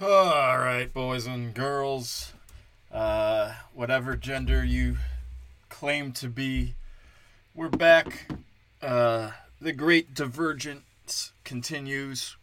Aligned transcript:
All 0.00 0.58
right, 0.58 0.94
boys 0.94 1.26
and 1.26 1.52
girls, 1.52 2.32
uh, 2.92 3.54
whatever 3.74 4.14
gender 4.14 4.64
you 4.64 4.98
claim 5.70 6.12
to 6.12 6.28
be, 6.28 6.74
we're 7.52 7.68
back. 7.68 8.30
Uh, 8.80 9.32
the 9.60 9.72
great 9.72 10.14
divergence 10.14 11.32
continues. 11.42 12.36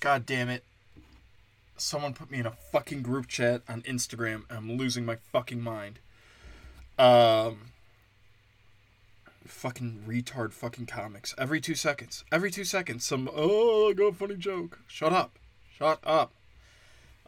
God 0.00 0.26
damn 0.26 0.50
it. 0.50 0.62
Someone 1.78 2.12
put 2.12 2.30
me 2.30 2.40
in 2.40 2.46
a 2.46 2.50
fucking 2.50 3.00
group 3.00 3.28
chat 3.28 3.62
on 3.66 3.80
Instagram. 3.84 4.42
I'm 4.50 4.76
losing 4.76 5.06
my 5.06 5.16
fucking 5.16 5.62
mind. 5.62 6.00
Um, 6.98 7.70
fucking 9.46 10.04
retard 10.06 10.52
fucking 10.52 10.84
comics. 10.84 11.34
Every 11.38 11.62
two 11.62 11.74
seconds. 11.74 12.24
Every 12.30 12.50
two 12.50 12.64
seconds. 12.64 13.06
Some, 13.06 13.30
oh, 13.34 13.88
I 13.88 13.94
got 13.94 14.08
a 14.08 14.12
funny 14.12 14.36
joke. 14.36 14.80
Shut 14.86 15.14
up. 15.14 15.38
Shut 15.78 15.98
up. 16.04 16.32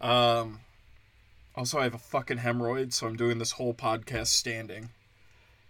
Um, 0.00 0.60
also, 1.54 1.78
I 1.78 1.84
have 1.84 1.94
a 1.94 1.98
fucking 1.98 2.38
hemorrhoid, 2.38 2.92
so 2.92 3.06
I'm 3.06 3.16
doing 3.16 3.38
this 3.38 3.52
whole 3.52 3.74
podcast 3.74 4.28
standing. 4.28 4.90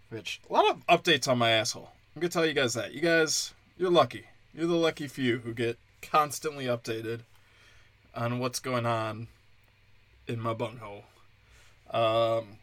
Which, 0.09 0.39
a 0.49 0.53
lot 0.53 0.69
of 0.69 0.87
updates 0.87 1.27
on 1.27 1.37
my 1.37 1.51
asshole. 1.51 1.91
I'm 2.15 2.21
gonna 2.21 2.29
tell 2.29 2.45
you 2.45 2.53
guys 2.53 2.73
that. 2.75 2.93
You 2.93 3.01
guys, 3.01 3.53
you're 3.77 3.91
lucky. 3.91 4.25
You're 4.53 4.67
the 4.67 4.75
lucky 4.75 5.07
few 5.07 5.39
who 5.39 5.53
get 5.53 5.77
constantly 6.01 6.65
updated 6.65 7.21
on 8.15 8.39
what's 8.39 8.59
going 8.59 8.85
on 8.85 9.27
in 10.27 10.39
my 10.39 10.53
bunghole. 10.53 11.03
Um, 11.91 12.59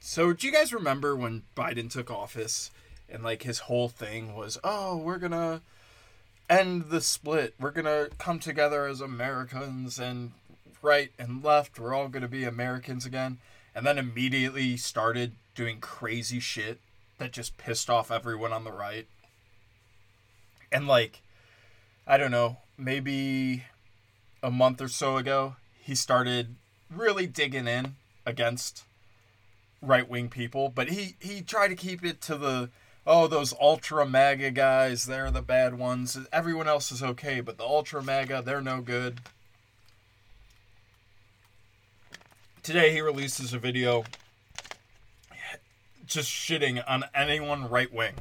so, 0.00 0.32
do 0.32 0.46
you 0.46 0.52
guys 0.52 0.72
remember 0.72 1.14
when 1.14 1.42
Biden 1.56 1.90
took 1.90 2.10
office 2.10 2.70
and 3.10 3.22
like 3.22 3.42
his 3.42 3.60
whole 3.60 3.88
thing 3.88 4.34
was, 4.34 4.58
oh, 4.64 4.96
we're 4.96 5.18
gonna 5.18 5.60
end 6.60 6.90
the 6.90 7.00
split. 7.00 7.54
We're 7.58 7.70
gonna 7.70 8.08
come 8.18 8.38
together 8.38 8.86
as 8.86 9.00
Americans 9.00 9.98
and 9.98 10.32
right 10.82 11.10
and 11.18 11.42
left. 11.42 11.78
We're 11.78 11.94
all 11.94 12.08
gonna 12.08 12.28
be 12.28 12.44
Americans 12.44 13.04
again. 13.04 13.38
And 13.74 13.84
then 13.84 13.98
immediately 13.98 14.76
started 14.76 15.32
doing 15.54 15.80
crazy 15.80 16.40
shit 16.40 16.78
that 17.18 17.32
just 17.32 17.56
pissed 17.56 17.90
off 17.90 18.10
everyone 18.10 18.52
on 18.52 18.64
the 18.64 18.72
right. 18.72 19.06
And 20.70 20.86
like, 20.86 21.22
I 22.06 22.16
don't 22.16 22.30
know, 22.30 22.58
maybe 22.76 23.64
a 24.42 24.50
month 24.50 24.80
or 24.80 24.88
so 24.88 25.16
ago, 25.16 25.56
he 25.80 25.94
started 25.94 26.54
really 26.90 27.26
digging 27.26 27.66
in 27.66 27.96
against 28.26 28.84
right 29.82 30.08
wing 30.08 30.28
people, 30.28 30.68
but 30.68 30.88
he 30.88 31.16
he 31.20 31.42
tried 31.42 31.68
to 31.68 31.76
keep 31.76 32.04
it 32.04 32.20
to 32.22 32.36
the 32.36 32.70
oh 33.06 33.26
those 33.26 33.54
ultra 33.60 34.06
MAGA 34.06 34.50
guys, 34.50 35.06
they're 35.06 35.30
the 35.30 35.42
bad 35.42 35.78
ones. 35.78 36.18
Everyone 36.32 36.68
else 36.68 36.92
is 36.92 37.02
okay, 37.02 37.40
but 37.40 37.58
the 37.58 37.64
ultra 37.64 38.02
MAGA, 38.02 38.42
they're 38.44 38.60
no 38.60 38.80
good. 38.80 39.20
Today 42.62 42.92
he 42.92 43.00
releases 43.00 43.52
a 43.52 43.58
video 43.58 44.04
just 46.06 46.30
shitting 46.30 46.82
on 46.86 47.04
anyone 47.14 47.68
right 47.68 47.92
wing. 47.92 48.14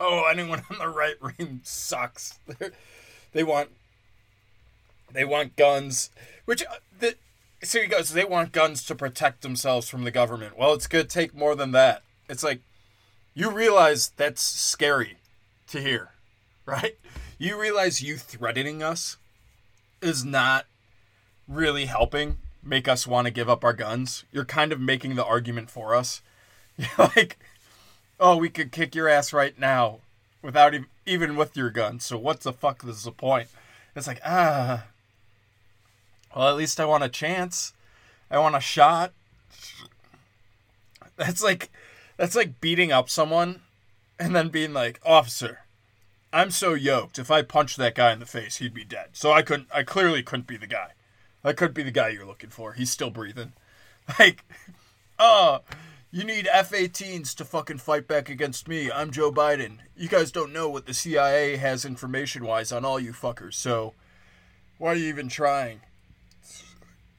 Oh, 0.00 0.24
anyone 0.30 0.62
on 0.70 0.78
the 0.78 0.88
right 0.88 1.16
wing 1.20 1.60
sucks. 1.64 2.38
They 3.32 3.44
want 3.44 3.68
they 5.12 5.24
want 5.24 5.56
guns, 5.56 6.10
which 6.44 6.62
uh, 6.62 6.76
the 6.98 7.16
so 7.62 7.80
he 7.80 7.86
goes. 7.86 8.10
They 8.10 8.24
want 8.24 8.52
guns 8.52 8.84
to 8.86 8.94
protect 8.94 9.42
themselves 9.42 9.88
from 9.88 10.04
the 10.04 10.10
government. 10.10 10.58
Well, 10.58 10.72
it's 10.72 10.86
gonna 10.86 11.04
take 11.04 11.34
more 11.34 11.54
than 11.54 11.72
that. 11.72 12.02
It's 12.28 12.42
like 12.42 12.62
you 13.38 13.52
realize 13.52 14.10
that's 14.16 14.42
scary 14.42 15.18
to 15.68 15.80
hear, 15.80 16.10
right? 16.66 16.96
You 17.38 17.58
realize 17.58 18.02
you 18.02 18.16
threatening 18.16 18.82
us 18.82 19.16
is 20.02 20.24
not 20.24 20.66
really 21.46 21.84
helping 21.84 22.38
make 22.64 22.88
us 22.88 23.06
want 23.06 23.28
to 23.28 23.30
give 23.30 23.48
up 23.48 23.62
our 23.62 23.72
guns. 23.72 24.24
You're 24.32 24.44
kind 24.44 24.72
of 24.72 24.80
making 24.80 25.14
the 25.14 25.24
argument 25.24 25.70
for 25.70 25.94
us. 25.94 26.20
You're 26.76 26.88
like, 27.14 27.38
oh, 28.18 28.36
we 28.36 28.48
could 28.48 28.72
kick 28.72 28.96
your 28.96 29.08
ass 29.08 29.32
right 29.32 29.56
now 29.56 30.00
without 30.42 30.74
even, 30.74 30.88
even 31.06 31.36
with 31.36 31.56
your 31.56 31.70
gun. 31.70 32.00
So 32.00 32.18
what's 32.18 32.42
the 32.42 32.52
fuck 32.52 32.82
is 32.84 33.04
the 33.04 33.12
point? 33.12 33.46
It's 33.94 34.08
like, 34.08 34.20
ah, 34.26 34.86
well, 36.34 36.48
at 36.48 36.56
least 36.56 36.80
I 36.80 36.86
want 36.86 37.04
a 37.04 37.08
chance. 37.08 37.72
I 38.32 38.40
want 38.40 38.56
a 38.56 38.60
shot. 38.60 39.12
That's 41.16 41.42
like 41.42 41.70
that's 42.18 42.36
like 42.36 42.60
beating 42.60 42.92
up 42.92 43.08
someone 43.08 43.62
and 44.18 44.36
then 44.36 44.50
being 44.50 44.74
like, 44.74 45.00
"Officer, 45.06 45.60
I'm 46.30 46.50
so 46.50 46.74
yoked. 46.74 47.18
If 47.18 47.30
I 47.30 47.40
punched 47.40 47.78
that 47.78 47.94
guy 47.94 48.12
in 48.12 48.18
the 48.18 48.26
face, 48.26 48.56
he'd 48.56 48.74
be 48.74 48.84
dead. 48.84 49.10
So 49.14 49.32
I 49.32 49.40
couldn't 49.40 49.68
I 49.72 49.82
clearly 49.84 50.22
couldn't 50.22 50.46
be 50.46 50.58
the 50.58 50.66
guy. 50.66 50.88
I 51.42 51.54
couldn't 51.54 51.74
be 51.74 51.82
the 51.82 51.90
guy 51.90 52.10
you're 52.10 52.26
looking 52.26 52.50
for. 52.50 52.74
He's 52.74 52.90
still 52.90 53.10
breathing." 53.10 53.54
Like, 54.18 54.42
"Oh, 55.18 55.60
you 56.10 56.24
need 56.24 56.48
F-18s 56.50 57.34
to 57.34 57.44
fucking 57.44 57.76
fight 57.76 58.08
back 58.08 58.30
against 58.30 58.66
me. 58.66 58.90
I'm 58.90 59.10
Joe 59.10 59.30
Biden. 59.30 59.80
You 59.94 60.08
guys 60.08 60.32
don't 60.32 60.50
know 60.50 60.66
what 60.66 60.86
the 60.86 60.94
CIA 60.94 61.56
has 61.56 61.84
information-wise 61.84 62.72
on 62.72 62.86
all 62.86 62.98
you 62.98 63.12
fuckers. 63.12 63.52
So, 63.52 63.92
why 64.78 64.92
are 64.92 64.96
you 64.96 65.08
even 65.08 65.28
trying?" 65.28 65.80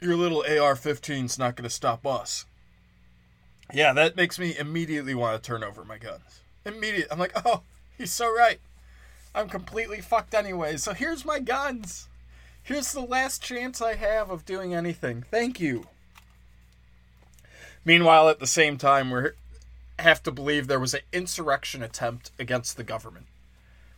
your 0.02 0.16
little 0.16 0.40
AR-15's 0.40 1.38
not 1.38 1.56
going 1.56 1.68
to 1.68 1.70
stop 1.70 2.06
us. 2.06 2.46
Yeah, 3.74 3.94
that 3.94 4.16
makes 4.16 4.40
me 4.40 4.58
immediately 4.58 5.14
want 5.14 5.42
to 5.42 5.48
turn 5.48 5.64
over 5.64 5.86
my 5.86 5.98
guns. 5.98 6.42
Immediate. 6.66 7.08
I'm 7.12 7.20
like, 7.20 7.34
oh, 7.46 7.62
he's 7.98 8.12
so 8.12 8.34
right. 8.34 8.60
I'm 9.36 9.48
completely 9.48 10.02
fucked 10.02 10.34
anyway. 10.34 10.78
So 10.78 10.94
here's 10.94 11.24
my 11.24 11.40
guns. 11.40 12.08
Here's 12.64 12.94
the 12.94 13.02
last 13.02 13.44
chance 13.44 13.82
I 13.82 13.96
have 13.96 14.30
of 14.30 14.46
doing 14.46 14.74
anything. 14.74 15.24
Thank 15.30 15.60
you. 15.60 15.88
Meanwhile, 17.86 18.30
at 18.30 18.40
the 18.40 18.48
same 18.48 18.78
time, 18.78 19.12
we 19.12 19.30
have 20.00 20.22
to 20.24 20.32
believe 20.32 20.68
there 20.68 20.80
was 20.80 20.94
an 20.94 21.02
insurrection 21.14 21.82
attempt 21.82 22.32
against 22.40 22.78
the 22.78 22.84
government 22.84 23.28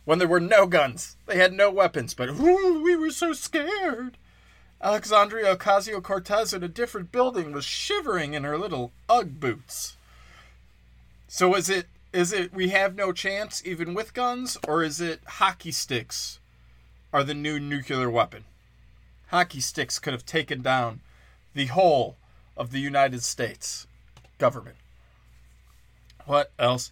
when 0.04 0.18
there 0.18 0.28
were 0.28 0.40
no 0.40 0.66
guns. 0.66 1.16
They 1.26 1.36
had 1.36 1.52
no 1.52 1.70
weapons, 1.70 2.14
but 2.14 2.28
ooh, 2.28 2.82
we 2.82 2.96
were 2.96 3.10
so 3.10 3.32
scared. 3.32 4.16
Alexandria 4.82 5.56
Ocasio 5.56 6.02
Cortez 6.02 6.52
in 6.52 6.64
a 6.64 6.68
different 6.68 7.12
building 7.12 7.52
was 7.52 7.64
shivering 7.64 8.34
in 8.34 8.42
her 8.42 8.58
little 8.58 8.90
Ugg 9.08 9.38
boots. 9.38 9.96
So 11.28 11.54
is 11.54 11.70
it 11.70 11.86
is 12.12 12.32
it 12.32 12.52
we 12.52 12.70
have 12.70 12.94
no 12.94 13.12
chance 13.12 13.62
even 13.64 13.94
with 13.94 14.12
guns, 14.12 14.58
or 14.66 14.82
is 14.82 15.00
it 15.00 15.20
hockey 15.24 15.70
sticks 15.70 16.40
are 17.12 17.22
the 17.22 17.32
new 17.32 17.60
nuclear 17.60 18.10
weapon? 18.10 18.44
Hockey 19.28 19.60
sticks 19.60 19.98
could 19.98 20.12
have 20.12 20.26
taken 20.26 20.62
down 20.62 21.00
the 21.54 21.66
whole 21.66 22.16
of 22.56 22.72
the 22.72 22.80
United 22.80 23.22
States 23.22 23.86
government. 24.38 24.76
What 26.26 26.50
else 26.58 26.90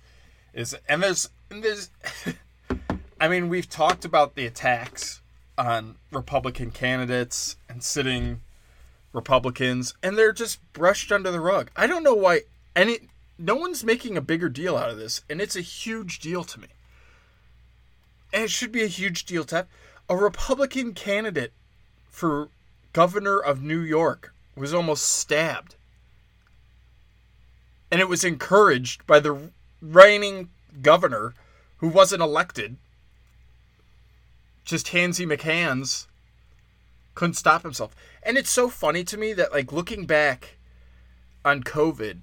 is 0.55 0.73
it? 0.75 0.83
And 0.89 1.03
there's 1.03 1.29
and 1.51 1.63
there's 1.63 1.91
I 3.21 3.27
mean 3.27 3.49
we've 3.49 3.69
talked 3.69 4.05
about 4.05 4.37
the 4.37 4.47
attacks 4.47 5.20
on 5.61 5.97
Republican 6.11 6.71
candidates 6.71 7.57
and 7.69 7.83
sitting 7.83 8.41
Republicans, 9.13 9.95
and 10.03 10.17
they're 10.17 10.33
just 10.33 10.61
brushed 10.73 11.13
under 11.13 11.31
the 11.31 11.41
rug. 11.41 11.71
I 11.77 11.87
don't 11.87 12.03
know 12.03 12.15
why 12.15 12.43
any 12.75 13.01
no 13.39 13.57
one's 13.57 13.85
making 13.85 14.17
a 14.17 14.23
bigger 14.23 14.49
deal 14.49 14.77
out 14.77 14.91
of 14.91 14.99
this, 14.99 15.23
and 15.29 15.41
it's 15.41 15.57
a 15.57 15.61
huge 15.61 16.19
deal 16.19 16.45
to 16.45 16.61
me. 16.61 16.69
And 18.33 18.45
it 18.45 18.51
should 18.51 18.73
be 18.73 18.83
a 18.83 18.89
huge 18.89 19.25
deal 19.25 19.45
to 19.45 19.57
have 19.57 19.67
a 20.09 20.17
Republican 20.17 20.95
candidate 20.95 21.53
for 22.11 22.49
governor 22.93 23.39
of 23.39 23.63
New 23.63 23.81
York 23.81 24.33
was 24.57 24.75
almost 24.75 25.05
stabbed. 25.05 25.75
And 27.91 28.01
it 28.01 28.09
was 28.09 28.25
encouraged 28.25 29.07
by 29.07 29.21
the 29.21 29.51
reigning 29.83 30.51
governor 30.81 31.35
who 31.79 31.89
wasn't 31.89 32.23
elected 32.23 32.77
just 34.65 34.89
Hansy 34.89 35.27
McHands 35.27 36.07
couldn't 37.15 37.35
stop 37.35 37.63
himself. 37.63 37.95
And 38.23 38.39
it's 38.39 38.51
so 38.51 38.69
funny 38.69 39.05
to 39.05 39.17
me 39.17 39.33
that 39.35 39.53
like 39.53 39.73
looking 39.73 40.07
back 40.07 40.57
on 41.45 41.63
COVID, 41.63 42.19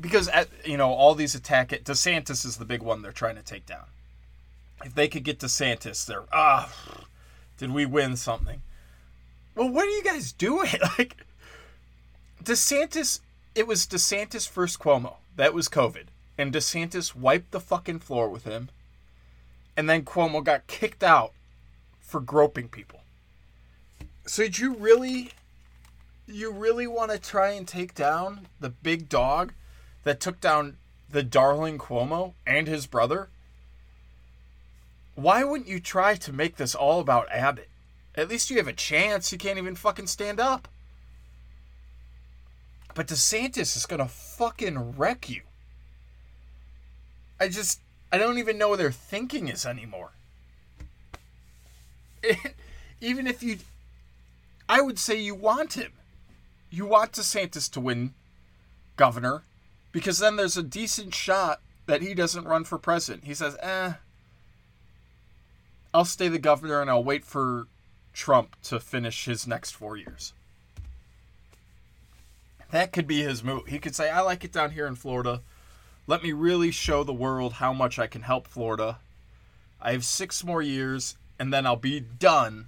because 0.00 0.28
at, 0.28 0.48
you 0.64 0.76
know 0.76 0.90
all 0.90 1.14
these 1.14 1.34
attack 1.34 1.72
it 1.72 1.84
DeSantis 1.84 2.44
is 2.44 2.56
the 2.56 2.64
big 2.64 2.82
one 2.82 3.02
they're 3.02 3.12
trying 3.12 3.36
to 3.36 3.42
take 3.42 3.66
down. 3.66 3.84
If 4.84 4.94
they 4.94 5.08
could 5.08 5.24
get 5.24 5.38
DeSantis, 5.38 6.06
they're 6.06 6.24
ah, 6.32 6.72
did 7.58 7.70
we 7.70 7.86
win 7.86 8.16
something? 8.16 8.62
Well, 9.54 9.68
what 9.70 9.86
are 9.86 9.90
you 9.90 10.02
guys 10.02 10.32
doing? 10.32 10.70
Like 10.98 11.16
DeSantis, 12.42 13.20
it 13.54 13.66
was 13.66 13.86
DeSantis 13.86 14.48
first 14.48 14.78
Cuomo. 14.78 15.16
That 15.36 15.54
was 15.54 15.68
COVID, 15.68 16.04
and 16.36 16.52
DeSantis 16.52 17.14
wiped 17.14 17.50
the 17.50 17.60
fucking 17.60 18.00
floor 18.00 18.28
with 18.28 18.44
him, 18.44 18.68
and 19.76 19.88
then 19.88 20.04
Cuomo 20.04 20.44
got 20.44 20.66
kicked 20.66 21.02
out 21.02 21.32
for 22.04 22.20
groping 22.20 22.68
people. 22.68 23.00
So 24.26 24.44
did 24.44 24.58
you 24.58 24.74
really 24.74 25.30
you 26.26 26.50
really 26.50 26.86
want 26.86 27.10
to 27.10 27.18
try 27.18 27.50
and 27.50 27.68
take 27.68 27.94
down 27.94 28.46
the 28.60 28.70
big 28.70 29.08
dog 29.08 29.52
that 30.04 30.20
took 30.20 30.40
down 30.40 30.78
the 31.10 31.22
darling 31.22 31.78
Cuomo 31.78 32.34
and 32.46 32.66
his 32.66 32.86
brother? 32.86 33.28
Why 35.14 35.44
wouldn't 35.44 35.68
you 35.68 35.80
try 35.80 36.14
to 36.16 36.32
make 36.32 36.56
this 36.56 36.74
all 36.74 37.00
about 37.00 37.30
Abbott? 37.30 37.68
At 38.14 38.28
least 38.28 38.50
you 38.50 38.56
have 38.56 38.68
a 38.68 38.72
chance. 38.72 39.30
He 39.30 39.36
can't 39.36 39.58
even 39.58 39.74
fucking 39.74 40.06
stand 40.06 40.40
up. 40.40 40.68
But 42.94 43.08
DeSantis 43.08 43.76
is 43.76 43.86
gonna 43.86 44.08
fucking 44.08 44.96
wreck 44.96 45.28
you. 45.28 45.42
I 47.40 47.48
just 47.48 47.80
I 48.12 48.18
don't 48.18 48.38
even 48.38 48.58
know 48.58 48.68
what 48.68 48.78
their 48.78 48.92
thinking 48.92 49.48
is 49.48 49.66
anymore. 49.66 50.12
even 53.00 53.26
if 53.26 53.42
you 53.42 53.58
I 54.68 54.80
would 54.80 54.98
say 54.98 55.20
you 55.20 55.34
want 55.34 55.74
him. 55.74 55.92
You 56.70 56.86
want 56.86 57.12
DeSantis 57.12 57.70
to 57.72 57.80
win 57.80 58.14
governor 58.96 59.42
because 59.92 60.18
then 60.18 60.36
there's 60.36 60.56
a 60.56 60.62
decent 60.62 61.14
shot 61.14 61.60
that 61.86 62.02
he 62.02 62.14
doesn't 62.14 62.44
run 62.46 62.64
for 62.64 62.78
president. 62.78 63.24
He 63.24 63.34
says, 63.34 63.56
"Eh, 63.60 63.94
I'll 65.92 66.04
stay 66.04 66.28
the 66.28 66.38
governor 66.38 66.80
and 66.80 66.90
I'll 66.90 67.04
wait 67.04 67.24
for 67.24 67.66
Trump 68.12 68.56
to 68.64 68.80
finish 68.80 69.26
his 69.26 69.46
next 69.46 69.72
4 69.72 69.96
years." 69.96 70.32
That 72.70 72.92
could 72.92 73.06
be 73.06 73.22
his 73.22 73.44
move. 73.44 73.66
He 73.68 73.78
could 73.78 73.94
say, 73.94 74.10
"I 74.10 74.20
like 74.20 74.42
it 74.42 74.52
down 74.52 74.72
here 74.72 74.86
in 74.86 74.96
Florida. 74.96 75.42
Let 76.06 76.22
me 76.22 76.32
really 76.32 76.70
show 76.70 77.04
the 77.04 77.12
world 77.12 77.54
how 77.54 77.72
much 77.72 77.98
I 77.98 78.06
can 78.06 78.22
help 78.22 78.48
Florida. 78.48 78.98
I 79.80 79.92
have 79.92 80.04
6 80.04 80.42
more 80.42 80.62
years 80.62 81.16
and 81.38 81.52
then 81.52 81.66
I'll 81.66 81.76
be 81.76 82.00
done 82.00 82.66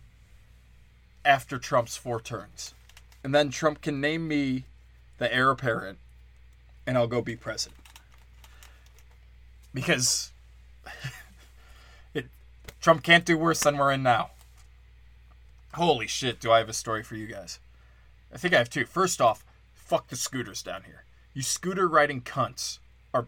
after 1.24 1.58
Trump's 1.58 1.96
four 1.96 2.20
turns. 2.20 2.74
And 3.24 3.34
then 3.34 3.50
Trump 3.50 3.80
can 3.80 4.00
name 4.00 4.28
me 4.28 4.64
the 5.18 5.32
heir 5.32 5.50
apparent 5.50 5.98
and 6.86 6.96
I'll 6.96 7.06
go 7.06 7.20
be 7.20 7.36
president. 7.36 7.80
Because 9.74 10.30
it, 12.14 12.26
Trump 12.80 13.02
can't 13.02 13.24
do 13.24 13.36
worse 13.36 13.60
than 13.60 13.76
we're 13.76 13.92
in 13.92 14.02
now. 14.02 14.30
Holy 15.74 16.06
shit, 16.06 16.40
do 16.40 16.50
I 16.50 16.58
have 16.58 16.68
a 16.68 16.72
story 16.72 17.02
for 17.02 17.16
you 17.16 17.26
guys? 17.26 17.58
I 18.32 18.38
think 18.38 18.54
I 18.54 18.58
have 18.58 18.70
two. 18.70 18.86
First 18.86 19.20
off, 19.20 19.44
fuck 19.74 20.08
the 20.08 20.16
scooters 20.16 20.62
down 20.62 20.84
here. 20.84 21.04
You 21.34 21.42
scooter 21.42 21.86
riding 21.86 22.22
cunts 22.22 22.78
are 23.12 23.26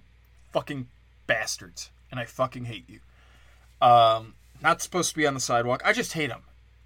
fucking 0.52 0.88
bastards, 1.26 1.90
and 2.10 2.18
I 2.18 2.24
fucking 2.24 2.64
hate 2.64 2.88
you. 2.88 3.00
Um, 3.86 4.34
not 4.62 4.82
supposed 4.82 5.10
to 5.10 5.16
be 5.16 5.26
on 5.26 5.34
the 5.34 5.40
sidewalk. 5.40 5.82
I 5.84 5.92
just 5.92 6.12
hate 6.12 6.28
them. 6.30 6.42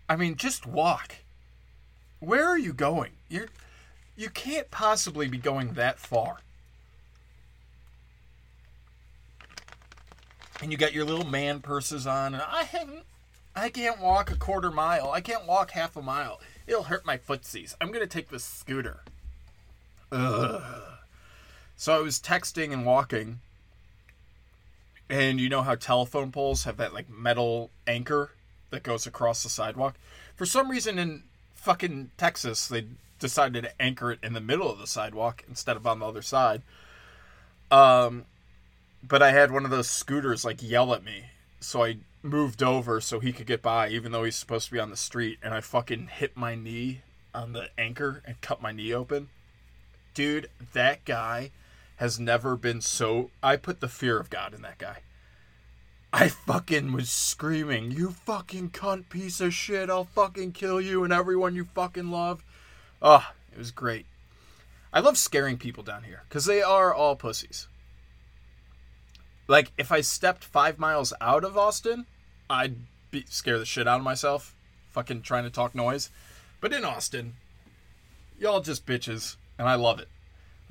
I 0.09 0.17
mean, 0.17 0.37
just 0.37 0.67
walk. 0.67 1.17
Where 2.21 2.47
are 2.47 2.59
you 2.59 2.73
going? 2.73 3.13
You're 3.29 3.49
you 4.17 4.29
can't 4.29 4.71
possibly 4.71 5.27
be 5.27 5.39
going 5.39 5.73
that 5.75 5.99
far. 5.99 6.41
And 10.61 10.71
you 10.71 10.79
got 10.79 10.93
your 10.93 11.05
little 11.05 11.27
man 11.27 11.61
purses 11.61 12.07
on, 12.07 12.35
and 12.35 12.43
I 12.47 12.65
haven't 12.65 13.05
I 13.55 13.69
can't 13.69 14.01
walk 14.01 14.31
a 14.31 14.37
quarter 14.37 14.71
mile. 14.71 15.11
I 15.11 15.21
can't 15.21 15.47
walk 15.47 15.73
half 15.73 15.97
a 15.97 16.03
mile. 16.03 16.41
It'll 16.67 16.85
hurt 16.85 17.05
my 17.05 17.19
footsies. 17.19 17.75
I'm 17.81 17.91
gonna 17.91 18.07
take 18.07 18.29
the 18.29 18.39
scooter. 18.39 19.01
Ugh. 20.11 20.63
So 21.77 21.97
I 21.97 22.01
was 22.01 22.21
texting 22.21 22.73
and 22.73 22.87
walking, 22.87 23.41
and 25.13 25.39
you 25.39 25.51
know 25.51 25.61
how 25.61 25.75
telephone 25.75 26.33
poles 26.33 26.65
have 26.65 26.79
that 26.79 26.95
like 26.95 27.11
metal 27.11 27.71
anchor 27.87 28.31
that 28.71 28.83
goes 28.83 29.07
across 29.07 29.43
the 29.43 29.51
sidewalk? 29.51 29.97
For 30.35 30.47
some 30.47 30.71
reason 30.71 30.99
in 30.99 31.25
fucking 31.55 32.13
Texas, 32.17 32.67
they 32.67 32.87
decided 33.19 33.65
to 33.65 33.83
anchor 33.83 34.11
it 34.11 34.21
in 34.23 34.33
the 34.33 34.41
middle 34.41 34.73
of 34.73 34.79
the 34.79 34.87
sidewalk 34.87 35.45
instead 35.47 35.77
of 35.77 35.87
on 35.87 35.99
the 35.99 36.07
other 36.07 36.23
side. 36.23 36.63
Um, 37.71 38.25
but 39.07 39.23
I 39.23 39.33
had 39.33 39.51
one 39.51 39.67
of 39.67 39.71
those 39.71 39.87
scooters 39.87 40.47
like 40.47 40.63
yell 40.63 40.95
at 40.95 41.05
me, 41.05 41.27
so 41.61 41.85
I 41.85 41.99
moved 42.23 42.63
over 42.63 42.99
so 43.03 43.21
he 43.21 43.35
could 43.35 43.47
get 43.47 43.61
by, 43.61 43.91
even 43.91 44.13
though 44.13 44.25
he's 44.25 44.37
supposed 44.37 44.69
to 44.69 44.73
be 44.73 44.81
on 44.81 44.89
the 44.89 44.97
street, 44.97 45.39
and 45.43 45.53
I 45.53 45.61
fucking 45.61 46.07
hit 46.07 46.39
my 46.39 46.55
knee 46.55 47.03
on 47.35 47.53
the 47.53 47.69
anchor 47.77 48.23
and 48.25 48.41
cut 48.41 48.63
my 48.63 48.73
knee 48.73 48.95
open. 48.95 49.29
Dude, 50.15 50.49
that 50.73 51.05
guy 51.05 51.51
has 52.03 52.19
never 52.19 52.57
been 52.57 52.81
so. 52.81 53.31
I 53.45 53.55
put 53.55 53.79
the 53.79 53.87
fear 53.87 54.19
of 54.19 54.29
God 54.29 54.55
in 54.55 54.63
that 54.63 54.79
guy. 54.79 55.03
I 56.13 56.27
fucking 56.27 56.93
was 56.93 57.09
screaming, 57.09 57.93
You 57.93 58.11
fucking 58.11 58.71
cunt 58.71 59.09
piece 59.09 59.41
of 59.41 59.55
shit, 59.55 59.89
I'll 59.89 60.07
fucking 60.07 60.51
kill 60.51 60.81
you 60.81 61.05
and 61.05 61.13
everyone 61.13 61.55
you 61.55 61.65
fucking 61.65 62.11
love. 62.11 62.43
Oh, 63.01 63.31
it 63.53 63.57
was 63.57 63.71
great. 63.71 64.07
I 64.93 64.99
love 64.99 65.17
scaring 65.17 65.59
people 65.59 65.85
down 65.85 66.03
here 66.03 66.25
because 66.29 66.45
they 66.45 66.61
are 66.61 66.93
all 66.93 67.15
pussies. 67.15 67.69
Like, 69.47 69.71
if 69.79 69.93
I 69.93 70.01
stepped 70.01 70.43
five 70.43 70.81
miles 70.81 71.13
out 71.21 71.45
of 71.45 71.57
Austin, 71.57 72.07
I'd 72.51 72.79
be 73.13 73.27
scare 73.29 73.61
the 73.61 73.65
shit 73.65 73.87
out 73.87 74.01
of 74.01 74.05
myself, 74.05 74.57
fucking 74.91 75.23
trying 75.23 75.45
to 75.45 75.51
talk 75.51 75.73
noise. 75.73 76.11
But 76.61 76.73
in 76.73 76.85
Austin, 76.85 77.35
y'all 78.41 78.61
just 78.61 78.87
bitches, 78.87 79.37
and 79.57 79.69
I 79.69 79.77
love 79.77 80.01
it. 80.01 80.09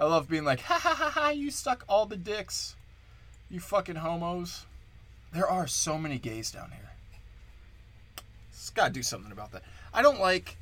I 0.01 0.05
love 0.05 0.27
being 0.27 0.43
like, 0.43 0.61
ha 0.61 0.79
ha 0.79 0.95
ha 0.95 1.11
ha, 1.11 1.29
you 1.29 1.51
suck 1.51 1.85
all 1.87 2.07
the 2.07 2.17
dicks. 2.17 2.75
You 3.51 3.59
fucking 3.59 3.97
homos. 3.97 4.65
There 5.31 5.47
are 5.47 5.67
so 5.67 5.99
many 5.99 6.17
gays 6.17 6.49
down 6.49 6.71
here. 6.71 6.89
Just 8.51 8.73
gotta 8.73 8.91
do 8.91 9.03
something 9.03 9.31
about 9.31 9.51
that. 9.51 9.61
I 9.93 10.01
don't 10.01 10.19
like 10.19 10.57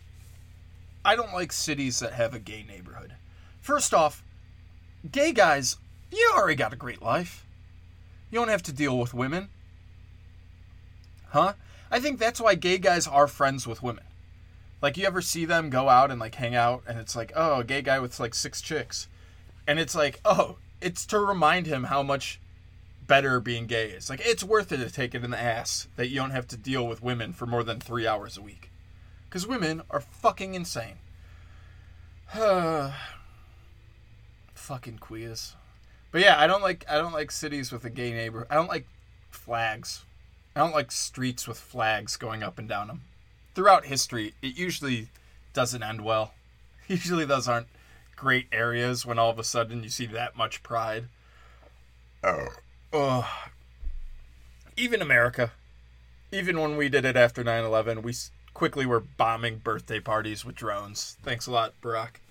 I 1.05 1.15
don't 1.15 1.31
like 1.31 1.53
cities 1.53 1.99
that 1.99 2.11
have 2.11 2.33
a 2.33 2.39
gay 2.39 2.65
neighborhood. 2.67 3.13
First 3.61 3.93
off, 3.93 4.21
gay 5.09 5.31
guys, 5.31 5.77
you 6.11 6.33
already 6.35 6.55
got 6.55 6.73
a 6.73 6.75
great 6.75 7.01
life. 7.01 7.45
You 8.31 8.39
don't 8.39 8.49
have 8.49 8.63
to 8.63 8.73
deal 8.73 8.99
with 8.99 9.13
women. 9.13 9.47
Huh? 11.29 11.53
I 11.89 12.01
think 12.01 12.19
that's 12.19 12.41
why 12.41 12.55
gay 12.55 12.77
guys 12.77 13.07
are 13.07 13.27
friends 13.27 13.65
with 13.65 13.81
women. 13.81 14.03
Like 14.81 14.97
you 14.97 15.05
ever 15.05 15.21
see 15.21 15.45
them 15.45 15.69
go 15.69 15.87
out 15.87 16.11
and 16.11 16.19
like 16.19 16.35
hang 16.35 16.55
out 16.55 16.83
and 16.85 16.99
it's 16.99 17.15
like, 17.15 17.31
"Oh, 17.37 17.61
a 17.61 17.63
gay 17.63 17.81
guy 17.81 17.99
with 17.99 18.19
like 18.19 18.35
six 18.35 18.59
chicks." 18.59 19.07
And 19.69 19.79
it's 19.79 19.93
like, 19.93 20.19
"Oh, 20.25 20.57
it's 20.81 21.05
to 21.05 21.19
remind 21.19 21.67
him 21.67 21.83
how 21.83 22.01
much 22.01 22.41
better 23.05 23.39
being 23.39 23.67
gay 23.67 23.91
is. 23.91 24.09
Like 24.09 24.19
it's 24.25 24.43
worth 24.43 24.71
it 24.71 24.77
to 24.77 24.89
take 24.89 25.13
it 25.13 25.23
in 25.23 25.29
the 25.29 25.39
ass 25.39 25.87
that 25.95 26.07
you 26.07 26.15
don't 26.15 26.31
have 26.31 26.47
to 26.47 26.57
deal 26.57 26.87
with 26.87 27.03
women 27.03 27.33
for 27.33 27.45
more 27.45 27.63
than 27.63 27.79
3 27.79 28.07
hours 28.07 28.35
a 28.35 28.41
week." 28.41 28.71
Cuz 29.29 29.45
women 29.45 29.83
are 29.91 30.01
fucking 30.01 30.55
insane. 30.55 30.97
fucking 34.55 34.97
queers. 34.97 35.55
But 36.11 36.21
yeah, 36.21 36.41
I 36.41 36.47
don't 36.47 36.63
like 36.63 36.83
I 36.89 36.97
don't 36.97 37.13
like 37.13 37.29
cities 37.29 37.71
with 37.71 37.85
a 37.85 37.91
gay 37.91 38.11
neighbor. 38.11 38.47
I 38.49 38.55
don't 38.55 38.69
like 38.69 38.87
flags. 39.29 40.03
I 40.55 40.61
don't 40.61 40.73
like 40.73 40.91
streets 40.91 41.47
with 41.47 41.59
flags 41.59 42.17
going 42.17 42.41
up 42.41 42.57
and 42.57 42.67
down 42.67 42.87
them. 42.87 43.03
Throughout 43.53 43.85
history, 43.85 44.33
it 44.41 44.57
usually 44.57 45.09
doesn't 45.53 45.83
end 45.83 46.01
well. 46.03 46.33
Usually 46.87 47.25
those 47.25 47.47
aren't 47.47 47.67
great 48.19 48.47
areas 48.51 49.05
when 49.05 49.17
all 49.17 49.29
of 49.29 49.39
a 49.39 49.43
sudden 49.43 49.83
you 49.83 49.89
see 49.89 50.05
that 50.05 50.35
much 50.35 50.61
pride. 50.63 51.05
Oh. 52.23 52.47
Ugh. 52.93 53.25
Even 54.75 55.01
America, 55.01 55.51
even 56.31 56.59
when 56.59 56.77
we 56.77 56.89
did 56.89 57.05
it 57.05 57.15
after 57.15 57.43
9/11, 57.43 58.03
we 58.03 58.13
quickly 58.53 58.85
were 58.85 58.99
bombing 58.99 59.57
birthday 59.57 59.99
parties 59.99 60.43
with 60.43 60.55
drones. 60.55 61.17
Thanks 61.23 61.47
a 61.47 61.51
lot, 61.51 61.73
Barack. 61.81 62.21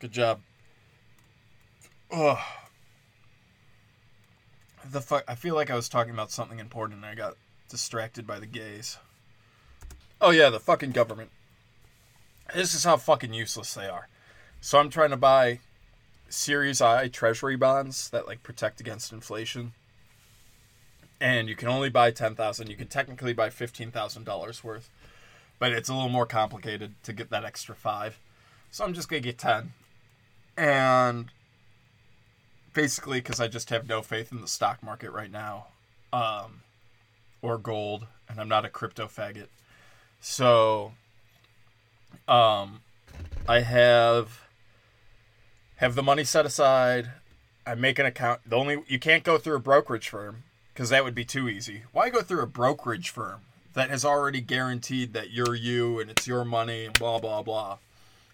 Good 0.00 0.12
job. 0.12 0.40
Ugh 2.10 2.38
the 4.92 5.00
fuck? 5.00 5.24
I 5.28 5.34
feel 5.34 5.54
like 5.54 5.70
I 5.70 5.76
was 5.76 5.88
talking 5.88 6.12
about 6.12 6.30
something 6.30 6.58
important 6.58 6.98
and 6.98 7.06
I 7.06 7.14
got 7.14 7.36
distracted 7.68 8.26
by 8.26 8.38
the 8.38 8.46
gays. 8.46 8.98
Oh 10.20 10.30
yeah, 10.30 10.50
the 10.50 10.60
fucking 10.60 10.92
government. 10.92 11.30
This 12.54 12.74
is 12.74 12.84
how 12.84 12.96
fucking 12.96 13.32
useless 13.32 13.74
they 13.74 13.88
are. 13.88 14.08
So 14.64 14.78
I'm 14.78 14.90
trying 14.90 15.10
to 15.10 15.16
buy 15.16 15.58
Series 16.28 16.80
I 16.80 17.08
treasury 17.08 17.56
bonds 17.56 18.08
that 18.10 18.28
like 18.28 18.44
protect 18.44 18.80
against 18.80 19.12
inflation. 19.12 19.72
And 21.20 21.48
you 21.48 21.56
can 21.56 21.66
only 21.66 21.90
buy 21.90 22.12
10,000. 22.12 22.70
You 22.70 22.76
can 22.76 22.86
technically 22.86 23.32
buy 23.32 23.48
$15,000 23.48 24.64
worth. 24.64 24.88
But 25.58 25.72
it's 25.72 25.88
a 25.88 25.94
little 25.94 26.08
more 26.08 26.26
complicated 26.26 26.94
to 27.02 27.12
get 27.12 27.28
that 27.30 27.44
extra 27.44 27.74
5. 27.74 28.20
So 28.70 28.84
I'm 28.84 28.94
just 28.94 29.08
to 29.08 29.20
get 29.20 29.36
10. 29.36 29.72
And 30.56 31.26
basically 32.72 33.18
because 33.18 33.40
I 33.40 33.48
just 33.48 33.68
have 33.70 33.88
no 33.88 34.00
faith 34.00 34.30
in 34.30 34.40
the 34.40 34.48
stock 34.48 34.80
market 34.80 35.10
right 35.10 35.30
now, 35.30 35.66
um, 36.12 36.62
or 37.42 37.58
gold, 37.58 38.06
and 38.28 38.40
I'm 38.40 38.48
not 38.48 38.64
a 38.64 38.68
crypto 38.68 39.06
faggot. 39.08 39.48
So, 40.20 40.92
um, 42.28 42.80
I 43.48 43.60
have 43.60 44.42
have 45.82 45.96
the 45.96 46.02
money 46.02 46.22
set 46.22 46.46
aside. 46.46 47.10
I 47.66 47.74
make 47.74 47.98
an 47.98 48.06
account. 48.06 48.40
The 48.46 48.56
only 48.56 48.82
you 48.86 48.98
can't 48.98 49.24
go 49.24 49.36
through 49.36 49.56
a 49.56 49.60
brokerage 49.60 50.08
firm 50.08 50.44
because 50.72 50.90
that 50.90 51.04
would 51.04 51.14
be 51.14 51.24
too 51.24 51.48
easy. 51.48 51.82
Why 51.92 52.08
go 52.08 52.22
through 52.22 52.40
a 52.40 52.46
brokerage 52.46 53.10
firm 53.10 53.40
that 53.74 53.90
has 53.90 54.04
already 54.04 54.40
guaranteed 54.40 55.12
that 55.12 55.32
you're 55.32 55.56
you 55.56 55.98
and 55.98 56.08
it's 56.08 56.26
your 56.26 56.44
money 56.44 56.86
and 56.86 56.98
blah 56.98 57.18
blah 57.18 57.42
blah? 57.42 57.78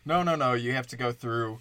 No, 0.05 0.23
no, 0.23 0.37
no. 0.37 0.53
You 0.53 0.73
have 0.73 0.87
to 0.89 0.97
go 0.97 1.11
through 1.11 1.61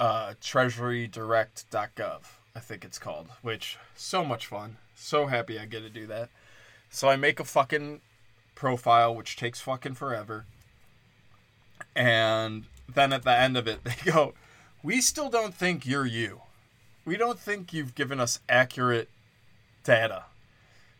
uh, 0.00 0.34
treasurydirect.gov, 0.40 2.20
I 2.56 2.60
think 2.60 2.84
it's 2.84 2.98
called, 2.98 3.28
which 3.40 3.78
so 3.94 4.24
much 4.24 4.46
fun. 4.46 4.78
So 4.96 5.26
happy 5.26 5.60
I 5.60 5.66
get 5.66 5.80
to 5.80 5.90
do 5.90 6.08
that. 6.08 6.28
So 6.90 7.08
I 7.08 7.14
make 7.14 7.38
a 7.38 7.44
fucking 7.44 8.00
profile, 8.56 9.14
which 9.14 9.36
takes 9.36 9.60
fucking 9.60 9.94
forever. 9.94 10.44
And 11.94 12.64
then 12.92 13.12
at 13.12 13.22
the 13.22 13.36
end 13.36 13.56
of 13.56 13.68
it, 13.68 13.84
they 13.84 13.94
go, 14.04 14.34
We 14.82 15.00
still 15.00 15.30
don't 15.30 15.54
think 15.54 15.86
you're 15.86 16.06
you. 16.06 16.40
We 17.04 17.16
don't 17.16 17.38
think 17.38 17.72
you've 17.72 17.94
given 17.94 18.20
us 18.20 18.40
accurate 18.48 19.08
data. 19.84 20.24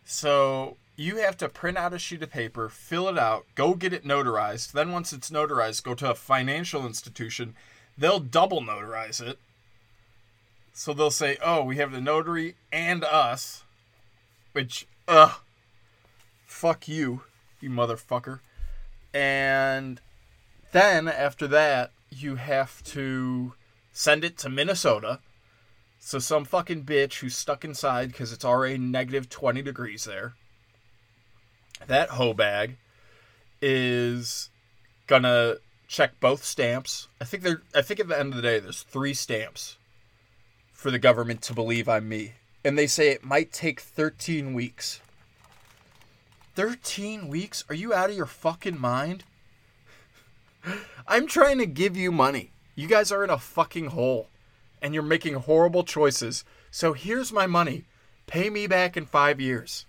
So 0.05 0.77
you 0.97 1.17
have 1.17 1.37
to 1.39 1.49
print 1.49 1.79
out 1.79 1.93
a 1.93 1.99
sheet 1.99 2.23
of 2.23 2.31
paper, 2.31 2.69
fill 2.69 3.09
it 3.09 3.19
out, 3.19 3.47
go 3.55 3.75
get 3.75 3.93
it 3.93 4.05
notarized. 4.05 4.73
Then, 4.73 4.93
once 4.93 5.13
it's 5.13 5.31
notarized, 5.31 5.83
go 5.83 5.95
to 5.95 6.11
a 6.11 6.15
financial 6.15 6.87
institution. 6.87 7.55
They'll 7.97 8.21
double 8.21 8.61
notarize 8.61 9.21
it. 9.21 9.39
So 10.73 10.93
they'll 10.93 11.11
say, 11.11 11.37
oh, 11.45 11.65
we 11.65 11.77
have 11.77 11.93
the 11.93 12.01
notary 12.01 12.55
and 12.73 13.05
us. 13.05 13.65
Which, 14.53 14.87
ugh. 15.09 15.41
Fuck 16.47 16.87
you, 16.87 17.23
you 17.61 17.71
motherfucker. 17.71 18.41
And 19.13 20.01
then, 20.73 21.09
after 21.09 21.47
that, 21.49 21.91
you 22.11 22.37
have 22.37 22.83
to 22.85 23.55
send 23.93 24.25
it 24.25 24.39
to 24.39 24.49
Minnesota. 24.49 25.21
So, 25.99 26.19
some 26.19 26.45
fucking 26.45 26.85
bitch 26.85 27.21
who's 27.21 27.37
stuck 27.37 27.65
inside 27.65 28.09
because 28.09 28.33
it's 28.33 28.45
already 28.45 28.77
negative 28.79 29.29
20 29.29 29.63
degrees 29.63 30.05
there 30.05 30.35
that 31.87 32.11
hoe 32.11 32.35
bag 32.35 32.77
is 33.61 34.51
gonna 35.07 35.57
check 35.89 36.19
both 36.21 36.45
stamps. 36.45 37.09
I 37.21 37.25
think 37.25 37.43
they're 37.43 37.63
I 37.75 37.83
think 37.83 38.01
at 38.01 38.09
the 38.09 38.19
end 38.19 38.31
of 38.31 38.37
the 38.37 38.43
day 38.43 38.59
there's 38.59 38.83
three 38.83 39.15
stamps 39.15 39.77
for 40.73 40.91
the 40.91 40.99
government 40.99 41.43
to 41.43 41.55
believe 41.55 41.89
I'm 41.89 42.09
me. 42.09 42.35
And 42.65 42.79
they 42.79 42.87
say 42.87 43.11
it 43.11 43.25
might 43.25 43.53
take 43.53 43.81
13 43.81 44.55
weeks. 44.55 45.01
13 46.55 47.29
weeks? 47.29 47.65
Are 47.69 47.75
you 47.75 47.93
out 47.93 48.11
of 48.11 48.17
your 48.17 48.27
fucking 48.27 48.81
mind? 48.81 49.25
I'm 51.09 51.27
trying 51.27 51.59
to 51.59 51.67
give 51.67 51.97
you 51.97 52.13
money. 52.13 52.52
You 52.75 52.89
guys 52.89 53.13
are 53.13 53.25
in 53.25 53.31
a 53.31 53.39
fucking 53.39 53.89
hole 53.89 54.29
and 54.81 54.95
you're 54.95 55.03
making 55.03 55.35
horrible 55.35 55.85
choices. 55.85 56.45
So 56.71 56.93
here's 56.93 57.33
my 57.33 57.47
money. 57.47 57.85
Pay 58.27 58.51
me 58.51 58.67
back 58.67 58.97
in 58.97 59.07
5 59.07 59.41
years. 59.41 59.87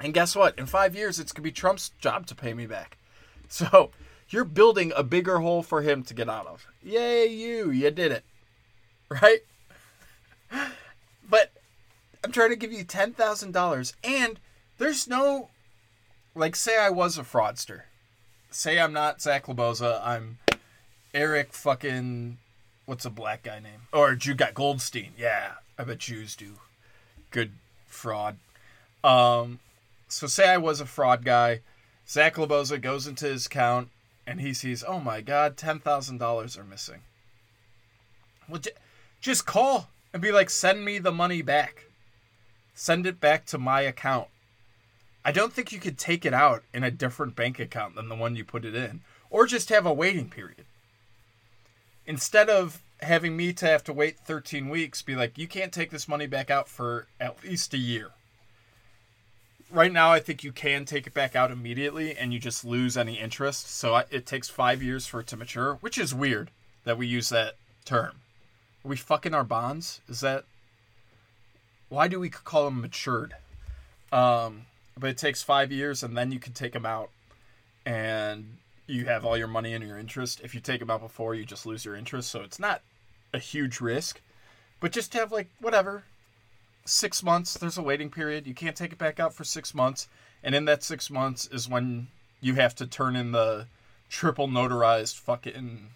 And 0.00 0.14
guess 0.14 0.34
what? 0.34 0.58
In 0.58 0.66
five 0.66 0.94
years, 0.94 1.20
it's 1.20 1.32
going 1.32 1.42
to 1.42 1.48
be 1.48 1.52
Trump's 1.52 1.90
job 2.00 2.26
to 2.26 2.34
pay 2.34 2.54
me 2.54 2.66
back. 2.66 2.96
So 3.52 3.90
you're 4.28 4.44
building 4.44 4.92
a 4.94 5.02
bigger 5.02 5.40
hole 5.40 5.64
for 5.64 5.82
him 5.82 6.04
to 6.04 6.14
get 6.14 6.28
out 6.28 6.46
of. 6.46 6.68
Yay, 6.84 7.26
you. 7.26 7.72
You 7.72 7.90
did 7.90 8.12
it. 8.12 8.24
Right? 9.10 9.40
But 11.28 11.52
I'm 12.24 12.30
trying 12.30 12.50
to 12.50 12.56
give 12.56 12.72
you 12.72 12.84
$10,000. 12.84 13.94
And 14.04 14.40
there's 14.78 15.08
no, 15.08 15.50
like, 16.36 16.54
say 16.54 16.78
I 16.78 16.90
was 16.90 17.18
a 17.18 17.22
fraudster. 17.22 17.82
Say 18.52 18.78
I'm 18.78 18.92
not 18.92 19.20
Zach 19.20 19.46
Laboza. 19.46 20.00
I'm 20.04 20.38
Eric 21.12 21.52
fucking, 21.52 22.38
what's 22.86 23.04
a 23.04 23.10
black 23.10 23.42
guy 23.42 23.58
name? 23.58 23.82
Or 23.92 24.16
you 24.20 24.34
got 24.34 24.54
Goldstein. 24.54 25.12
Yeah, 25.18 25.52
I 25.78 25.84
bet 25.84 25.98
Jews 25.98 26.36
do. 26.36 26.54
Good 27.30 27.52
fraud. 27.86 28.36
Um, 29.02 29.58
so 30.08 30.26
say 30.26 30.48
I 30.48 30.56
was 30.56 30.80
a 30.80 30.86
fraud 30.86 31.24
guy. 31.24 31.60
Zach 32.08 32.34
Laboza 32.36 32.80
goes 32.80 33.06
into 33.06 33.26
his 33.26 33.46
account 33.46 33.88
and 34.26 34.40
he 34.40 34.52
sees, 34.52 34.84
oh 34.86 35.00
my 35.00 35.20
god, 35.20 35.56
ten 35.56 35.78
thousand 35.78 36.18
dollars 36.18 36.56
are 36.56 36.64
missing. 36.64 37.00
Well, 38.48 38.60
j- 38.60 38.72
just 39.20 39.46
call 39.46 39.88
and 40.12 40.20
be 40.22 40.32
like, 40.32 40.50
send 40.50 40.84
me 40.84 40.98
the 40.98 41.12
money 41.12 41.42
back. 41.42 41.86
Send 42.74 43.06
it 43.06 43.20
back 43.20 43.46
to 43.46 43.58
my 43.58 43.82
account. 43.82 44.28
I 45.24 45.32
don't 45.32 45.52
think 45.52 45.70
you 45.72 45.78
could 45.78 45.98
take 45.98 46.24
it 46.24 46.32
out 46.32 46.62
in 46.72 46.82
a 46.82 46.90
different 46.90 47.36
bank 47.36 47.58
account 47.58 47.94
than 47.94 48.08
the 48.08 48.14
one 48.14 48.36
you 48.36 48.44
put 48.44 48.64
it 48.64 48.74
in, 48.74 49.00
or 49.28 49.46
just 49.46 49.68
have 49.68 49.86
a 49.86 49.92
waiting 49.92 50.30
period. 50.30 50.64
Instead 52.06 52.48
of 52.48 52.82
having 53.02 53.36
me 53.36 53.52
to 53.52 53.66
have 53.66 53.84
to 53.84 53.92
wait 53.92 54.18
13 54.18 54.68
weeks, 54.68 55.02
be 55.02 55.14
like, 55.14 55.38
you 55.38 55.46
can't 55.46 55.72
take 55.72 55.90
this 55.90 56.08
money 56.08 56.26
back 56.26 56.50
out 56.50 56.68
for 56.68 57.06
at 57.18 57.42
least 57.44 57.72
a 57.74 57.78
year 57.78 58.10
right 59.70 59.92
now 59.92 60.12
I 60.12 60.20
think 60.20 60.42
you 60.42 60.52
can 60.52 60.84
take 60.84 61.06
it 61.06 61.14
back 61.14 61.36
out 61.36 61.50
immediately 61.50 62.16
and 62.16 62.32
you 62.32 62.38
just 62.38 62.64
lose 62.64 62.96
any 62.96 63.14
interest. 63.14 63.68
So 63.68 64.02
it 64.10 64.26
takes 64.26 64.48
five 64.48 64.82
years 64.82 65.06
for 65.06 65.20
it 65.20 65.26
to 65.28 65.36
mature, 65.36 65.74
which 65.80 65.98
is 65.98 66.14
weird 66.14 66.50
that 66.84 66.98
we 66.98 67.06
use 67.06 67.28
that 67.28 67.56
term. 67.84 68.16
Are 68.84 68.88
we 68.88 68.96
fucking 68.96 69.34
our 69.34 69.44
bonds? 69.44 70.00
Is 70.08 70.20
that 70.20 70.44
why 71.88 72.08
do 72.08 72.20
we 72.20 72.30
call 72.30 72.66
them 72.66 72.80
matured? 72.80 73.34
Um, 74.12 74.66
but 74.98 75.10
it 75.10 75.18
takes 75.18 75.42
five 75.42 75.72
years 75.72 76.02
and 76.02 76.16
then 76.16 76.32
you 76.32 76.38
can 76.38 76.52
take 76.52 76.72
them 76.72 76.86
out 76.86 77.10
and 77.86 78.56
you 78.90 79.06
have 79.06 79.24
all 79.24 79.36
your 79.36 79.46
money 79.46 79.72
and 79.72 79.86
your 79.86 79.98
interest. 79.98 80.40
If 80.42 80.54
you 80.54 80.60
take 80.60 80.80
them 80.80 80.90
out 80.90 81.00
before, 81.00 81.34
you 81.34 81.44
just 81.44 81.66
lose 81.66 81.84
your 81.84 81.94
interest. 81.94 82.30
So 82.30 82.42
it's 82.42 82.58
not 82.58 82.82
a 83.32 83.38
huge 83.38 83.80
risk, 83.80 84.20
but 84.80 84.92
just 84.92 85.12
to 85.12 85.18
have 85.18 85.32
like 85.32 85.48
whatever 85.60 86.04
six 86.84 87.22
months. 87.22 87.54
There's 87.54 87.78
a 87.78 87.82
waiting 87.82 88.10
period. 88.10 88.46
You 88.46 88.54
can't 88.54 88.76
take 88.76 88.92
it 88.92 88.98
back 88.98 89.20
out 89.20 89.34
for 89.34 89.44
six 89.44 89.74
months, 89.74 90.08
and 90.42 90.54
in 90.54 90.64
that 90.66 90.82
six 90.82 91.10
months 91.10 91.46
is 91.46 91.68
when 91.68 92.08
you 92.40 92.54
have 92.54 92.74
to 92.76 92.86
turn 92.86 93.16
in 93.16 93.32
the 93.32 93.66
triple 94.08 94.48
notarized 94.48 95.18
fucking 95.18 95.88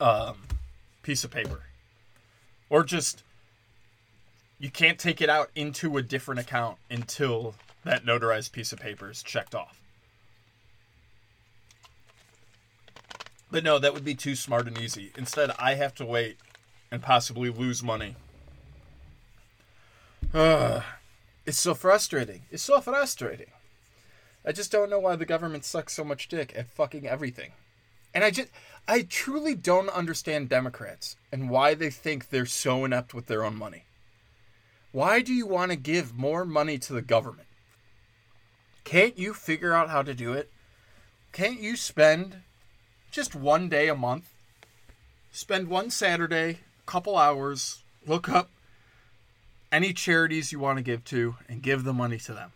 um, 0.00 0.36
piece 1.02 1.24
of 1.24 1.30
paper, 1.30 1.62
or 2.68 2.84
just 2.84 3.24
you 4.58 4.70
can't 4.70 4.98
take 4.98 5.20
it 5.20 5.30
out 5.30 5.50
into 5.54 5.96
a 5.96 6.02
different 6.02 6.40
account 6.40 6.76
until 6.90 7.54
that 7.84 8.04
notarized 8.04 8.52
piece 8.52 8.72
of 8.72 8.78
paper 8.78 9.10
is 9.10 9.22
checked 9.22 9.54
off. 9.54 9.79
But 13.50 13.64
no, 13.64 13.78
that 13.78 13.94
would 13.94 14.04
be 14.04 14.14
too 14.14 14.36
smart 14.36 14.66
and 14.66 14.78
easy. 14.78 15.12
Instead, 15.16 15.50
I 15.58 15.74
have 15.74 15.94
to 15.96 16.04
wait 16.04 16.36
and 16.90 17.02
possibly 17.02 17.50
lose 17.50 17.82
money 17.82 18.16
uh, 20.32 20.82
it's 21.46 21.58
so 21.58 21.74
frustrating. 21.74 22.42
It's 22.50 22.62
so 22.62 22.80
frustrating. 22.80 23.50
I 24.44 24.52
just 24.52 24.72
don't 24.72 24.90
know 24.90 25.00
why 25.00 25.16
the 25.16 25.26
government 25.26 25.64
sucks 25.64 25.92
so 25.92 26.04
much 26.04 26.28
dick 26.28 26.52
at 26.56 26.70
fucking 26.70 27.06
everything. 27.06 27.52
And 28.14 28.24
I 28.24 28.30
just 28.30 28.48
I 28.88 29.02
truly 29.02 29.54
don't 29.54 29.88
understand 29.90 30.48
Democrats 30.48 31.16
and 31.30 31.50
why 31.50 31.74
they 31.74 31.90
think 31.90 32.28
they're 32.28 32.46
so 32.46 32.84
inept 32.84 33.14
with 33.14 33.26
their 33.26 33.44
own 33.44 33.56
money. 33.56 33.84
Why 34.92 35.20
do 35.20 35.32
you 35.32 35.46
want 35.46 35.70
to 35.70 35.76
give 35.76 36.16
more 36.16 36.44
money 36.44 36.78
to 36.78 36.92
the 36.92 37.02
government? 37.02 37.46
Can't 38.82 39.16
you 39.16 39.34
figure 39.34 39.72
out 39.72 39.90
how 39.90 40.02
to 40.02 40.14
do 40.14 40.32
it? 40.32 40.50
Can't 41.32 41.60
you 41.60 41.76
spend 41.76 42.42
just 43.10 43.34
one 43.34 43.68
day 43.68 43.88
a 43.88 43.94
month? 43.94 44.32
Spend 45.32 45.68
one 45.68 45.90
Saturday, 45.90 46.58
a 46.82 46.86
couple 46.86 47.16
hours, 47.16 47.82
look 48.06 48.28
up 48.28 48.50
any 49.72 49.92
charities 49.92 50.52
you 50.52 50.58
want 50.58 50.78
to 50.78 50.82
give 50.82 51.04
to 51.04 51.36
and 51.48 51.62
give 51.62 51.84
the 51.84 51.92
money 51.92 52.18
to 52.18 52.34
them. 52.34 52.52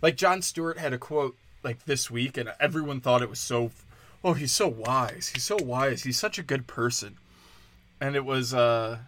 Like 0.00 0.16
Jon 0.16 0.42
Stewart 0.42 0.78
had 0.78 0.92
a 0.92 0.98
quote 0.98 1.36
like 1.62 1.84
this 1.84 2.10
week, 2.10 2.36
and 2.36 2.52
everyone 2.58 3.00
thought 3.00 3.22
it 3.22 3.30
was 3.30 3.38
so, 3.38 3.70
oh, 4.24 4.32
he's 4.32 4.52
so 4.52 4.66
wise. 4.66 5.30
He's 5.32 5.44
so 5.44 5.56
wise. 5.62 6.02
He's 6.02 6.18
such 6.18 6.38
a 6.38 6.42
good 6.42 6.66
person. 6.66 7.16
And 8.00 8.16
it 8.16 8.24
was, 8.24 8.52
uh, 8.52 8.98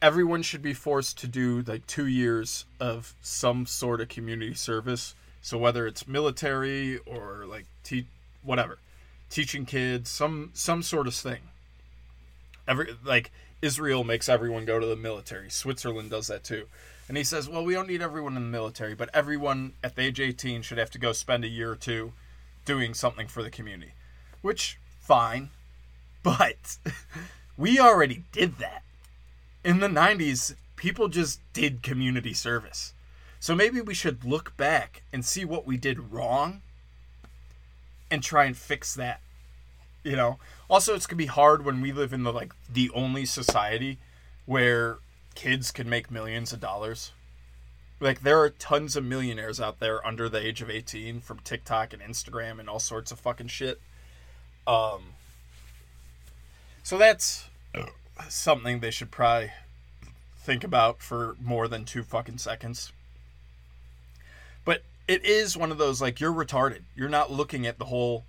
everyone 0.00 0.42
should 0.42 0.62
be 0.62 0.72
forced 0.74 1.18
to 1.18 1.26
do 1.26 1.62
like 1.66 1.86
two 1.88 2.06
years 2.06 2.64
of 2.78 3.14
some 3.22 3.66
sort 3.66 4.00
of 4.00 4.08
community 4.08 4.54
service. 4.54 5.16
So 5.42 5.58
whether 5.58 5.84
it's 5.86 6.06
military 6.06 6.98
or 6.98 7.44
like 7.48 7.66
te- 7.82 8.06
whatever, 8.42 8.78
teaching 9.34 9.66
kids, 9.66 10.08
some 10.08 10.50
some 10.54 10.82
sort 10.82 11.08
of 11.08 11.14
thing. 11.14 11.40
Every 12.68 12.94
like 13.04 13.32
Israel 13.60 14.04
makes 14.04 14.28
everyone 14.28 14.64
go 14.64 14.78
to 14.78 14.86
the 14.86 14.96
military. 14.96 15.50
Switzerland 15.50 16.10
does 16.10 16.28
that 16.28 16.44
too. 16.44 16.66
And 17.08 17.18
he 17.18 17.24
says, 17.24 17.48
well, 17.48 17.64
we 17.64 17.74
don't 17.74 17.88
need 17.88 18.00
everyone 18.00 18.36
in 18.36 18.44
the 18.44 18.48
military, 18.48 18.94
but 18.94 19.10
everyone 19.12 19.74
at 19.82 19.96
the 19.96 20.02
age 20.02 20.20
18 20.20 20.62
should 20.62 20.78
have 20.78 20.90
to 20.92 20.98
go 20.98 21.12
spend 21.12 21.44
a 21.44 21.48
year 21.48 21.70
or 21.72 21.76
two 21.76 22.12
doing 22.64 22.94
something 22.94 23.26
for 23.26 23.42
the 23.42 23.50
community. 23.50 23.92
Which, 24.40 24.78
fine. 25.00 25.50
But 26.22 26.78
we 27.58 27.78
already 27.78 28.22
did 28.32 28.58
that. 28.58 28.82
In 29.62 29.80
the 29.80 29.88
90s, 29.88 30.54
people 30.76 31.08
just 31.08 31.40
did 31.52 31.82
community 31.82 32.32
service. 32.32 32.94
So 33.38 33.54
maybe 33.54 33.82
we 33.82 33.92
should 33.92 34.24
look 34.24 34.56
back 34.56 35.02
and 35.12 35.24
see 35.24 35.44
what 35.44 35.66
we 35.66 35.76
did 35.76 36.12
wrong 36.12 36.62
and 38.14 38.22
try 38.22 38.44
and 38.44 38.56
fix 38.56 38.94
that. 38.94 39.20
You 40.02 40.16
know, 40.16 40.38
also 40.70 40.94
it's 40.94 41.06
gonna 41.06 41.18
be 41.18 41.26
hard 41.26 41.64
when 41.64 41.80
we 41.80 41.92
live 41.92 42.12
in 42.12 42.22
the 42.22 42.32
like 42.32 42.52
the 42.72 42.90
only 42.94 43.26
society 43.26 43.98
where 44.46 44.98
kids 45.34 45.70
can 45.70 45.88
make 45.90 46.10
millions 46.10 46.52
of 46.52 46.60
dollars. 46.60 47.12
Like 48.00 48.22
there 48.22 48.40
are 48.40 48.50
tons 48.50 48.96
of 48.96 49.04
millionaires 49.04 49.60
out 49.60 49.80
there 49.80 50.06
under 50.06 50.28
the 50.28 50.44
age 50.44 50.62
of 50.62 50.70
18 50.70 51.20
from 51.20 51.38
TikTok 51.40 51.92
and 51.92 52.02
Instagram 52.02 52.58
and 52.60 52.68
all 52.68 52.78
sorts 52.78 53.10
of 53.12 53.18
fucking 53.18 53.48
shit. 53.48 53.80
Um 54.66 55.14
so 56.82 56.98
that's 56.98 57.48
something 58.28 58.80
they 58.80 58.90
should 58.90 59.10
probably 59.10 59.50
think 60.36 60.62
about 60.62 61.00
for 61.00 61.36
more 61.42 61.66
than 61.66 61.84
2 61.84 62.02
fucking 62.02 62.38
seconds. 62.38 62.92
It 65.06 65.24
is 65.24 65.56
one 65.56 65.70
of 65.70 65.78
those 65.78 66.00
like 66.00 66.20
you're 66.20 66.32
retarded. 66.32 66.82
You're 66.96 67.08
not 67.08 67.30
looking 67.30 67.66
at 67.66 67.78
the 67.78 67.86
whole 67.86 68.24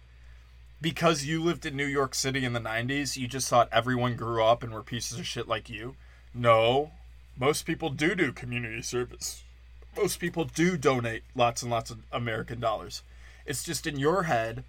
because 0.82 1.26
you 1.26 1.42
lived 1.42 1.66
in 1.66 1.76
New 1.76 1.86
York 1.86 2.14
City 2.14 2.44
in 2.44 2.54
the 2.54 2.60
90s, 2.60 3.18
you 3.18 3.28
just 3.28 3.50
thought 3.50 3.70
everyone 3.72 4.16
grew 4.16 4.44
up 4.44 4.62
and 4.62 4.74
were 4.74 4.84
pieces 4.84 5.18
of 5.18 5.26
shit 5.26 5.48
like 5.48 5.70
you. 5.70 5.96
No, 6.34 6.92
most 7.40 7.66
people 7.66 7.90
do 7.90 8.14
do 8.14 8.32
community 8.32 8.82
service. 8.82 9.44
Most 9.96 10.20
people 10.20 10.44
do 10.44 10.78
donate 10.78 11.24
lots 11.34 11.62
and 11.62 11.72
lots 11.72 11.90
of 11.90 12.00
American 12.12 12.60
dollars. 12.60 13.02
It's 13.46 13.64
just 13.64 13.88
in 13.88 13.98
your 13.98 14.24
head, 14.24 14.64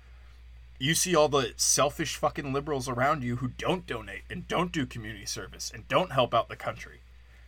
you 0.79 0.95
see 0.95 1.17
all 1.17 1.29
the 1.29 1.55
selfish 1.57 2.17
fucking 2.17 2.53
liberals 2.53 2.89
around 2.89 3.25
you 3.25 3.37
who 3.37 3.49
don't 3.49 3.87
donate 3.87 4.23
and 4.31 4.47
don't 4.47 4.73
do 4.73 4.87
community 4.87 5.27
service 5.27 5.73
and 5.75 5.89
don't 5.89 6.13
help 6.13 6.33
out 6.33 6.49
the 6.49 6.57
country. 6.57 7.01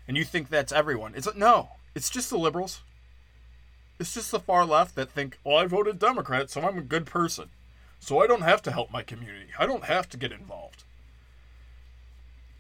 And 0.09 0.17
you 0.17 0.25
think 0.25 0.49
that's 0.49 0.73
everyone. 0.73 1.15
It's 1.15 1.27
like, 1.27 1.37
no, 1.37 1.69
it's 1.95 2.11
just 2.11 2.31
the 2.31 2.39
liberals. 2.39 2.81
It's 3.99 4.15
just 4.15 4.31
the 4.31 4.41
far 4.41 4.65
left 4.65 4.95
that 4.95 5.11
think, 5.11 5.39
well, 5.43 5.57
I 5.57 5.67
voted 5.67 5.99
Democrat, 5.99 6.51
so 6.51 6.63
I'm 6.63 6.79
a 6.79 6.83
good 6.83 7.07
person. 7.07 7.51
So 8.01 8.21
I 8.21 8.27
don't 8.27 8.43
have 8.43 8.63
to 8.63 8.71
help 8.71 8.93
my 8.93 9.03
community. 9.03 9.51
I 9.59 9.67
don't 9.67 9.85
have 9.85 10.09
to 10.11 10.17
get 10.17 10.33
involved. 10.33 10.85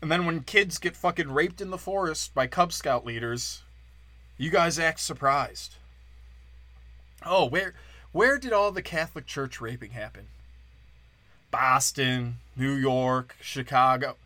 And 0.00 0.10
then 0.10 0.26
when 0.26 0.40
kids 0.40 0.78
get 0.78 0.96
fucking 0.96 1.30
raped 1.30 1.60
in 1.60 1.70
the 1.70 1.78
forest 1.78 2.34
by 2.34 2.46
Cub 2.46 2.72
Scout 2.72 3.04
leaders, 3.04 3.62
you 4.36 4.50
guys 4.50 4.78
act 4.78 5.00
surprised. 5.00 5.74
Oh, 7.24 7.44
where 7.44 7.74
where 8.12 8.38
did 8.38 8.52
all 8.52 8.70
the 8.70 8.82
Catholic 8.82 9.26
Church 9.26 9.60
raping 9.60 9.90
happen? 9.90 10.28
Boston, 11.50 12.36
New 12.56 12.74
York, 12.74 13.36
Chicago, 13.40 14.16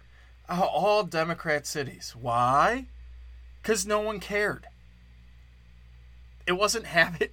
uh, 0.48 0.60
all 0.60 1.04
Democrat 1.04 1.66
cities. 1.66 2.14
Why? 2.18 2.86
Cuz 3.62 3.86
no 3.86 4.00
one 4.00 4.20
cared. 4.20 4.66
It 6.46 6.52
wasn't 6.52 6.86
happen 6.86 7.28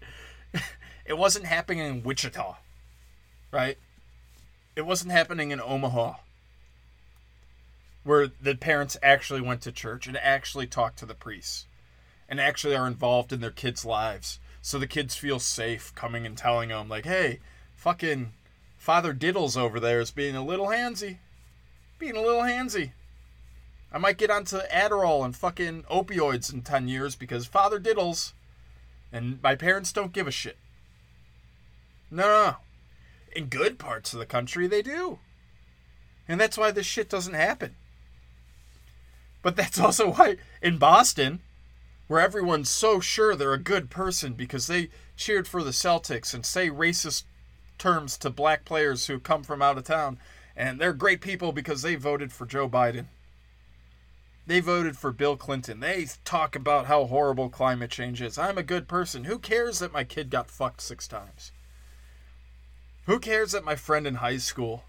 it 1.05 1.17
wasn't 1.17 1.45
happening 1.45 1.79
in 1.79 2.03
Wichita. 2.03 2.57
Right? 3.51 3.77
It 4.75 4.85
wasn't 4.85 5.11
happening 5.11 5.51
in 5.51 5.59
Omaha 5.59 6.15
where 8.03 8.27
the 8.41 8.55
parents 8.55 8.97
actually 9.03 9.41
went 9.41 9.61
to 9.61 9.71
church 9.71 10.07
and 10.07 10.17
actually 10.17 10.65
talked 10.65 10.97
to 10.99 11.05
the 11.05 11.13
priests 11.13 11.65
and 12.27 12.39
actually 12.39 12.75
are 12.75 12.87
involved 12.87 13.33
in 13.33 13.41
their 13.41 13.51
kids' 13.51 13.85
lives. 13.85 14.39
So 14.61 14.79
the 14.79 14.87
kids 14.87 15.15
feel 15.15 15.39
safe 15.39 15.93
coming 15.95 16.25
and 16.25 16.37
telling 16.37 16.69
them, 16.69 16.89
like, 16.89 17.05
hey, 17.05 17.39
fucking 17.75 18.33
Father 18.77 19.13
Diddles 19.13 19.57
over 19.57 19.79
there 19.79 19.99
is 19.99 20.11
being 20.11 20.35
a 20.35 20.43
little 20.43 20.67
handsy. 20.67 21.17
Being 21.97 22.15
a 22.15 22.21
little 22.21 22.41
handsy. 22.41 22.91
I 23.91 23.97
might 23.97 24.17
get 24.17 24.29
onto 24.29 24.59
Adderall 24.73 25.25
and 25.25 25.35
fucking 25.35 25.83
opioids 25.83 26.53
in 26.53 26.61
10 26.61 26.87
years 26.87 27.15
because 27.15 27.45
Father 27.47 27.79
Diddles 27.79 28.33
and 29.11 29.41
my 29.41 29.55
parents 29.55 29.91
don't 29.91 30.13
give 30.13 30.27
a 30.27 30.31
shit. 30.31 30.57
No, 32.11 32.23
no, 32.23 32.45
no. 32.45 32.55
In 33.35 33.45
good 33.45 33.77
parts 33.77 34.13
of 34.13 34.19
the 34.19 34.25
country, 34.25 34.67
they 34.67 34.81
do. 34.81 35.19
And 36.27 36.39
that's 36.39 36.57
why 36.57 36.71
this 36.71 36.85
shit 36.85 37.09
doesn't 37.09 37.33
happen. 37.33 37.75
But 39.41 39.55
that's 39.55 39.79
also 39.79 40.13
why 40.13 40.37
in 40.61 40.77
Boston, 40.77 41.41
where 42.07 42.19
everyone's 42.19 42.69
so 42.69 42.99
sure 42.99 43.35
they're 43.35 43.53
a 43.53 43.59
good 43.59 43.89
person 43.89 44.33
because 44.33 44.67
they 44.67 44.89
cheered 45.15 45.47
for 45.47 45.63
the 45.63 45.71
Celtics 45.71 46.33
and 46.33 46.45
say 46.45 46.69
racist 46.69 47.23
terms 47.77 48.17
to 48.17 48.29
black 48.29 48.65
players 48.65 49.07
who 49.07 49.19
come 49.19 49.43
from 49.43 49.61
out 49.61 49.77
of 49.77 49.83
town. 49.83 50.19
And 50.55 50.79
they're 50.79 50.93
great 50.93 51.21
people 51.21 51.51
because 51.51 51.81
they 51.81 51.95
voted 51.95 52.33
for 52.33 52.45
Joe 52.45 52.67
Biden. 52.67 53.05
They 54.49 54.61
voted 54.61 54.97
for 54.97 55.11
Bill 55.11 55.37
Clinton. 55.37 55.79
They 55.79 56.07
talk 56.25 56.55
about 56.55 56.87
how 56.87 57.05
horrible 57.05 57.49
climate 57.49 57.91
change 57.91 58.19
is. 58.19 58.39
I'm 58.39 58.57
a 58.57 58.63
good 58.63 58.87
person. 58.87 59.25
Who 59.25 59.37
cares 59.37 59.77
that 59.77 59.93
my 59.93 60.03
kid 60.03 60.31
got 60.31 60.49
fucked 60.49 60.81
six 60.81 61.07
times? 61.07 61.51
Who 63.05 63.19
cares 63.19 63.51
that 63.51 63.63
my 63.63 63.75
friend 63.75 64.07
in 64.07 64.15
high 64.15 64.37
school 64.37 64.85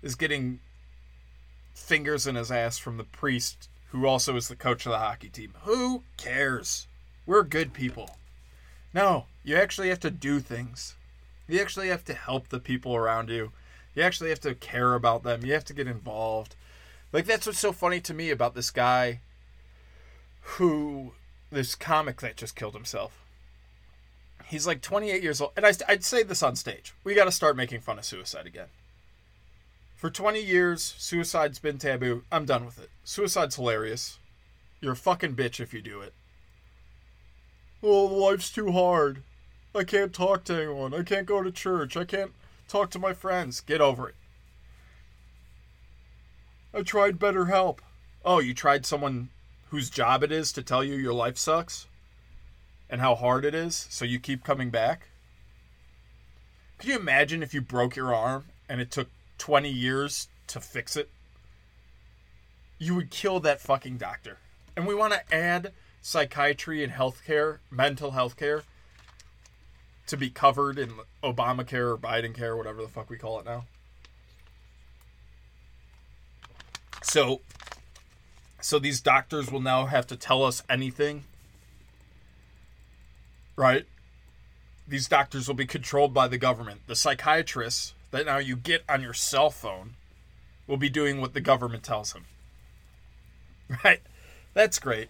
is 0.00 0.14
getting 0.14 0.60
fingers 1.74 2.26
in 2.26 2.36
his 2.36 2.50
ass 2.50 2.78
from 2.78 2.96
the 2.96 3.04
priest 3.04 3.68
who 3.90 4.06
also 4.06 4.34
is 4.34 4.48
the 4.48 4.56
coach 4.56 4.86
of 4.86 4.92
the 4.92 4.98
hockey 4.98 5.28
team. 5.28 5.52
Who 5.64 6.04
cares? 6.16 6.86
We're 7.26 7.42
good 7.42 7.74
people. 7.74 8.16
No, 8.94 9.26
you 9.44 9.56
actually 9.56 9.90
have 9.90 10.00
to 10.00 10.10
do 10.10 10.40
things. 10.40 10.94
You 11.46 11.60
actually 11.60 11.88
have 11.88 12.06
to 12.06 12.14
help 12.14 12.48
the 12.48 12.60
people 12.60 12.96
around 12.96 13.28
you. 13.28 13.52
You 13.94 14.04
actually 14.04 14.30
have 14.30 14.40
to 14.40 14.54
care 14.54 14.94
about 14.94 15.22
them. 15.22 15.44
You 15.44 15.52
have 15.52 15.66
to 15.66 15.74
get 15.74 15.86
involved. 15.86 16.56
Like 17.12 17.26
that's 17.26 17.46
what's 17.46 17.58
so 17.58 17.72
funny 17.72 18.00
to 18.00 18.14
me 18.14 18.30
about 18.30 18.54
this 18.54 18.70
guy 18.70 19.20
who 20.42 21.12
this 21.50 21.74
comic 21.74 22.20
that 22.20 22.36
just 22.36 22.56
killed 22.56 22.74
himself. 22.74 23.24
He's 24.46 24.66
like 24.66 24.80
28 24.80 25.22
years 25.22 25.40
old, 25.40 25.52
and 25.56 25.64
I, 25.64 25.72
I'd 25.88 26.04
say 26.04 26.22
this 26.22 26.42
on 26.42 26.56
stage. 26.56 26.92
We 27.04 27.14
got 27.14 27.26
to 27.26 27.32
start 27.32 27.56
making 27.56 27.80
fun 27.80 27.98
of 27.98 28.04
suicide 28.04 28.46
again. 28.46 28.66
For 29.94 30.10
20 30.10 30.40
years, 30.40 30.94
suicide's 30.98 31.58
been 31.58 31.78
taboo. 31.78 32.24
I'm 32.32 32.46
done 32.46 32.64
with 32.64 32.80
it. 32.80 32.90
Suicide's 33.04 33.56
hilarious. 33.56 34.18
You're 34.80 34.94
a 34.94 34.96
fucking 34.96 35.36
bitch 35.36 35.60
if 35.60 35.74
you 35.74 35.82
do 35.82 36.00
it. 36.00 36.14
Oh, 37.82 38.06
life's 38.06 38.50
too 38.50 38.72
hard. 38.72 39.22
I 39.74 39.84
can't 39.84 40.12
talk 40.12 40.44
to 40.44 40.54
anyone. 40.54 40.94
I 40.94 41.02
can't 41.02 41.26
go 41.26 41.42
to 41.42 41.52
church. 41.52 41.96
I 41.96 42.04
can't 42.04 42.32
talk 42.66 42.90
to 42.90 42.98
my 42.98 43.12
friends. 43.12 43.60
Get 43.60 43.80
over 43.80 44.08
it. 44.08 44.14
I 46.72 46.82
tried 46.82 47.18
BetterHelp. 47.18 47.78
Oh, 48.24 48.38
you 48.38 48.54
tried 48.54 48.86
someone 48.86 49.30
whose 49.70 49.90
job 49.90 50.22
it 50.22 50.30
is 50.30 50.52
to 50.52 50.62
tell 50.62 50.84
you 50.84 50.94
your 50.94 51.12
life 51.12 51.36
sucks? 51.36 51.86
And 52.88 53.00
how 53.00 53.14
hard 53.14 53.44
it 53.44 53.54
is, 53.54 53.86
so 53.90 54.04
you 54.04 54.18
keep 54.18 54.44
coming 54.44 54.70
back? 54.70 55.08
Could 56.78 56.88
you 56.88 56.96
imagine 56.96 57.42
if 57.42 57.52
you 57.54 57.60
broke 57.60 57.96
your 57.96 58.14
arm 58.14 58.46
and 58.68 58.80
it 58.80 58.90
took 58.90 59.08
20 59.38 59.68
years 59.68 60.28
to 60.46 60.60
fix 60.60 60.96
it, 60.96 61.10
you 62.78 62.94
would 62.94 63.10
kill 63.10 63.40
that 63.40 63.60
fucking 63.60 63.96
doctor. 63.96 64.38
And 64.76 64.86
we 64.86 64.94
want 64.94 65.12
to 65.12 65.34
add 65.34 65.72
psychiatry 66.00 66.82
and 66.82 66.92
healthcare, 66.92 67.58
mental 67.70 68.12
health 68.12 68.36
care, 68.36 68.62
to 70.06 70.16
be 70.16 70.30
covered 70.30 70.78
in 70.78 70.92
Obamacare 71.22 71.92
or 71.92 71.98
Biden 71.98 72.34
care, 72.34 72.56
whatever 72.56 72.82
the 72.82 72.88
fuck 72.88 73.10
we 73.10 73.16
call 73.16 73.38
it 73.38 73.44
now. 73.44 73.64
So, 77.02 77.40
so 78.60 78.78
these 78.78 79.00
doctors 79.00 79.50
will 79.50 79.60
now 79.60 79.86
have 79.86 80.06
to 80.08 80.16
tell 80.16 80.44
us 80.44 80.62
anything, 80.68 81.24
right? 83.56 83.86
These 84.86 85.08
doctors 85.08 85.48
will 85.48 85.54
be 85.54 85.66
controlled 85.66 86.12
by 86.12 86.28
the 86.28 86.38
government. 86.38 86.82
The 86.86 86.96
psychiatrists 86.96 87.94
that 88.10 88.26
now 88.26 88.38
you 88.38 88.56
get 88.56 88.82
on 88.88 89.02
your 89.02 89.14
cell 89.14 89.50
phone 89.50 89.94
will 90.66 90.76
be 90.76 90.88
doing 90.88 91.20
what 91.20 91.34
the 91.34 91.40
government 91.40 91.82
tells 91.82 92.12
him. 92.12 92.24
Right? 93.84 94.00
That's 94.52 94.80
great. 94.80 95.08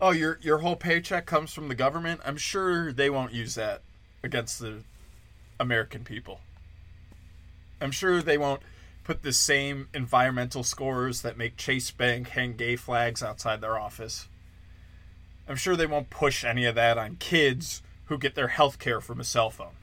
Oh, 0.00 0.12
your 0.12 0.38
your 0.40 0.58
whole 0.58 0.76
paycheck 0.76 1.26
comes 1.26 1.52
from 1.52 1.68
the 1.68 1.74
government? 1.74 2.22
I'm 2.24 2.38
sure 2.38 2.90
they 2.90 3.10
won't 3.10 3.34
use 3.34 3.54
that 3.56 3.82
against 4.22 4.60
the 4.60 4.78
American 5.58 6.02
people. 6.02 6.40
I'm 7.82 7.90
sure 7.90 8.22
they 8.22 8.38
won't 8.38 8.62
put 9.04 9.22
the 9.22 9.32
same 9.32 9.88
environmental 9.94 10.62
scores 10.62 11.22
that 11.22 11.38
make 11.38 11.56
Chase 11.56 11.90
Bank 11.90 12.28
hang 12.28 12.54
gay 12.54 12.76
flags 12.76 13.22
outside 13.22 13.60
their 13.60 13.78
office. 13.78 14.28
I'm 15.48 15.56
sure 15.56 15.76
they 15.76 15.86
won't 15.86 16.10
push 16.10 16.44
any 16.44 16.64
of 16.64 16.74
that 16.76 16.98
on 16.98 17.16
kids 17.16 17.82
who 18.06 18.18
get 18.18 18.34
their 18.34 18.48
health 18.48 18.78
care 18.78 19.00
from 19.00 19.20
a 19.20 19.24
cell 19.24 19.50
phone 19.50 19.74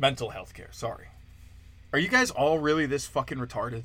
mental 0.00 0.30
health 0.30 0.54
care. 0.54 0.70
Sorry. 0.72 1.08
Are 1.92 1.98
you 1.98 2.08
guys 2.08 2.30
all 2.30 2.58
really 2.58 2.86
this 2.86 3.06
fucking 3.06 3.38
retarded? 3.38 3.82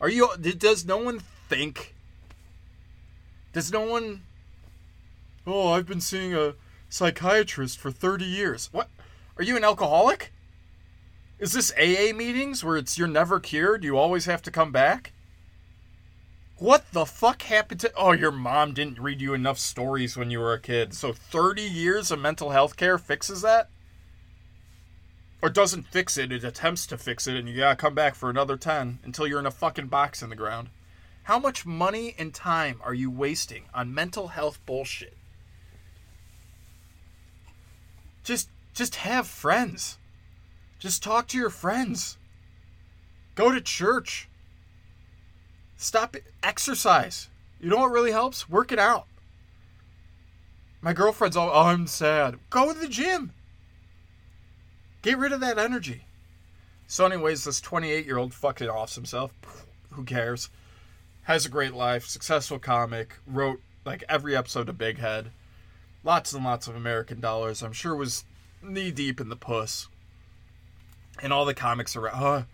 Are 0.00 0.08
you? 0.08 0.28
Does 0.36 0.86
no 0.86 0.98
one 0.98 1.20
think? 1.48 1.94
Does 3.52 3.72
no 3.72 3.82
one? 3.82 4.22
Oh, 5.46 5.72
I've 5.72 5.86
been 5.86 6.00
seeing 6.00 6.34
a 6.34 6.54
psychiatrist 6.88 7.78
for 7.78 7.90
thirty 7.90 8.24
years. 8.24 8.68
What? 8.72 8.88
Are 9.36 9.44
you 9.44 9.56
an 9.56 9.64
alcoholic? 9.64 10.32
Is 11.42 11.52
this 11.52 11.72
AA 11.72 12.14
meetings 12.16 12.64
where 12.64 12.76
it's 12.76 12.96
you're 12.96 13.08
never 13.08 13.40
cured? 13.40 13.84
You 13.84 13.98
always 13.98 14.26
have 14.26 14.40
to 14.42 14.50
come 14.50 14.72
back? 14.72 15.12
What 16.56 16.84
the 16.92 17.04
fuck 17.04 17.42
happened 17.42 17.80
to. 17.80 17.92
Oh, 17.96 18.12
your 18.12 18.30
mom 18.30 18.72
didn't 18.72 19.00
read 19.00 19.20
you 19.20 19.34
enough 19.34 19.58
stories 19.58 20.16
when 20.16 20.30
you 20.30 20.38
were 20.38 20.54
a 20.54 20.60
kid. 20.60 20.94
So 20.94 21.12
30 21.12 21.62
years 21.62 22.12
of 22.12 22.20
mental 22.20 22.50
health 22.50 22.76
care 22.76 22.96
fixes 22.96 23.42
that? 23.42 23.68
or 25.42 25.50
doesn't 25.50 25.88
fix 25.88 26.16
it, 26.16 26.30
it 26.30 26.44
attempts 26.44 26.86
to 26.86 26.96
fix 26.96 27.26
it, 27.26 27.36
and 27.36 27.48
you 27.48 27.56
gotta 27.56 27.74
come 27.74 27.94
back 27.94 28.14
for 28.14 28.30
another 28.30 28.56
10 28.56 29.00
until 29.02 29.26
you're 29.26 29.40
in 29.40 29.46
a 29.46 29.50
fucking 29.50 29.88
box 29.88 30.22
in 30.22 30.30
the 30.30 30.36
ground. 30.36 30.68
How 31.24 31.38
much 31.40 31.66
money 31.66 32.14
and 32.16 32.32
time 32.32 32.80
are 32.84 32.94
you 32.94 33.10
wasting 33.10 33.64
on 33.74 33.92
mental 33.92 34.28
health 34.28 34.64
bullshit? 34.64 35.16
Just 38.22 38.48
just 38.72 38.96
have 38.96 39.26
friends. 39.26 39.98
Just 40.82 41.00
talk 41.00 41.28
to 41.28 41.38
your 41.38 41.48
friends. 41.48 42.18
Go 43.36 43.52
to 43.52 43.60
church. 43.60 44.28
Stop 45.76 46.16
exercise. 46.42 47.28
You 47.60 47.70
know 47.70 47.76
what 47.76 47.92
really 47.92 48.10
helps? 48.10 48.48
Work 48.48 48.72
it 48.72 48.80
out. 48.80 49.06
My 50.80 50.92
girlfriend's 50.92 51.36
all, 51.36 51.50
oh, 51.54 51.66
I'm 51.66 51.86
sad. 51.86 52.40
Go 52.50 52.72
to 52.72 52.76
the 52.80 52.88
gym. 52.88 53.32
Get 55.02 55.18
rid 55.18 55.30
of 55.30 55.38
that 55.38 55.56
energy. 55.56 56.02
So, 56.88 57.06
anyways, 57.06 57.44
this 57.44 57.60
28 57.60 58.04
year 58.04 58.18
old 58.18 58.34
fucking 58.34 58.68
offs 58.68 58.96
himself. 58.96 59.32
Who 59.90 60.02
cares? 60.02 60.50
Has 61.22 61.46
a 61.46 61.48
great 61.48 61.74
life, 61.74 62.06
successful 62.06 62.58
comic, 62.58 63.14
wrote 63.24 63.60
like 63.84 64.02
every 64.08 64.34
episode 64.34 64.68
of 64.68 64.78
Big 64.78 64.98
Head. 64.98 65.30
Lots 66.02 66.32
and 66.32 66.44
lots 66.44 66.66
of 66.66 66.74
American 66.74 67.20
dollars. 67.20 67.62
I'm 67.62 67.72
sure 67.72 67.94
was 67.94 68.24
knee 68.60 68.90
deep 68.90 69.20
in 69.20 69.28
the 69.28 69.36
puss. 69.36 69.86
And 71.20 71.32
all 71.32 71.44
the 71.44 71.54
comics 71.54 71.96
are, 71.96 72.08
uh, 72.08 72.44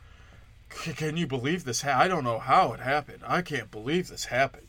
can 0.69 1.17
you 1.17 1.27
believe 1.27 1.65
this? 1.65 1.83
Ha- 1.83 1.99
I 1.99 2.09
don't 2.09 2.25
know 2.25 2.39
how 2.39 2.73
it 2.73 2.81
happened. 2.81 3.23
I 3.27 3.43
can't 3.43 3.71
believe 3.71 4.09
this 4.09 4.27
happened. 4.27 4.69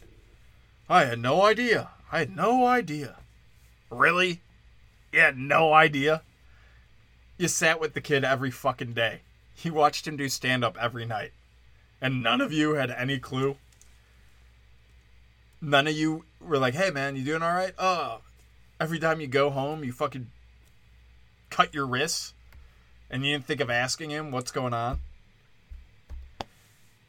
I 0.89 1.05
had 1.05 1.19
no 1.19 1.43
idea. 1.43 1.89
I 2.11 2.19
had 2.19 2.35
no 2.35 2.65
idea. 2.65 3.17
Really? 3.89 4.41
You 5.11 5.19
had 5.19 5.37
no 5.37 5.73
idea? 5.73 6.23
You 7.37 7.47
sat 7.47 7.79
with 7.79 7.93
the 7.93 8.01
kid 8.01 8.23
every 8.23 8.51
fucking 8.51 8.93
day. 8.93 9.21
You 9.61 9.73
watched 9.73 10.07
him 10.07 10.17
do 10.17 10.29
stand 10.29 10.63
up 10.63 10.77
every 10.79 11.05
night. 11.05 11.31
And 12.01 12.23
none 12.23 12.41
of 12.41 12.53
you 12.53 12.75
had 12.75 12.91
any 12.91 13.19
clue? 13.19 13.57
None 15.61 15.87
of 15.87 15.93
you 15.93 16.23
were 16.39 16.57
like, 16.57 16.73
hey 16.73 16.91
man, 16.91 17.15
you 17.15 17.25
doing 17.25 17.43
alright? 17.43 17.73
Oh, 17.77 18.21
every 18.79 18.99
time 18.99 19.19
you 19.19 19.27
go 19.27 19.49
home, 19.49 19.83
you 19.83 19.91
fucking 19.91 20.31
cut 21.49 21.73
your 21.73 21.85
wrists 21.85 22.33
and 23.09 23.25
you 23.25 23.33
didn't 23.33 23.45
think 23.45 23.61
of 23.61 23.69
asking 23.69 24.09
him 24.09 24.31
what's 24.31 24.51
going 24.51 24.73
on? 24.73 24.99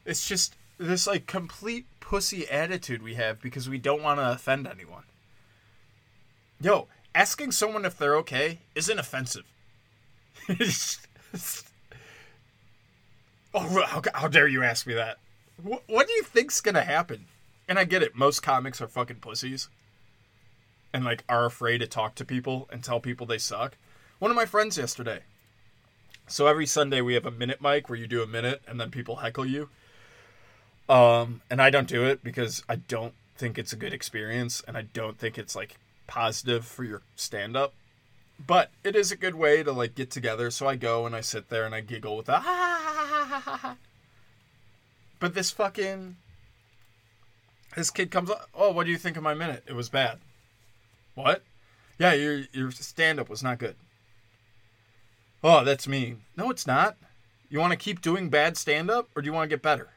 It's 0.05 0.27
just 0.27 0.57
this 0.79 1.07
like 1.07 1.27
complete 1.27 1.87
pussy 2.01 2.49
attitude 2.49 3.03
we 3.03 3.15
have 3.15 3.41
because 3.41 3.69
we 3.69 3.79
don't 3.79 4.03
want 4.03 4.19
to 4.19 4.33
offend 4.33 4.67
anyone. 4.67 5.05
Yo, 6.61 6.89
asking 7.15 7.53
someone 7.53 7.85
if 7.85 7.97
they're 7.97 8.17
okay 8.17 8.59
isn't 8.75 8.99
offensive. 8.99 9.45
oh, 13.55 13.83
how, 13.87 14.03
how, 14.15 14.29
dare 14.29 14.49
you 14.49 14.63
ask 14.63 14.87
me 14.87 14.95
that? 14.95 15.19
What, 15.63 15.83
what 15.87 16.07
do 16.07 16.13
you 16.15 16.23
think's 16.23 16.61
gonna 16.61 16.83
happen? 16.83 17.27
And 17.69 17.79
I 17.79 17.85
get 17.85 18.03
it, 18.03 18.17
most 18.17 18.43
comics 18.43 18.81
are 18.81 18.89
fucking 18.89 19.17
pussies 19.17 19.69
and 20.93 21.05
like 21.05 21.25
are 21.29 21.47
afraid 21.47 21.79
to 21.79 21.87
talk 21.87 22.15
to 22.17 22.25
people 22.25 22.69
and 22.73 22.83
tell 22.83 23.01
people 23.01 23.27
they 23.27 23.39
suck. 23.39 23.77
One 24.19 24.31
of 24.31 24.37
my 24.37 24.47
friends 24.47 24.77
yesterday. 24.77 25.21
So 26.31 26.47
every 26.47 26.67
Sunday 26.67 27.01
we 27.01 27.15
have 27.15 27.27
a 27.27 27.33
minute 27.33 27.61
mic 27.61 27.89
where 27.89 27.99
you 27.99 28.07
do 28.07 28.23
a 28.23 28.27
minute 28.27 28.63
and 28.69 28.81
then 28.81 28.91
people 28.93 29.17
heckle 29.17 29.45
you. 29.45 29.69
Um, 30.89 31.43
and 31.51 31.61
I 31.61 31.71
don't 31.71 31.89
do 31.89 32.05
it 32.05 32.23
because 32.23 32.63
I 32.69 32.77
don't 32.77 33.15
think 33.37 33.59
it's 33.59 33.73
a 33.73 33.77
good 33.77 33.93
experience 33.93 34.63
and 34.67 34.77
I 34.77 34.83
don't 34.83 35.19
think 35.19 35.39
it's 35.39 35.57
like 35.57 35.77
positive 36.07 36.65
for 36.65 36.85
your 36.85 37.03
stand 37.17 37.57
up. 37.57 37.75
But 38.45 38.71
it 38.85 38.95
is 38.95 39.11
a 39.11 39.17
good 39.17 39.35
way 39.35 39.65
to 39.65 39.73
like 39.73 39.97
get 39.97 40.13
together. 40.13 40.53
So 40.53 40.69
I 40.69 40.77
go 40.77 41.05
and 41.05 41.17
I 41.17 41.21
sit 41.21 41.49
there 41.49 41.65
and 41.65 41.75
I 41.75 41.81
giggle 41.81 42.17
with 42.17 42.29
a 42.29 42.39
ha 42.39 43.77
But 45.19 45.35
this 45.35 45.51
fucking 45.51 46.17
this 47.77 47.91
kid 47.91 48.11
comes 48.11 48.31
up, 48.31 48.49
"Oh, 48.55 48.71
what 48.71 48.87
do 48.87 48.93
you 48.93 48.99
think 48.99 49.17
of 49.17 49.23
my 49.23 49.35
minute? 49.35 49.65
It 49.67 49.75
was 49.75 49.89
bad." 49.89 50.19
What? 51.15 51.43
Yeah, 51.99 52.15
your 52.15 52.45
your 52.53 52.71
stand 52.71 53.21
up 53.21 53.29
was 53.29 53.43
not 53.43 53.59
good. 53.59 53.77
Oh, 55.43 55.65
that's 55.65 55.89
mean. 55.89 56.23
No, 56.37 56.51
it's 56.51 56.67
not. 56.67 56.97
You 57.49 57.59
want 57.59 57.73
to 57.73 57.79
keep 57.79 58.01
doing 58.01 58.29
bad 58.29 58.57
stand 58.57 58.91
up 58.91 59.09
or 59.15 59.23
do 59.23 59.27
you 59.27 59.33
want 59.33 59.51
to 59.51 59.55
get 59.55 59.63
better? 59.63 59.89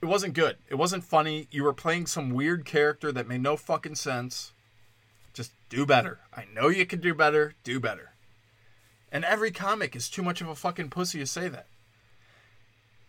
It 0.00 0.06
wasn't 0.06 0.34
good. 0.34 0.56
It 0.68 0.76
wasn't 0.76 1.04
funny. 1.04 1.48
You 1.50 1.64
were 1.64 1.72
playing 1.72 2.06
some 2.06 2.30
weird 2.30 2.64
character 2.64 3.10
that 3.10 3.26
made 3.26 3.42
no 3.42 3.56
fucking 3.56 3.96
sense. 3.96 4.52
Just 5.34 5.52
do 5.68 5.84
better. 5.84 6.20
I 6.34 6.44
know 6.54 6.68
you 6.68 6.86
can 6.86 7.00
do 7.00 7.14
better. 7.14 7.54
Do 7.64 7.80
better. 7.80 8.12
And 9.10 9.24
every 9.24 9.50
comic 9.50 9.96
is 9.96 10.08
too 10.08 10.22
much 10.22 10.40
of 10.40 10.48
a 10.48 10.54
fucking 10.54 10.90
pussy 10.90 11.18
to 11.18 11.26
say 11.26 11.48
that. 11.48 11.66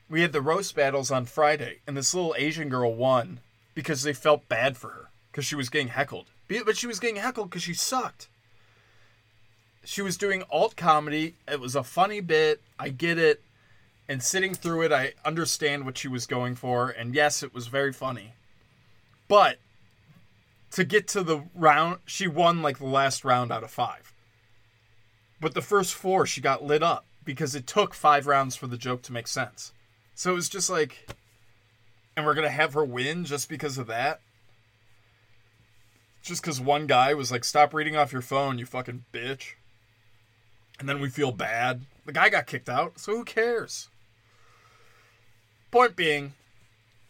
We 0.10 0.22
had 0.22 0.32
the 0.32 0.42
roast 0.42 0.76
battles 0.76 1.12
on 1.12 1.26
Friday, 1.26 1.82
and 1.86 1.96
this 1.96 2.16
little 2.16 2.34
Asian 2.38 2.70
girl 2.70 2.96
won 2.96 3.42
because 3.76 4.02
they 4.02 4.14
felt 4.14 4.50
bad 4.50 4.76
for 4.76 4.90
her 4.90 5.10
because 5.32 5.46
she 5.46 5.56
was 5.56 5.70
getting 5.70 5.90
heckled. 5.90 6.32
But 6.48 6.78
she 6.78 6.88
was 6.88 7.00
getting 7.00 7.18
heckled 7.18 7.50
because 7.50 7.62
she 7.62 7.76
sucked. 7.76 8.28
She 9.84 10.02
was 10.02 10.18
doing 10.18 10.44
alt 10.52 10.76
comedy. 10.76 11.36
It 11.48 11.60
was 11.60 11.76
a 11.76 11.84
funny 11.84 12.22
bit. 12.22 12.62
I 12.78 12.90
get 12.90 13.18
it 13.18 13.42
and 14.10 14.24
sitting 14.24 14.56
through 14.56 14.82
it, 14.82 14.92
I 14.92 15.14
understand 15.24 15.86
what 15.86 16.00
she 16.00 16.08
was 16.08 16.26
going 16.26 16.56
for, 16.56 16.90
and 16.90 17.14
yes, 17.14 17.44
it 17.44 17.54
was 17.54 17.68
very 17.68 17.94
funny. 17.94 18.34
But 19.28 19.60
to 20.72 20.84
get 20.84 21.08
to 21.10 21.22
the 21.22 21.44
round, 21.54 22.00
she 22.06 22.28
won 22.28 22.64
like 22.64 22.80
the 22.80 22.88
last 22.88 23.24
round 23.24 23.52
out 23.52 23.64
of 23.64 23.70
five. 23.70 24.12
But 25.40 25.54
the 25.54 25.62
first 25.62 25.94
four, 25.94 26.26
she 26.26 26.42
got 26.42 26.64
lit 26.64 26.82
up 26.82 27.06
because 27.24 27.54
it 27.54 27.68
took 27.68 27.94
five 27.94 28.26
rounds 28.26 28.56
for 28.56 28.66
the 28.66 28.78
joke 28.78 29.04
to 29.04 29.14
make 29.14 29.28
sense. 29.28 29.74
So 30.16 30.32
it 30.32 30.36
was 30.36 30.50
just 30.50 30.72
like, 30.72 31.08
and 32.18 32.26
we're 32.26 32.34
gonna 32.34 32.50
have 32.50 32.74
her 32.74 32.84
win 32.84 33.26
just 33.26 33.48
because 33.48 33.78
of 33.78 33.86
that. 33.88 34.22
Just 36.24 36.42
because 36.42 36.60
one 36.60 36.88
guy 36.88 37.14
was 37.14 37.32
like, 37.32 37.44
"Stop 37.44 37.76
reading 37.76 37.96
off 37.96 38.12
your 38.12 38.24
phone, 38.24 38.58
you 38.58 38.66
fucking 38.66 39.06
bitch," 39.14 39.54
and 40.80 40.88
then 40.88 41.00
we 41.00 41.10
feel 41.10 41.32
bad. 41.32 41.82
The 42.06 42.14
guy 42.14 42.30
got 42.30 42.48
kicked 42.48 42.70
out, 42.70 43.00
so 43.00 43.16
who 43.16 43.24
cares? 43.24 43.90
Point 45.72 45.96
being, 45.96 46.34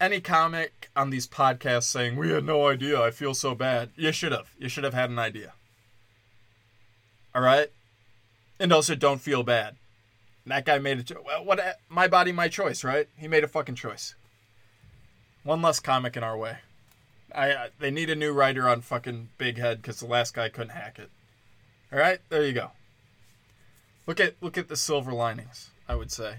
any 0.01 0.19
comic 0.19 0.89
on 0.95 1.09
these 1.09 1.27
podcasts 1.27 1.83
saying, 1.83 2.17
We 2.17 2.31
had 2.31 2.43
no 2.43 2.67
idea, 2.67 3.01
I 3.01 3.11
feel 3.11 3.33
so 3.33 3.55
bad, 3.55 3.91
you 3.95 4.11
should 4.11 4.31
have. 4.31 4.49
You 4.57 4.67
should 4.67 4.83
have 4.83 4.93
had 4.93 5.09
an 5.09 5.19
idea. 5.19 5.53
Alright? 7.35 7.71
And 8.59 8.73
also, 8.73 8.95
don't 8.95 9.21
feel 9.21 9.43
bad. 9.43 9.77
that 10.45 10.65
guy 10.65 10.79
made 10.79 10.99
it. 10.99 11.11
Well, 11.23 11.45
what? 11.45 11.79
My 11.87 12.07
body, 12.07 12.31
my 12.31 12.49
choice, 12.49 12.83
right? 12.83 13.07
He 13.15 13.27
made 13.27 13.43
a 13.43 13.47
fucking 13.47 13.75
choice. 13.75 14.15
One 15.43 15.61
less 15.61 15.79
comic 15.79 16.17
in 16.17 16.23
our 16.23 16.37
way. 16.37 16.57
I 17.33 17.51
uh, 17.51 17.67
they 17.79 17.91
need 17.91 18.09
a 18.09 18.15
new 18.15 18.33
writer 18.33 18.67
on 18.67 18.81
fucking 18.81 19.29
Big 19.37 19.57
Head 19.57 19.81
because 19.81 19.99
the 19.99 20.07
last 20.07 20.33
guy 20.33 20.49
couldn't 20.49 20.71
hack 20.71 20.99
it. 20.99 21.09
All 21.93 21.99
right, 21.99 22.19
there 22.29 22.45
you 22.45 22.53
go. 22.53 22.71
Look 24.09 24.19
at 24.19 24.41
look 24.41 24.57
at 24.57 24.69
the 24.69 24.75
silver 24.75 25.13
linings. 25.13 25.69
I 25.87 25.93
would 25.93 26.11
say. 26.11 26.37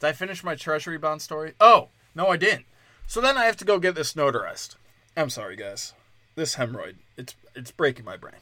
Did 0.00 0.08
I 0.08 0.12
finish 0.12 0.42
my 0.42 0.56
treasury 0.56 0.98
bond 0.98 1.22
story? 1.22 1.52
Oh, 1.60 1.90
no, 2.16 2.26
I 2.26 2.36
didn't. 2.36 2.64
So 3.06 3.20
then 3.20 3.38
I 3.38 3.44
have 3.44 3.56
to 3.58 3.64
go 3.64 3.78
get 3.78 3.94
this 3.94 4.14
notarized. 4.14 4.74
I'm 5.16 5.30
sorry, 5.30 5.54
guys. 5.54 5.94
This 6.34 6.56
hemorrhoid, 6.56 6.96
it's 7.16 7.36
it's 7.54 7.70
breaking 7.70 8.04
my 8.04 8.16
brain. 8.16 8.40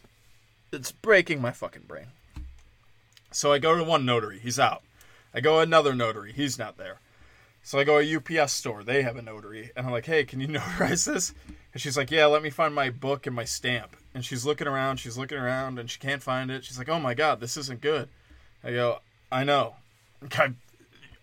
It's 0.72 0.92
breaking 0.92 1.42
my 1.42 1.50
fucking 1.50 1.82
brain. 1.86 2.06
So 3.30 3.52
I 3.52 3.58
go 3.58 3.76
to 3.76 3.84
one 3.84 4.06
notary, 4.06 4.38
he's 4.38 4.58
out. 4.58 4.82
I 5.34 5.40
go 5.40 5.60
another 5.60 5.94
notary, 5.94 6.32
he's 6.32 6.58
not 6.58 6.78
there. 6.78 7.00
So 7.62 7.78
I 7.78 7.84
go 7.84 7.98
a 7.98 8.16
UPS 8.16 8.54
store, 8.54 8.82
they 8.82 9.02
have 9.02 9.16
a 9.16 9.22
notary, 9.22 9.72
and 9.76 9.84
I'm 9.84 9.92
like, 9.92 10.06
"Hey, 10.06 10.24
can 10.24 10.40
you 10.40 10.48
notarize 10.58 11.04
this?" 11.04 11.34
And 11.74 11.82
she's 11.82 11.98
like, 11.98 12.10
"Yeah, 12.10 12.24
let 12.24 12.42
me 12.42 12.48
find 12.48 12.74
my 12.74 12.88
book 12.88 13.26
and 13.26 13.36
my 13.36 13.44
stamp." 13.44 13.94
And 14.14 14.24
she's 14.24 14.46
looking 14.46 14.66
around, 14.66 15.00
she's 15.00 15.18
looking 15.18 15.36
around, 15.36 15.78
and 15.78 15.90
she 15.90 15.98
can't 15.98 16.22
find 16.22 16.50
it. 16.50 16.64
She's 16.64 16.78
like, 16.78 16.88
"Oh 16.88 16.98
my 16.98 17.12
god, 17.12 17.40
this 17.40 17.58
isn't 17.58 17.82
good." 17.82 18.08
I 18.64 18.72
go, 18.72 19.00
"I 19.30 19.44
know." 19.44 19.74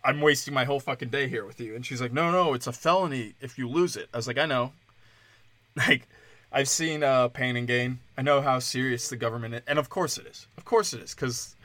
I'm 0.04 0.22
wasting 0.22 0.54
my 0.54 0.66
whole 0.66 0.80
fucking 0.80 1.10
day 1.10 1.28
here 1.28 1.46
with 1.46 1.60
you. 1.60 1.76
And 1.76 1.86
she's 1.86 2.02
like, 2.02 2.14
no, 2.14 2.32
no, 2.32 2.54
it's 2.54 2.68
a 2.68 2.74
felony 2.74 3.36
if 3.40 3.58
you 3.58 3.70
lose 3.70 3.96
it. 3.96 4.10
I 4.14 4.18
was 4.18 4.28
like, 4.28 4.38
I 4.38 4.46
know. 4.46 4.74
Like, 5.74 6.10
I've 6.52 6.68
seen 6.68 7.02
uh, 7.02 7.30
Pain 7.30 7.56
and 7.56 7.66
Gain. 7.66 8.00
I 8.18 8.24
know 8.24 8.42
how 8.42 8.60
serious 8.60 9.08
the 9.08 9.16
government 9.16 9.56
is. 9.56 9.62
And 9.68 9.80
of 9.80 9.88
course 9.90 10.18
it 10.18 10.28
is. 10.28 10.48
Of 10.58 10.66
course 10.66 10.92
it 10.94 11.00
is. 11.00 11.16
Because 11.16 11.56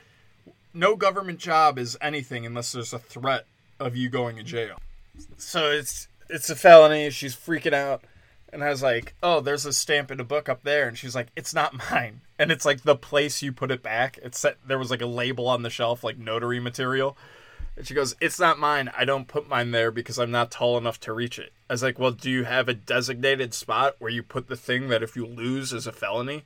no 0.72 0.94
government 0.94 1.40
job 1.40 1.76
is 1.76 1.98
anything 2.00 2.46
unless 2.46 2.70
there's 2.70 2.92
a 2.92 3.00
threat 3.00 3.46
of 3.80 3.96
you 3.96 4.08
going 4.08 4.36
to 4.36 4.44
jail. 4.44 4.78
So 5.38 5.72
it's 5.72 6.06
it's 6.30 6.50
a 6.50 6.54
felony. 6.54 7.10
She's 7.10 7.34
freaking 7.34 7.72
out. 7.72 8.04
And 8.56 8.64
I 8.64 8.70
was 8.70 8.82
like, 8.82 9.12
oh, 9.22 9.40
there's 9.40 9.66
a 9.66 9.72
stamp 9.72 10.10
in 10.10 10.18
a 10.18 10.24
book 10.24 10.48
up 10.48 10.62
there. 10.62 10.88
And 10.88 10.96
she's 10.96 11.14
like, 11.14 11.28
it's 11.36 11.52
not 11.52 11.90
mine. 11.90 12.22
And 12.38 12.50
it's 12.52 12.66
like 12.66 12.82
the 12.82 12.96
place 12.96 13.42
you 13.42 13.50
put 13.50 13.70
it 13.70 13.82
back. 13.82 14.18
It's 14.22 14.38
set, 14.38 14.58
there 14.66 14.78
was 14.78 14.90
like 14.90 15.00
a 15.00 15.06
label 15.06 15.48
on 15.48 15.62
the 15.62 15.70
shelf, 15.70 16.04
like 16.04 16.18
notary 16.18 16.60
material. 16.60 17.16
And 17.76 17.86
she 17.86 17.94
goes, 17.94 18.14
It's 18.20 18.38
not 18.38 18.58
mine. 18.58 18.90
I 18.96 19.06
don't 19.06 19.26
put 19.26 19.48
mine 19.48 19.70
there 19.70 19.90
because 19.90 20.18
I'm 20.18 20.30
not 20.30 20.50
tall 20.50 20.76
enough 20.76 21.00
to 21.00 21.14
reach 21.14 21.38
it. 21.38 21.52
I 21.70 21.72
was 21.72 21.82
like, 21.82 21.98
Well, 21.98 22.10
do 22.10 22.30
you 22.30 22.44
have 22.44 22.68
a 22.68 22.74
designated 22.74 23.54
spot 23.54 23.96
where 24.00 24.10
you 24.10 24.22
put 24.22 24.48
the 24.48 24.56
thing 24.56 24.88
that 24.88 25.02
if 25.02 25.16
you 25.16 25.24
lose 25.24 25.72
is 25.72 25.86
a 25.86 25.92
felony? 25.92 26.44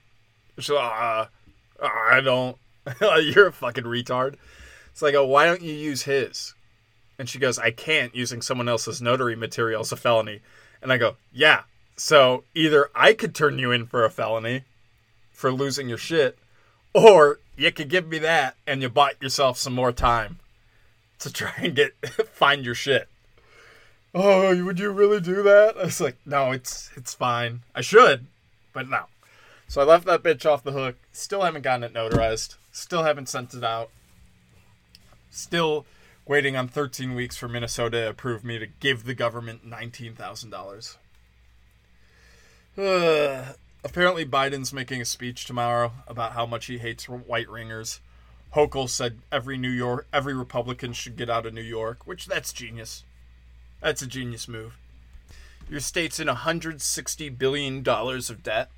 She's 0.59 0.71
like, 0.71 0.85
uh, 0.85 1.27
I 1.83 2.21
don't. 2.21 2.57
You're 3.01 3.49
a 3.49 3.53
fucking 3.53 3.83
retard. 3.83 4.37
It's 4.93 5.03
like, 5.03 5.15
oh, 5.15 5.27
why 5.27 5.47
don't 5.47 5.63
you 5.63 5.75
use 5.75 6.03
his? 6.03 6.55
And 7.19 7.29
she 7.29 7.41
goes, 7.41 7.59
I 7.59 7.73
can't 7.73 8.15
using 8.15 8.43
someone 8.43 8.69
else's 8.69 9.03
notary 9.03 9.35
material 9.35 9.83
is 9.83 9.91
a 9.91 9.97
felony. 9.97 10.41
And 10.83 10.93
I 10.93 10.99
go, 10.99 11.17
Yeah. 11.33 11.63
So 12.01 12.45
either 12.55 12.89
I 12.95 13.13
could 13.13 13.35
turn 13.35 13.59
you 13.59 13.73
in 13.73 13.85
for 13.85 14.07
a 14.07 14.11
felony 14.11 14.65
for 15.33 15.53
losing 15.53 15.87
your 15.87 15.99
shit, 15.99 16.39
or 16.95 17.41
you 17.59 17.71
could 17.73 17.91
give 17.91 18.09
me 18.09 18.17
that 18.21 18.57
and 18.67 18.81
you 18.81 18.89
bought 18.89 19.23
yourself 19.23 19.59
some 19.59 19.75
more 19.75 19.93
time 19.93 20.39
to 21.19 21.31
try 21.31 21.53
and 21.59 21.77
get 21.77 21.93
find 22.33 22.65
your 22.65 22.75
shit. 22.75 23.07
Oh, 24.15 24.65
would 24.65 24.79
you 24.79 24.91
really 24.91 25.21
do 25.21 25.43
that? 25.43 25.77
I 25.77 25.85
was 25.85 26.01
like, 26.01 26.17
no, 26.25 26.53
it's 26.53 26.91
it's 26.97 27.13
fine. 27.13 27.61
I 27.75 27.83
should, 27.83 28.27
but 28.73 28.89
no. 28.89 29.05
So 29.69 29.83
I 29.83 29.85
left 29.85 30.07
that 30.07 30.23
bitch 30.23 30.51
off 30.51 30.65
the 30.65 30.73
hook. 30.73 30.97
Still 31.13 31.43
haven't 31.43 31.63
gotten 31.63 31.85
it 31.85 31.93
notarized. 31.93 32.57
Still 32.73 33.03
haven't 33.03 33.29
sent 33.29 33.53
it 33.53 33.63
out. 33.63 33.91
Still 35.31 35.85
waiting 36.27 36.57
on 36.57 36.67
13 36.67 37.15
weeks 37.15 37.37
for 37.37 37.47
Minnesota 37.47 38.01
to 38.01 38.09
approve 38.09 38.43
me 38.43 38.59
to 38.59 38.67
give 38.67 39.05
the 39.05 39.15
government 39.15 39.69
$19,000. 39.69 40.97
Uh, 42.81 43.53
apparently, 43.85 44.25
Biden's 44.25 44.73
making 44.73 45.03
a 45.03 45.05
speech 45.05 45.45
tomorrow 45.45 45.93
about 46.09 46.33
how 46.33 46.47
much 46.47 46.67
he 46.67 46.79
hates 46.79 47.09
white 47.09 47.49
ringers. 47.51 48.01
Hochul 48.55 48.89
said 48.89 49.19
every 49.31 49.59
New 49.59 49.71
York, 49.71 50.07
every 50.13 50.35
Republican 50.35 50.93
should 50.95 51.17
get 51.17 51.29
out 51.29 51.45
of 51.45 51.53
New 51.53 51.61
York, 51.61 52.07
which 52.07 52.27
that's 52.27 52.53
genius. 52.53 53.05
That's 53.83 54.03
a 54.03 54.07
genius 54.07 54.49
move. 54.49 54.79
Your 55.69 55.81
state's 55.81 56.19
in 56.19 56.27
160 56.27 57.29
billion 57.29 57.83
dollars 57.83 58.31
of 58.31 58.43
debt. 58.43 58.71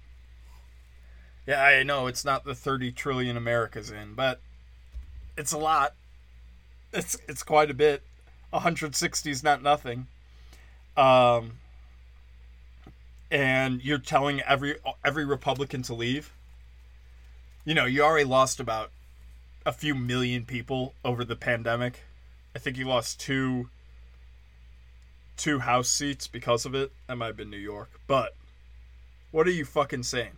Yeah, 1.47 1.63
I 1.63 1.83
know 1.85 2.07
it's 2.07 2.25
not 2.25 2.45
the 2.45 2.55
30 2.55 2.93
trillion 2.93 3.37
America's 3.37 3.91
in, 3.91 4.15
but 4.15 4.41
it's 5.37 5.53
a 5.53 5.59
lot. 5.59 5.95
It's 6.93 7.17
it's 7.29 7.43
quite 7.43 7.71
a 7.71 7.75
bit. 7.75 8.03
160 8.51 9.31
is 9.31 9.43
not 9.43 9.63
nothing. 9.63 10.07
Um, 10.97 11.53
and 13.33 13.83
you're 13.83 13.99
telling 13.99 14.43
every 14.43 14.77
every 15.05 15.25
Republican 15.25 15.83
to 15.83 15.95
leave. 15.95 16.33
You 17.65 17.75
know, 17.75 17.87
you 17.87 18.03
already 18.03 18.27
lost 18.27 18.61
about 18.61 18.91
a 19.65 19.73
few 19.73 19.95
million 19.95 20.45
people 20.45 20.93
over 21.05 21.25
the 21.25 21.35
pandemic. 21.35 22.03
I 22.55 22.59
think 22.59 22.77
you 22.77 22.87
lost 22.87 23.19
two 23.19 23.71
two 25.39 25.61
house 25.61 25.89
seats 25.89 26.29
because 26.29 26.67
of 26.67 26.75
it. 26.75 26.93
That 27.07 27.17
might 27.17 27.29
have 27.29 27.37
been 27.37 27.51
New 27.51 27.57
York. 27.57 27.89
But 28.07 28.37
what 29.31 29.47
are 29.47 29.53
you 29.53 29.65
fucking 29.65 30.03
saying? 30.03 30.37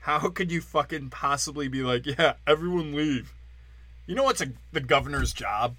How 0.00 0.28
could 0.28 0.52
you 0.52 0.60
fucking 0.60 1.08
possibly 1.08 1.66
be 1.66 1.82
like, 1.82 2.04
yeah, 2.04 2.34
everyone 2.46 2.94
leave? 2.94 3.32
You 4.06 4.14
know 4.14 4.24
what's 4.24 4.42
a, 4.42 4.52
the 4.70 4.80
governor's 4.80 5.32
job? 5.32 5.76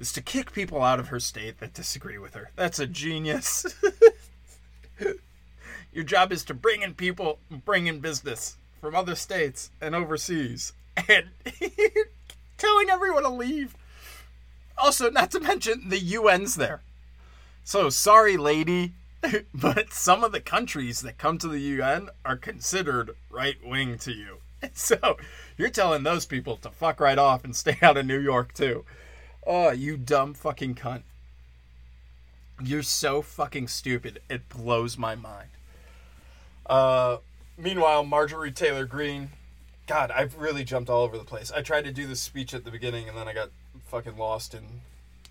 Is 0.00 0.12
to 0.14 0.20
kick 0.20 0.52
people 0.52 0.82
out 0.82 0.98
of 0.98 1.08
her 1.08 1.20
state 1.20 1.58
that 1.60 1.74
disagree 1.74 2.18
with 2.18 2.34
her. 2.34 2.50
That's 2.56 2.80
a 2.80 2.88
genius. 2.88 3.66
Your 5.98 6.04
job 6.04 6.30
is 6.30 6.44
to 6.44 6.54
bring 6.54 6.82
in 6.82 6.94
people, 6.94 7.40
bring 7.50 7.88
in 7.88 7.98
business 7.98 8.56
from 8.80 8.94
other 8.94 9.16
states 9.16 9.72
and 9.80 9.96
overseas, 9.96 10.72
and 11.08 11.30
telling 12.56 12.88
everyone 12.88 13.24
to 13.24 13.28
leave. 13.28 13.74
Also, 14.80 15.10
not 15.10 15.32
to 15.32 15.40
mention 15.40 15.88
the 15.88 16.14
UN's 16.14 16.54
there. 16.54 16.82
So 17.64 17.90
sorry, 17.90 18.36
lady, 18.36 18.92
but 19.52 19.92
some 19.92 20.22
of 20.22 20.30
the 20.30 20.38
countries 20.38 21.00
that 21.00 21.18
come 21.18 21.36
to 21.38 21.48
the 21.48 21.58
UN 21.58 22.10
are 22.24 22.36
considered 22.36 23.16
right 23.28 23.56
wing 23.60 23.98
to 23.98 24.12
you. 24.12 24.38
So 24.74 25.16
you're 25.56 25.68
telling 25.68 26.04
those 26.04 26.26
people 26.26 26.58
to 26.58 26.70
fuck 26.70 27.00
right 27.00 27.18
off 27.18 27.42
and 27.42 27.56
stay 27.56 27.76
out 27.82 27.96
of 27.96 28.06
New 28.06 28.20
York 28.20 28.54
too. 28.54 28.84
Oh, 29.44 29.72
you 29.72 29.96
dumb 29.96 30.32
fucking 30.34 30.76
cunt. 30.76 31.02
You're 32.62 32.84
so 32.84 33.20
fucking 33.20 33.66
stupid. 33.66 34.20
It 34.30 34.48
blows 34.48 34.96
my 34.96 35.16
mind. 35.16 35.48
Uh, 36.68 37.18
meanwhile, 37.56 38.04
Marjorie 38.04 38.52
Taylor 38.52 38.84
Greene. 38.84 39.30
God, 39.86 40.10
I've 40.10 40.38
really 40.38 40.64
jumped 40.64 40.90
all 40.90 41.02
over 41.02 41.16
the 41.16 41.24
place. 41.24 41.50
I 41.50 41.62
tried 41.62 41.84
to 41.84 41.92
do 41.92 42.06
this 42.06 42.20
speech 42.20 42.52
at 42.52 42.64
the 42.64 42.70
beginning 42.70 43.08
and 43.08 43.16
then 43.16 43.26
I 43.26 43.32
got 43.32 43.48
fucking 43.86 44.18
lost 44.18 44.52
in 44.52 44.62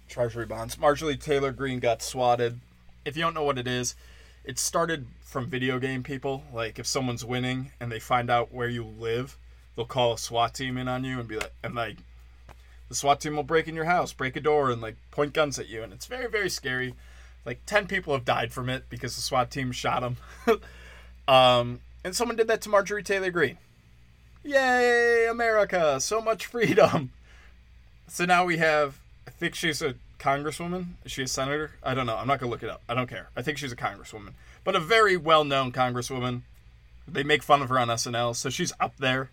Treasury 0.09 0.47
bonds. 0.47 0.79
Marjorie 0.79 1.17
Taylor 1.17 1.51
Greene 1.51 1.79
got 1.79 2.01
swatted. 2.01 2.59
If 3.05 3.15
you 3.15 3.21
don't 3.21 3.35
know 3.35 3.43
what 3.43 3.59
it 3.59 3.67
is, 3.67 3.95
it 4.43 4.57
started 4.57 5.05
from 5.21 5.47
video 5.47 5.77
game 5.77 6.01
people. 6.01 6.43
Like 6.51 6.79
if 6.79 6.87
someone's 6.87 7.23
winning 7.23 7.71
and 7.79 7.91
they 7.91 7.99
find 7.99 8.31
out 8.31 8.51
where 8.51 8.69
you 8.69 8.83
live, 8.83 9.37
they'll 9.75 9.85
call 9.85 10.13
a 10.13 10.17
SWAT 10.17 10.55
team 10.55 10.77
in 10.77 10.87
on 10.87 11.03
you 11.03 11.19
and 11.19 11.27
be 11.27 11.35
like, 11.35 11.53
and 11.63 11.75
like, 11.75 11.97
the 12.89 12.95
SWAT 12.95 13.19
team 13.19 13.35
will 13.35 13.43
break 13.43 13.67
in 13.67 13.75
your 13.75 13.85
house, 13.85 14.13
break 14.13 14.35
a 14.35 14.39
door, 14.39 14.71
and 14.71 14.81
like 14.81 14.95
point 15.11 15.33
guns 15.33 15.59
at 15.59 15.67
you, 15.67 15.83
and 15.83 15.91
it's 15.91 16.05
very 16.05 16.27
very 16.27 16.49
scary. 16.49 16.95
Like 17.45 17.59
ten 17.65 17.85
people 17.85 18.13
have 18.13 18.23
died 18.23 18.53
from 18.53 18.69
it 18.69 18.85
because 18.89 19.15
the 19.15 19.21
SWAT 19.21 19.51
team 19.51 19.71
shot 19.71 20.01
them. 20.01 20.17
um, 21.27 21.81
and 22.03 22.15
someone 22.15 22.37
did 22.37 22.47
that 22.47 22.61
to 22.61 22.69
Marjorie 22.69 23.03
Taylor 23.03 23.31
Greene. 23.31 23.57
Yay, 24.43 25.27
America! 25.29 25.99
So 25.99 26.21
much 26.21 26.45
freedom. 26.45 27.11
So 28.07 28.25
now 28.25 28.45
we 28.45 28.57
have. 28.57 28.99
I 29.27 29.31
think 29.31 29.55
she's 29.55 29.81
a 29.81 29.95
congresswoman. 30.19 30.93
Is 31.03 31.11
she 31.11 31.23
a 31.23 31.27
senator? 31.27 31.71
I 31.83 31.93
don't 31.93 32.05
know. 32.05 32.15
I'm 32.15 32.27
not 32.27 32.39
gonna 32.39 32.51
look 32.51 32.63
it 32.63 32.69
up. 32.69 32.81
I 32.87 32.93
don't 32.93 33.09
care. 33.09 33.29
I 33.35 33.41
think 33.41 33.57
she's 33.57 33.71
a 33.71 33.75
congresswoman, 33.75 34.33
but 34.63 34.75
a 34.75 34.79
very 34.79 35.17
well-known 35.17 35.71
congresswoman. 35.71 36.41
They 37.07 37.23
make 37.23 37.43
fun 37.43 37.61
of 37.61 37.69
her 37.69 37.79
on 37.79 37.89
SNL, 37.89 38.35
so 38.35 38.49
she's 38.49 38.73
up 38.79 38.95
there. 38.97 39.29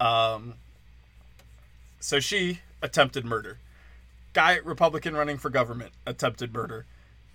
Um, 0.00 0.54
so 2.00 2.20
she 2.20 2.60
attempted 2.82 3.24
murder. 3.24 3.58
Guy 4.32 4.58
Republican 4.64 5.14
running 5.16 5.38
for 5.38 5.50
government 5.50 5.92
attempted 6.06 6.52
murder. 6.52 6.86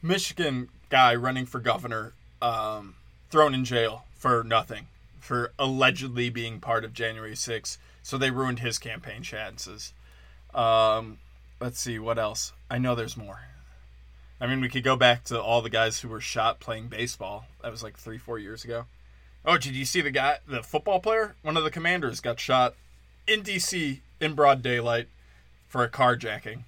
Michigan 0.02 0.70
guy 0.90 1.16
running 1.16 1.46
for 1.46 1.60
governor 1.60 2.14
um, 2.42 2.96
thrown 3.32 3.56
in 3.56 3.66
jail 3.66 4.04
for 4.14 4.44
nothing 4.44 4.88
for 5.20 5.54
allegedly 5.58 6.30
being 6.30 6.60
part 6.60 6.84
of 6.84 6.94
January 6.94 7.34
6th. 7.34 7.78
So 8.04 8.18
they 8.18 8.32
ruined 8.32 8.60
his 8.60 8.78
campaign 8.78 9.24
chances. 9.24 9.94
Um, 10.54 11.20
let's 11.60 11.80
see 11.80 12.00
what 12.00 12.20
else. 12.20 12.52
I 12.70 12.78
know 12.78 12.96
there's 12.96 13.16
more. 13.16 13.42
I 14.42 14.48
mean, 14.48 14.60
we 14.60 14.70
could 14.70 14.84
go 14.84 14.96
back 14.96 15.24
to 15.26 15.42
all 15.42 15.62
the 15.62 15.70
guys 15.70 16.00
who 16.00 16.10
were 16.10 16.20
shot 16.20 16.60
playing 16.60 16.88
baseball. 16.88 17.46
That 17.62 17.72
was 17.72 17.84
like 17.84 17.98
three, 17.98 18.18
four 18.18 18.40
years 18.40 18.66
ago. 18.66 18.86
Oh, 19.46 19.58
did 19.58 19.76
you 19.76 19.86
see 19.86 20.02
the 20.02 20.12
guy, 20.12 20.40
the 20.48 20.64
football 20.64 21.00
player? 21.00 21.36
One 21.44 21.58
of 21.58 21.64
the 21.64 21.72
commanders 21.72 22.20
got 22.20 22.40
shot 22.40 22.76
in 23.28 23.44
D.C. 23.44 24.02
in 24.20 24.34
broad 24.34 24.62
daylight 24.62 25.08
for 25.68 25.84
a 25.84 25.90
carjacking. 25.90 26.64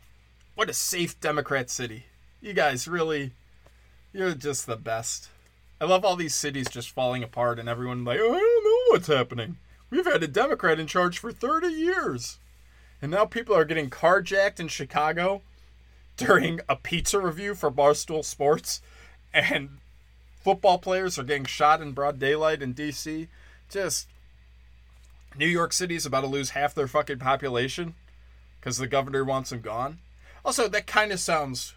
What 0.55 0.69
a 0.69 0.73
safe 0.73 1.19
Democrat 1.19 1.69
city. 1.69 2.05
You 2.41 2.53
guys 2.53 2.87
really, 2.87 3.31
you're 4.13 4.35
just 4.35 4.67
the 4.67 4.77
best. 4.77 5.29
I 5.83 5.85
love 5.85 6.05
all 6.05 6.15
these 6.15 6.33
cities 6.33 6.69
just 6.69 6.91
falling 6.91 7.23
apart 7.23 7.59
and 7.59 7.67
everyone 7.67 8.05
like, 8.05 8.17
oh, 8.21 8.33
I 8.33 8.39
don't 8.39 8.63
know 8.63 8.93
what's 8.93 9.07
happening. 9.07 9.57
We've 9.89 10.05
had 10.05 10.23
a 10.23 10.29
Democrat 10.29 10.79
in 10.79 10.87
charge 10.87 11.19
for 11.19 11.33
30 11.33 11.67
years. 11.67 12.39
And 13.01 13.11
now 13.11 13.25
people 13.25 13.53
are 13.53 13.65
getting 13.65 13.89
carjacked 13.89 14.61
in 14.61 14.69
Chicago 14.69 15.41
during 16.15 16.61
a 16.69 16.77
pizza 16.77 17.19
review 17.19 17.53
for 17.53 17.69
Barstool 17.69 18.23
Sports. 18.23 18.81
And 19.33 19.79
football 20.41 20.77
players 20.77 21.19
are 21.19 21.23
getting 21.23 21.43
shot 21.43 21.81
in 21.81 21.91
broad 21.91 22.17
daylight 22.17 22.61
in 22.61 22.71
D.C. 22.71 23.27
Just 23.69 24.07
New 25.37 25.47
York 25.47 25.73
City's 25.73 26.05
about 26.05 26.21
to 26.21 26.27
lose 26.27 26.51
half 26.51 26.73
their 26.73 26.87
fucking 26.87 27.19
population 27.19 27.95
because 28.61 28.77
the 28.77 28.87
governor 28.87 29.25
wants 29.25 29.49
them 29.49 29.59
gone. 29.59 29.99
Also, 30.45 30.69
that 30.69 30.87
kind 30.87 31.11
of 31.11 31.19
sounds. 31.19 31.73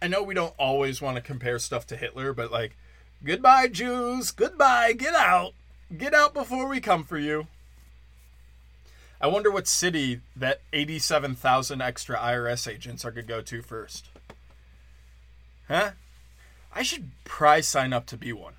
I 0.00 0.06
know 0.06 0.22
we 0.22 0.34
don't 0.34 0.54
always 0.60 1.02
want 1.02 1.16
to 1.16 1.20
compare 1.20 1.58
stuff 1.58 1.88
to 1.88 1.96
Hitler, 1.96 2.32
but 2.32 2.52
like, 2.52 2.76
goodbye, 3.24 3.68
Jews, 3.68 4.30
goodbye, 4.30 4.92
get 4.92 5.14
out, 5.14 5.52
get 5.96 6.14
out 6.14 6.34
before 6.34 6.68
we 6.68 6.80
come 6.80 7.04
for 7.04 7.18
you. 7.18 7.46
I 9.20 9.26
wonder 9.26 9.50
what 9.50 9.66
city 9.66 10.20
that 10.36 10.60
87,000 10.72 11.82
extra 11.82 12.16
IRS 12.16 12.70
agents 12.70 13.04
are 13.04 13.10
going 13.10 13.26
to 13.26 13.32
go 13.32 13.40
to 13.42 13.62
first. 13.62 14.08
Huh? 15.66 15.90
I 16.74 16.82
should 16.82 17.10
probably 17.24 17.62
sign 17.62 17.92
up 17.92 18.06
to 18.06 18.16
be 18.16 18.32
one. 18.32 18.54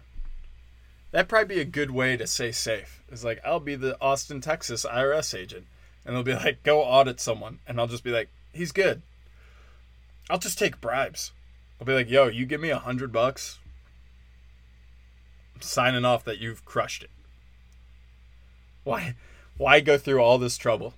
That'd 1.11 1.29
probably 1.29 1.55
be 1.55 1.61
a 1.61 1.65
good 1.65 1.91
way 1.91 2.17
to 2.17 2.27
stay 2.27 2.51
safe. 2.51 3.01
It's 3.09 3.23
like, 3.23 3.39
I'll 3.45 3.59
be 3.59 3.75
the 3.75 3.97
Austin, 4.01 4.41
Texas 4.41 4.85
IRS 4.85 5.37
agent 5.37 5.65
and 6.05 6.15
they'll 6.15 6.23
be 6.23 6.33
like, 6.33 6.63
go 6.63 6.81
audit 6.81 7.19
someone. 7.19 7.59
And 7.67 7.79
I'll 7.79 7.87
just 7.87 8.03
be 8.03 8.11
like, 8.11 8.29
he's 8.51 8.71
good. 8.71 9.03
I'll 10.29 10.39
just 10.39 10.57
take 10.57 10.81
bribes. 10.81 11.31
I'll 11.79 11.85
be 11.85 11.93
like, 11.93 12.09
yo, 12.09 12.27
you 12.27 12.47
give 12.47 12.61
me 12.61 12.71
a 12.71 12.79
hundred 12.79 13.11
bucks. 13.11 13.59
Signing 15.61 16.05
off 16.05 16.23
that 16.23 16.39
you've 16.39 16.65
crushed 16.65 17.03
it. 17.03 17.09
Why 18.83 19.15
why 19.57 19.81
go 19.81 19.97
through 19.97 20.19
all 20.19 20.37
this 20.37 20.57
trouble? 20.57 20.93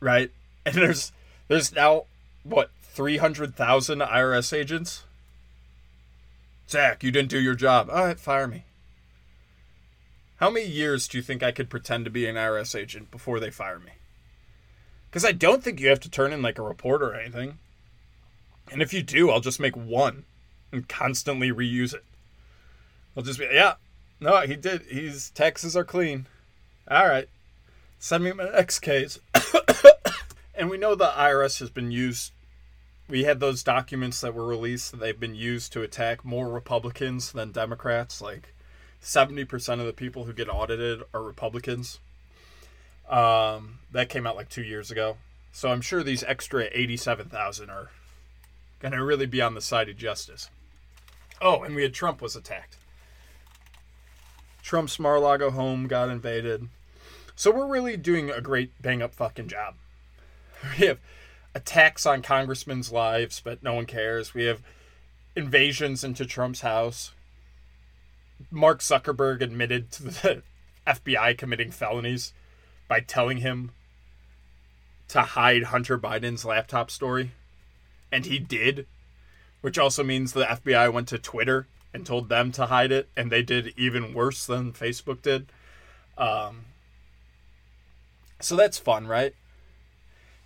Right? 0.00 0.30
And 0.66 0.76
there's 0.76 1.12
there's 1.48 1.74
now 1.74 2.06
what, 2.42 2.70
three 2.80 3.18
hundred 3.18 3.54
thousand 3.54 4.00
IRS 4.00 4.56
agents? 4.56 5.04
Zach, 6.68 7.02
you 7.02 7.10
didn't 7.10 7.28
do 7.28 7.38
your 7.38 7.54
job. 7.54 7.90
All 7.90 8.06
right, 8.06 8.18
fire 8.18 8.46
me. 8.46 8.64
How 10.36 10.50
many 10.50 10.66
years 10.66 11.06
do 11.06 11.18
you 11.18 11.22
think 11.22 11.42
I 11.42 11.52
could 11.52 11.68
pretend 11.68 12.04
to 12.04 12.10
be 12.10 12.26
an 12.26 12.36
IRS 12.36 12.74
agent 12.74 13.10
before 13.10 13.40
they 13.40 13.50
fire 13.50 13.78
me? 13.78 13.92
Because 15.10 15.24
I 15.24 15.32
don't 15.32 15.62
think 15.62 15.80
you 15.80 15.88
have 15.88 16.00
to 16.00 16.10
turn 16.10 16.32
in 16.32 16.42
like 16.42 16.58
a 16.58 16.62
report 16.62 17.02
or 17.02 17.14
anything. 17.14 17.58
And 18.72 18.82
if 18.82 18.92
you 18.92 19.02
do, 19.02 19.30
I'll 19.30 19.40
just 19.40 19.60
make 19.60 19.76
one 19.76 20.24
and 20.72 20.88
constantly 20.88 21.52
reuse 21.52 21.94
it. 21.94 22.04
I'll 23.16 23.22
just 23.22 23.38
be, 23.38 23.48
yeah, 23.52 23.74
no, 24.20 24.40
he 24.40 24.56
did. 24.56 24.82
His 24.82 25.30
taxes 25.30 25.76
are 25.76 25.84
clean. 25.84 26.26
All 26.90 27.06
right. 27.06 27.28
Send 27.98 28.24
me 28.24 28.32
my 28.32 28.44
next 28.50 28.80
case. 28.80 29.18
and 30.54 30.68
we 30.68 30.76
know 30.76 30.94
the 30.94 31.06
IRS 31.06 31.60
has 31.60 31.70
been 31.70 31.90
used. 31.90 32.32
We 33.08 33.24
had 33.24 33.40
those 33.40 33.62
documents 33.62 34.20
that 34.20 34.34
were 34.34 34.46
released 34.46 34.90
that 34.90 35.00
they've 35.00 35.18
been 35.18 35.34
used 35.34 35.72
to 35.72 35.82
attack 35.82 36.24
more 36.24 36.48
Republicans 36.48 37.32
than 37.32 37.52
Democrats. 37.52 38.20
Like, 38.20 38.54
70% 39.02 39.80
of 39.80 39.86
the 39.86 39.92
people 39.92 40.24
who 40.24 40.32
get 40.32 40.48
audited 40.48 41.02
are 41.12 41.22
Republicans. 41.22 42.00
Um, 43.08 43.80
that 43.92 44.08
came 44.08 44.26
out 44.26 44.36
like 44.36 44.48
two 44.48 44.62
years 44.62 44.90
ago. 44.90 45.18
So 45.52 45.68
I'm 45.68 45.82
sure 45.82 46.02
these 46.02 46.24
extra 46.24 46.68
87,000 46.72 47.70
are 47.70 47.90
going 48.80 48.92
to 48.92 49.04
really 49.04 49.26
be 49.26 49.42
on 49.42 49.54
the 49.54 49.60
side 49.60 49.88
of 49.88 49.96
justice. 49.96 50.48
Oh, 51.40 51.62
and 51.62 51.74
we 51.74 51.82
had 51.82 51.94
Trump 51.94 52.22
was 52.22 52.34
attacked. 52.34 52.76
Trump's 54.64 54.98
Mar-a-Lago 54.98 55.50
home 55.50 55.86
got 55.86 56.08
invaded. 56.08 56.68
So 57.36 57.50
we're 57.50 57.66
really 57.66 57.98
doing 57.98 58.30
a 58.30 58.40
great 58.40 58.70
bang 58.80 59.02
up 59.02 59.14
fucking 59.14 59.48
job. 59.48 59.74
We 60.78 60.86
have 60.86 60.98
attacks 61.54 62.06
on 62.06 62.22
congressmen's 62.22 62.90
lives, 62.90 63.42
but 63.44 63.62
no 63.62 63.74
one 63.74 63.84
cares. 63.84 64.32
We 64.32 64.44
have 64.44 64.62
invasions 65.36 66.02
into 66.02 66.24
Trump's 66.24 66.62
house. 66.62 67.12
Mark 68.50 68.80
Zuckerberg 68.80 69.42
admitted 69.42 69.92
to 69.92 70.04
the 70.04 70.42
FBI 70.86 71.36
committing 71.36 71.70
felonies 71.70 72.32
by 72.88 73.00
telling 73.00 73.38
him 73.38 73.72
to 75.08 75.20
hide 75.20 75.64
Hunter 75.64 75.98
Biden's 75.98 76.46
laptop 76.46 76.90
story. 76.90 77.32
And 78.10 78.24
he 78.24 78.38
did, 78.38 78.86
which 79.60 79.76
also 79.76 80.02
means 80.02 80.32
the 80.32 80.46
FBI 80.46 80.90
went 80.90 81.08
to 81.08 81.18
Twitter 81.18 81.66
and 81.94 82.04
told 82.04 82.28
them 82.28 82.50
to 82.52 82.66
hide 82.66 82.90
it, 82.90 83.08
and 83.16 83.30
they 83.30 83.42
did 83.42 83.72
even 83.76 84.12
worse 84.12 84.44
than 84.44 84.72
Facebook 84.72 85.22
did. 85.22 85.46
Um, 86.18 86.64
so 88.40 88.56
that's 88.56 88.78
fun, 88.78 89.06
right? 89.06 89.34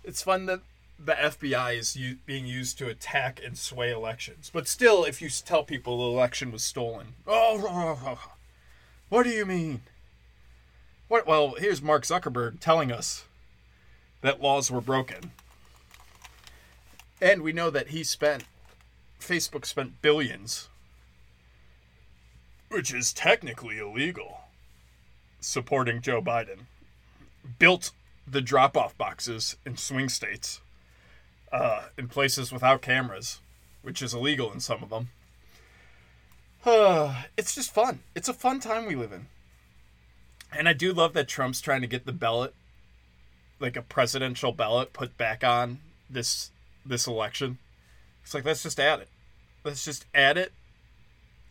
It's 0.03 0.21
fun 0.21 0.45
that 0.45 0.61
the 1.03 1.13
FBI 1.13 1.75
is 1.75 1.95
u- 1.95 2.17
being 2.25 2.45
used 2.45 2.77
to 2.77 2.87
attack 2.87 3.41
and 3.43 3.57
sway 3.57 3.91
elections. 3.91 4.51
But 4.53 4.67
still, 4.67 5.03
if 5.03 5.21
you 5.21 5.29
tell 5.29 5.63
people 5.63 5.97
the 5.97 6.15
election 6.17 6.51
was 6.51 6.63
stolen, 6.63 7.15
oh, 7.25 8.19
what 9.09 9.23
do 9.23 9.29
you 9.29 9.45
mean? 9.45 9.81
What? 11.07 11.25
Well, 11.25 11.55
here's 11.57 11.81
Mark 11.81 12.03
Zuckerberg 12.03 12.59
telling 12.59 12.91
us 12.91 13.25
that 14.21 14.41
laws 14.41 14.69
were 14.69 14.81
broken, 14.81 15.31
and 17.19 17.41
we 17.41 17.51
know 17.51 17.71
that 17.71 17.87
he 17.87 18.03
spent, 18.03 18.43
Facebook 19.19 19.65
spent 19.65 20.01
billions, 20.03 20.68
which 22.69 22.93
is 22.93 23.11
technically 23.11 23.79
illegal, 23.79 24.41
supporting 25.39 26.01
Joe 26.01 26.21
Biden. 26.21 26.61
Built 27.57 27.91
the 28.27 28.41
drop-off 28.41 28.97
boxes 28.97 29.57
in 29.65 29.75
swing 29.75 30.07
states 30.07 30.61
uh, 31.51 31.85
in 31.97 32.07
places 32.07 32.51
without 32.51 32.81
cameras, 32.81 33.39
which 33.81 34.01
is 34.01 34.13
illegal 34.13 34.51
in 34.53 34.59
some 34.59 34.83
of 34.83 34.89
them. 34.89 35.09
Uh, 36.63 37.23
it's 37.37 37.55
just 37.55 37.73
fun. 37.73 37.99
It's 38.15 38.29
a 38.29 38.33
fun 38.33 38.59
time 38.59 38.85
we 38.85 38.95
live 38.95 39.11
in. 39.11 39.27
And 40.55 40.67
I 40.67 40.73
do 40.73 40.93
love 40.93 41.13
that 41.13 41.27
Trump's 41.27 41.61
trying 41.61 41.81
to 41.81 41.87
get 41.87 42.05
the 42.05 42.11
ballot, 42.11 42.53
like 43.59 43.75
a 43.75 43.81
presidential 43.81 44.51
ballot, 44.51 44.93
put 44.93 45.17
back 45.17 45.43
on 45.43 45.79
this 46.09 46.51
this 46.85 47.05
election. 47.05 47.59
It's 48.23 48.33
like 48.33 48.45
let's 48.45 48.63
just 48.63 48.79
add 48.79 48.99
it. 48.99 49.09
Let's 49.63 49.85
just 49.85 50.05
add 50.15 50.37
it 50.37 50.53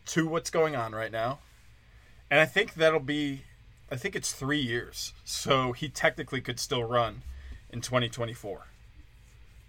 to 0.09 0.27
what's 0.27 0.49
going 0.49 0.75
on 0.75 0.93
right 0.93 1.11
now. 1.11 1.39
And 2.29 2.39
I 2.39 2.45
think 2.45 2.75
that'll 2.75 2.99
be 2.99 3.43
I 3.91 3.95
think 3.95 4.15
it's 4.15 4.33
3 4.33 4.59
years. 4.59 5.13
So 5.25 5.71
he 5.71 5.89
technically 5.89 6.41
could 6.41 6.59
still 6.59 6.83
run 6.83 7.23
in 7.71 7.81
2024 7.81 8.67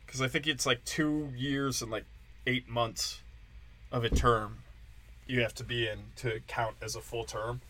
because 0.04 0.20
I 0.20 0.28
think 0.28 0.46
it's 0.46 0.66
like 0.66 0.84
two 0.84 1.30
years 1.36 1.82
and 1.82 1.90
like 1.90 2.04
eight 2.46 2.68
months 2.68 3.20
of 3.92 4.04
a 4.04 4.10
term 4.10 4.58
you 5.30 5.40
have 5.40 5.54
to 5.54 5.64
be 5.64 5.86
in 5.86 5.98
to 6.16 6.40
count 6.48 6.76
as 6.82 6.96
a 6.96 7.00
full 7.00 7.24
term. 7.24 7.60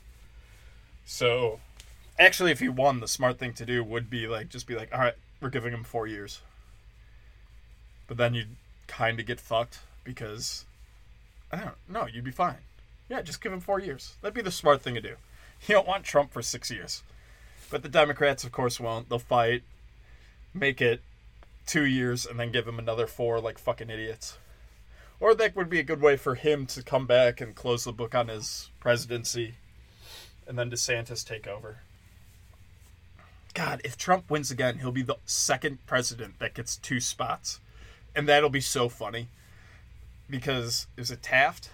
So, 1.04 1.60
actually, 2.18 2.52
if 2.52 2.60
he 2.60 2.68
won, 2.68 3.00
the 3.00 3.08
smart 3.08 3.38
thing 3.38 3.52
to 3.54 3.66
do 3.66 3.84
would 3.84 4.08
be 4.08 4.26
like 4.26 4.48
just 4.48 4.66
be 4.66 4.74
like, 4.74 4.92
all 4.92 5.00
right, 5.00 5.14
we're 5.40 5.50
giving 5.50 5.72
him 5.72 5.84
four 5.84 6.06
years. 6.06 6.40
But 8.06 8.16
then 8.16 8.34
you'd 8.34 8.56
kind 8.86 9.20
of 9.20 9.26
get 9.26 9.40
fucked 9.40 9.80
because 10.04 10.64
I 11.52 11.56
don't 11.56 11.76
know. 11.88 12.06
You'd 12.06 12.24
be 12.24 12.30
fine. 12.30 12.58
Yeah, 13.08 13.22
just 13.22 13.42
give 13.42 13.52
him 13.52 13.60
four 13.60 13.80
years. 13.80 14.14
That'd 14.20 14.34
be 14.34 14.42
the 14.42 14.50
smart 14.50 14.82
thing 14.82 14.94
to 14.94 15.00
do. 15.00 15.16
You 15.66 15.74
don't 15.74 15.86
want 15.86 16.04
Trump 16.04 16.32
for 16.32 16.40
six 16.40 16.70
years. 16.70 17.02
But 17.70 17.82
the 17.82 17.90
Democrats, 17.90 18.44
of 18.44 18.50
course, 18.50 18.80
won't. 18.80 19.10
They'll 19.10 19.18
fight, 19.18 19.62
make 20.54 20.80
it 20.80 21.02
two 21.66 21.84
years 21.84 22.24
and 22.24 22.40
then 22.40 22.50
give 22.50 22.66
him 22.66 22.78
another 22.78 23.06
four 23.06 23.40
like 23.40 23.58
fucking 23.58 23.90
idiots. 23.90 24.38
Or 25.20 25.34
that 25.34 25.54
would 25.54 25.68
be 25.68 25.78
a 25.78 25.84
good 25.84 26.00
way 26.00 26.16
for 26.16 26.34
him 26.34 26.64
to 26.66 26.82
come 26.82 27.06
back 27.06 27.42
and 27.42 27.54
close 27.54 27.84
the 27.84 27.92
book 27.92 28.14
on 28.14 28.28
his 28.28 28.70
presidency 28.80 29.56
and 30.46 30.58
then 30.58 30.70
DeSantis 30.70 31.24
take 31.24 31.46
over. 31.46 31.80
God, 33.54 33.80
if 33.84 33.96
Trump 33.96 34.30
wins 34.30 34.50
again, 34.50 34.78
he'll 34.78 34.90
be 34.90 35.02
the 35.02 35.18
second 35.26 35.84
president 35.86 36.38
that 36.38 36.54
gets 36.54 36.76
two 36.76 37.00
spots. 37.00 37.60
And 38.16 38.28
that'll 38.28 38.50
be 38.50 38.60
so 38.60 38.88
funny. 38.88 39.28
Because 40.30 40.86
is 40.96 41.10
it 41.10 41.22
Taft? 41.22 41.70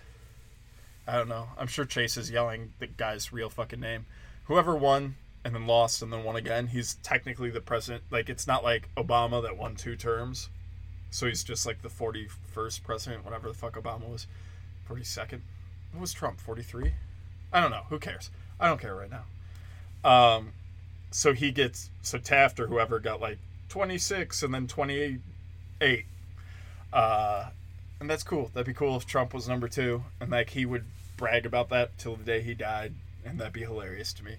I 1.07 1.17
don't 1.17 1.29
know. 1.29 1.49
I'm 1.59 1.67
sure 1.67 1.85
Chase 1.85 2.17
is 2.17 2.31
yelling 2.31 2.73
the 2.79 2.87
guy's 2.87 3.33
real 3.33 3.51
fucking 3.51 3.81
name. 3.81 4.07
Whoever 4.45 4.75
won 4.75 5.17
and 5.45 5.55
then 5.55 5.67
lost 5.67 6.03
and 6.03 6.13
then 6.13 6.25
won 6.25 6.35
again. 6.35 6.69
He's 6.69 6.95
technically 7.03 7.51
the 7.51 7.61
president. 7.61 8.05
Like 8.11 8.29
it's 8.29 8.47
not 8.47 8.65
like 8.65 8.89
Obama 8.97 9.41
that 9.43 9.57
won 9.57 9.77
two 9.77 9.95
terms, 9.95 10.49
so 11.11 11.27
he's 11.27 11.45
just 11.45 11.67
like 11.67 11.83
the 11.83 11.89
forty 11.89 12.29
first 12.53 12.83
president, 12.83 13.25
whatever 13.25 13.49
the 13.49 13.55
fuck 13.55 13.75
Obama 13.75 14.09
was, 14.09 14.27
forty 14.85 15.05
second. 15.05 15.43
What 15.93 16.01
was 16.01 16.13
Trump? 16.13 16.41
Forty 16.41 16.63
three? 16.63 16.95
I 17.53 17.61
don't 17.61 17.71
know. 17.71 17.85
Who 17.91 18.01
cares? 18.01 18.31
I 18.59 18.67
don't 18.67 18.81
care 18.81 18.95
right 18.95 19.11
now. 19.11 19.25
Um, 20.11 20.53
so 21.13 21.33
he 21.33 21.53
gets 21.53 21.91
so 22.03 22.19
Taft 22.19 22.59
or 22.59 22.67
whoever 22.67 22.99
got 22.99 23.21
like 23.21 23.39
twenty 23.69 23.99
six 23.99 24.43
and 24.43 24.53
then 24.53 24.67
twenty 24.67 25.21
eight. 25.81 26.07
Uh, 26.93 27.51
and 28.01 28.11
that's 28.11 28.23
cool. 28.23 28.51
That'd 28.53 28.67
be 28.67 28.75
cool 28.75 28.97
if 28.97 29.07
Trump 29.07 29.33
was 29.33 29.49
number 29.49 29.69
two, 29.69 30.05
and 30.21 30.31
like 30.31 30.51
he 30.51 30.67
would 30.67 30.85
brag 31.17 31.47
about 31.47 31.69
that 31.71 31.97
till 31.99 32.17
the 32.17 32.25
day 32.25 32.43
he 32.43 32.55
died, 32.55 32.95
and 33.25 33.39
that'd 33.39 33.53
be 33.53 33.61
hilarious 33.61 34.13
to 34.15 34.25
me. 34.25 34.37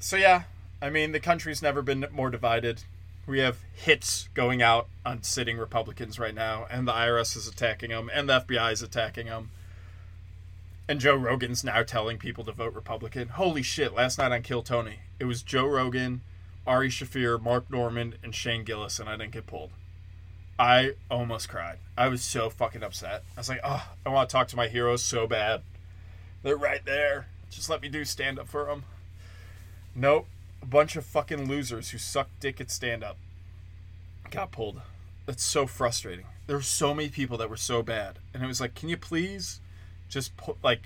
So 0.00 0.16
yeah, 0.16 0.44
I 0.80 0.90
mean 0.90 1.12
the 1.12 1.20
country's 1.20 1.62
never 1.62 1.82
been 1.82 2.06
more 2.12 2.30
divided. 2.30 2.84
We 3.26 3.38
have 3.38 3.58
hits 3.72 4.28
going 4.34 4.62
out 4.62 4.88
on 5.06 5.22
sitting 5.22 5.56
Republicans 5.58 6.18
right 6.18 6.34
now, 6.34 6.66
and 6.70 6.88
the 6.88 6.92
IRS 6.92 7.36
is 7.36 7.46
attacking 7.46 7.90
them, 7.90 8.10
and 8.12 8.28
the 8.28 8.40
FBI 8.40 8.72
is 8.72 8.82
attacking 8.82 9.26
them. 9.26 9.50
And 10.88 10.98
Joe 10.98 11.14
Rogan's 11.14 11.62
now 11.62 11.84
telling 11.84 12.18
people 12.18 12.44
to 12.44 12.52
vote 12.52 12.74
Republican. 12.74 13.28
Holy 13.28 13.62
shit! 13.62 13.94
Last 13.94 14.18
night 14.18 14.32
on 14.32 14.42
Kill 14.42 14.62
Tony, 14.62 14.98
it 15.20 15.26
was 15.26 15.42
Joe 15.42 15.66
Rogan, 15.66 16.22
Ari 16.66 16.88
Shaffir, 16.88 17.40
Mark 17.40 17.70
Normand, 17.70 18.16
and 18.24 18.34
Shane 18.34 18.64
Gillis, 18.64 18.98
and 18.98 19.08
I 19.08 19.16
didn't 19.16 19.32
get 19.32 19.46
pulled. 19.46 19.70
I 20.62 20.92
almost 21.10 21.48
cried. 21.48 21.78
I 21.98 22.06
was 22.06 22.22
so 22.22 22.48
fucking 22.48 22.84
upset. 22.84 23.24
I 23.36 23.40
was 23.40 23.48
like, 23.48 23.58
oh, 23.64 23.84
I 24.06 24.10
want 24.10 24.28
to 24.28 24.32
talk 24.32 24.46
to 24.46 24.56
my 24.56 24.68
heroes 24.68 25.02
so 25.02 25.26
bad. 25.26 25.62
They're 26.44 26.56
right 26.56 26.84
there. 26.84 27.26
Just 27.50 27.68
let 27.68 27.82
me 27.82 27.88
do 27.88 28.04
stand 28.04 28.38
up 28.38 28.46
for 28.46 28.66
them. 28.66 28.84
Nope. 29.92 30.28
A 30.62 30.66
bunch 30.66 30.94
of 30.94 31.04
fucking 31.04 31.48
losers 31.48 31.90
who 31.90 31.98
suck 31.98 32.28
dick 32.38 32.60
at 32.60 32.70
stand 32.70 33.02
up 33.02 33.16
got 34.30 34.52
pulled. 34.52 34.80
That's 35.26 35.42
so 35.42 35.66
frustrating. 35.66 36.26
There 36.46 36.54
were 36.54 36.62
so 36.62 36.94
many 36.94 37.08
people 37.08 37.36
that 37.38 37.50
were 37.50 37.56
so 37.56 37.82
bad. 37.82 38.20
And 38.32 38.40
it 38.40 38.46
was 38.46 38.60
like, 38.60 38.76
can 38.76 38.88
you 38.88 38.96
please 38.96 39.58
just 40.08 40.36
put, 40.36 40.62
like, 40.62 40.82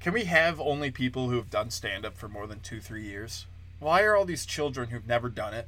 can 0.00 0.12
we 0.12 0.24
have 0.24 0.60
only 0.60 0.90
people 0.90 1.30
who 1.30 1.36
have 1.36 1.48
done 1.48 1.70
stand 1.70 2.04
up 2.04 2.18
for 2.18 2.28
more 2.28 2.46
than 2.46 2.60
two, 2.60 2.78
three 2.78 3.04
years? 3.04 3.46
Why 3.80 4.02
are 4.02 4.14
all 4.14 4.26
these 4.26 4.44
children 4.44 4.90
who've 4.90 5.08
never 5.08 5.30
done 5.30 5.54
it 5.54 5.66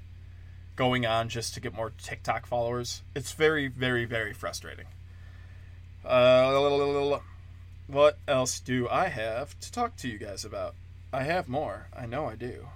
going 0.81 1.05
on 1.05 1.29
just 1.29 1.53
to 1.53 1.61
get 1.61 1.75
more 1.75 1.93
TikTok 2.03 2.47
followers? 2.47 3.03
It's 3.15 3.33
very, 3.33 3.69
very, 3.69 4.07
very 4.07 4.33
frustrating. 4.33 4.87
Uh, 6.03 7.19
what 7.87 8.17
else 8.27 8.59
do 8.61 8.89
I 8.89 9.09
have 9.09 9.61
to 9.61 9.71
talk 9.71 9.97
to 9.97 10.09
you 10.09 10.17
guys 10.17 10.43
about? 10.43 10.75
I 11.13 11.25
have 11.25 11.51
more. 11.51 11.89
I 11.95 12.07
know 12.07 12.25
I 12.25 12.35
do. 12.35 12.67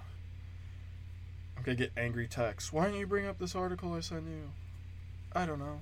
I'm 1.57 1.63
gonna 1.63 1.77
get 1.77 1.93
angry 1.97 2.27
texts. 2.27 2.71
Why 2.71 2.85
don't 2.85 2.93
you 2.93 3.07
bring 3.07 3.25
up 3.25 3.39
this 3.39 3.55
article 3.55 3.95
I 3.95 4.01
sent 4.01 4.25
you? 4.25 4.51
I 5.33 5.47
don't 5.47 5.57
know. 5.57 5.79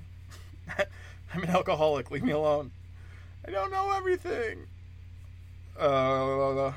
I'm 1.33 1.43
an 1.43 1.49
alcoholic. 1.49 2.09
Leave 2.09 2.23
me 2.23 2.31
alone. 2.31 2.71
I 3.45 3.51
don't 3.51 3.69
know 3.69 3.91
everything. 3.91 4.59
Uh, 5.77 6.71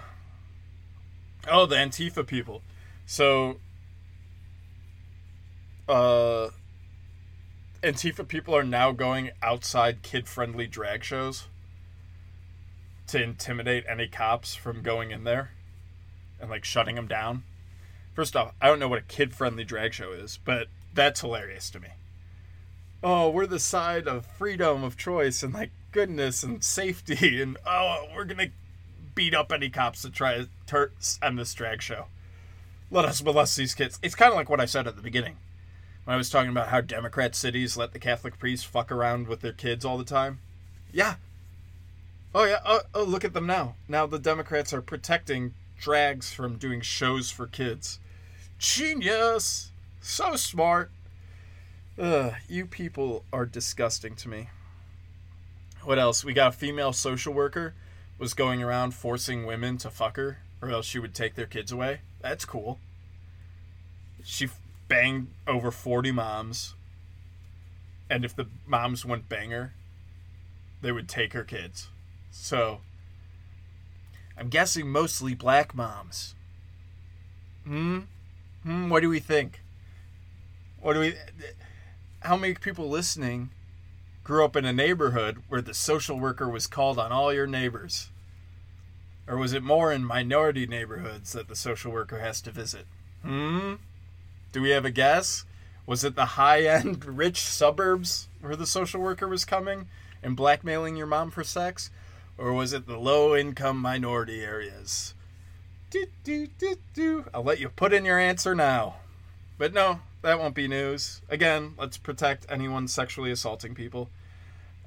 oh, 1.49 1.66
the 1.66 1.77
Antifa 1.77 2.27
people. 2.27 2.62
So, 3.07 3.59
uh, 5.89 6.51
Antifa 7.82 8.26
people 8.26 8.55
are 8.57 8.64
now 8.64 8.93
going 8.93 9.30
outside 9.43 10.03
kid-friendly 10.03 10.66
drag 10.66 11.05
shows 11.05 11.47
to 13.07 13.22
intimidate 13.22 13.84
any 13.89 14.09
cops 14.09 14.55
from 14.55 14.82
going 14.82 15.11
in 15.11 15.24
there 15.24 15.51
and 16.41 16.51
like 16.51 16.64
shutting 16.64 16.97
them 16.97 17.07
down. 17.07 17.45
First 18.14 18.34
off, 18.34 18.55
I 18.61 18.66
don't 18.66 18.78
know 18.78 18.89
what 18.89 18.99
a 18.99 19.03
kid 19.03 19.34
friendly 19.34 19.64
drag 19.64 19.93
show 19.93 20.12
is, 20.12 20.39
but 20.45 20.68
that's 20.95 21.20
hilarious 21.20 21.70
to 21.70 21.80
me. 21.80 21.89
Oh, 23.03 23.28
we're 23.30 23.47
the 23.47 23.59
side 23.59 24.09
of 24.09 24.26
freedom 24.26 24.82
of 24.82 24.97
choice 24.97 25.43
and 25.43 25.55
like 25.55 25.70
goodness 25.93 26.43
and 26.43 26.64
safety 26.64 27.41
and 27.43 27.57
oh, 27.66 28.07
we're 28.14 28.24
to 28.24 28.51
beat 29.14 29.34
up 29.34 29.53
any 29.53 29.70
cops 29.70 30.03
that 30.03 30.12
try 30.12 30.47
to 30.66 30.91
end 31.22 31.39
this 31.39 31.55
drag 31.55 31.82
show. 31.82 32.07
Let 32.91 33.05
us 33.05 33.22
molest 33.22 33.57
these 33.57 33.74
kids. 33.74 33.99
It's 34.03 34.14
kind 34.14 34.30
of 34.30 34.37
like 34.37 34.49
what 34.49 34.61
I 34.61 34.66
said 34.66 34.87
at 34.87 34.97
the 34.97 35.03
beginning 35.03 35.37
when 36.07 36.15
I 36.15 36.17
was 36.17 36.31
talking 36.31 36.51
about 36.51 36.69
how 36.69 36.81
Democrat 36.81 37.35
cities 37.35 37.77
let 37.77 37.93
the 37.93 37.99
Catholic 37.99 38.39
priests 38.39 38.65
fuck 38.65 38.93
around 38.93 39.27
with 39.27 39.41
their 39.41 39.53
kids 39.53 39.85
all 39.85 39.99
the 39.99 40.05
time. 40.05 40.39
Yeah. 40.93 41.17
Oh 42.33 42.45
yeah. 42.45 42.61
Oh, 42.65 42.81
oh 42.95 43.03
look 43.03 43.25
at 43.25 43.35
them 43.35 43.47
now. 43.47 43.75
Now 43.89 44.07
the 44.07 44.21
Democrats 44.21 44.73
are 44.73 44.81
protecting 44.81 45.55
drags 45.81 46.33
from 46.33 46.59
doing 46.59 46.81
shows 46.81 47.33
for 47.33 47.49
kids. 47.49 47.99
Genius. 48.57 49.73
So 50.01 50.37
smart. 50.37 50.93
Ugh, 51.99 52.35
you 52.49 52.67
people 52.67 53.25
are 53.33 53.45
disgusting 53.45 54.15
to 54.15 54.29
me. 54.29 54.51
What 55.83 55.99
else? 55.99 56.25
We 56.25 56.33
got 56.33 56.55
a 56.55 56.57
female 56.57 56.93
social 56.93 57.35
worker 57.35 57.75
was 58.17 58.33
going 58.33 58.63
around 58.63 58.95
forcing 58.95 59.45
women 59.45 59.77
to 59.79 59.91
fuck 59.91 60.17
her 60.17 60.39
or 60.63 60.71
else 60.71 60.87
she 60.87 61.01
would 61.01 61.15
take 61.17 61.35
their 61.35 61.47
kids 61.47 61.73
away. 61.73 62.03
That's 62.21 62.45
cool. 62.45 62.79
She 64.23 64.49
banged 64.89 65.28
over 65.47 65.70
40 65.70 66.12
moms. 66.12 66.74
And 68.09 68.24
if 68.24 68.34
the 68.37 68.47
moms 68.66 69.05
wouldn't 69.05 69.28
bang 69.28 69.51
her, 69.51 69.72
they 70.80 70.93
would 70.93 71.09
take 71.09 71.32
her 71.32 71.45
kids. 71.45 71.89
So, 72.30 72.80
I'm 74.37 74.49
guessing 74.49 74.89
mostly 74.89 75.34
black 75.34 75.74
moms. 75.74 76.34
Hmm? 77.64 78.01
Hmm, 78.62 78.89
what 78.91 79.01
do 79.01 79.09
we 79.09 79.20
think? 79.20 79.61
What 80.80 80.95
do 80.95 81.01
we. 81.01 81.14
How 82.20 82.37
many 82.37 82.55
people 82.55 82.89
listening 82.89 83.51
grew 84.22 84.45
up 84.45 84.57
in 84.57 84.64
a 84.64 84.72
neighborhood 84.72 85.43
where 85.49 85.62
the 85.62 85.74
social 85.74 86.18
worker 86.18 86.49
was 86.49 86.66
called 86.66 86.99
on 86.99 87.12
all 87.12 87.32
your 87.32 87.47
neighbors? 87.47 88.11
Or 89.28 89.37
was 89.37 89.53
it 89.53 89.62
more 89.62 89.93
in 89.93 90.05
minority 90.05 90.66
neighborhoods 90.66 91.32
that 91.32 91.49
the 91.49 91.57
social 91.57 91.91
worker 91.91 92.20
has 92.20 92.41
to 92.43 92.51
visit? 92.51 92.87
Hmm? 93.22 93.74
Do 94.57 94.63
we 94.63 94.71
have 94.71 94.87
a 94.87 94.91
guess? 94.91 95.45
Was 95.85 96.03
it 96.03 96.17
the 96.17 96.25
high 96.25 96.63
end 96.63 97.05
rich 97.19 97.43
suburbs 97.43 98.29
where 98.41 98.57
the 98.57 98.65
social 98.65 99.03
worker 99.03 99.29
was 99.29 99.45
coming 99.45 99.89
and 100.23 100.35
blackmailing 100.35 100.97
your 100.97 101.07
mom 101.07 101.31
for 101.31 101.45
sex? 101.45 101.91
Or 102.39 102.55
was 102.55 102.73
it 102.73 102.87
the 102.87 102.97
low 102.97 103.37
income 103.37 103.77
minority 103.77 104.43
areas? 104.43 105.13
Do, 105.91 106.07
do, 106.25 106.47
do, 106.59 106.77
do. 106.95 107.27
I'll 107.35 107.45
let 107.45 107.61
you 107.61 107.69
put 107.69 107.93
in 107.93 108.07
your 108.07 108.19
answer 108.19 108.55
now. 108.55 108.95
But 109.59 109.75
no, 109.75 110.01
that 110.23 110.39
won't 110.39 110.55
be 110.55 110.69
news. 110.69 111.21
Again, 111.29 111.75
let's 111.77 111.99
protect 111.99 112.47
anyone 112.49 112.89
sexually 112.89 113.31
assaulting 113.31 113.75
people. 113.75 114.09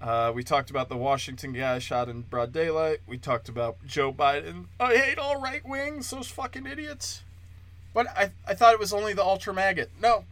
Uh, 0.01 0.31
we 0.33 0.43
talked 0.43 0.71
about 0.71 0.89
the 0.89 0.97
Washington 0.97 1.53
guy 1.53 1.77
shot 1.77 2.09
in 2.09 2.21
broad 2.23 2.51
daylight. 2.51 3.01
We 3.05 3.19
talked 3.19 3.49
about 3.49 3.85
Joe 3.85 4.11
Biden. 4.11 4.65
I 4.79 4.95
hate 4.95 5.19
all 5.19 5.39
right 5.39 5.63
wings, 5.63 6.09
those 6.09 6.27
fucking 6.27 6.65
idiots. 6.65 7.21
But 7.93 8.07
I, 8.15 8.31
I 8.47 8.53
thought 8.53 8.73
it 8.73 8.79
was 8.79 8.93
only 8.93 9.13
the 9.13 9.23
ultra 9.23 9.53
maggot. 9.53 9.91
No, 10.01 10.25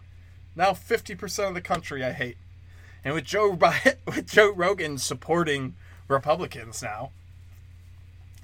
now 0.55 0.71
50% 0.71 1.47
of 1.47 1.53
the 1.53 1.61
country 1.61 2.03
I 2.03 2.11
hate. 2.11 2.37
And 3.03 3.13
with 3.13 3.25
Joe 3.25 3.57
with 4.05 4.27
Joe 4.27 4.51
Rogan 4.53 4.97
supporting 4.97 5.75
Republicans 6.07 6.81
now, 6.81 7.11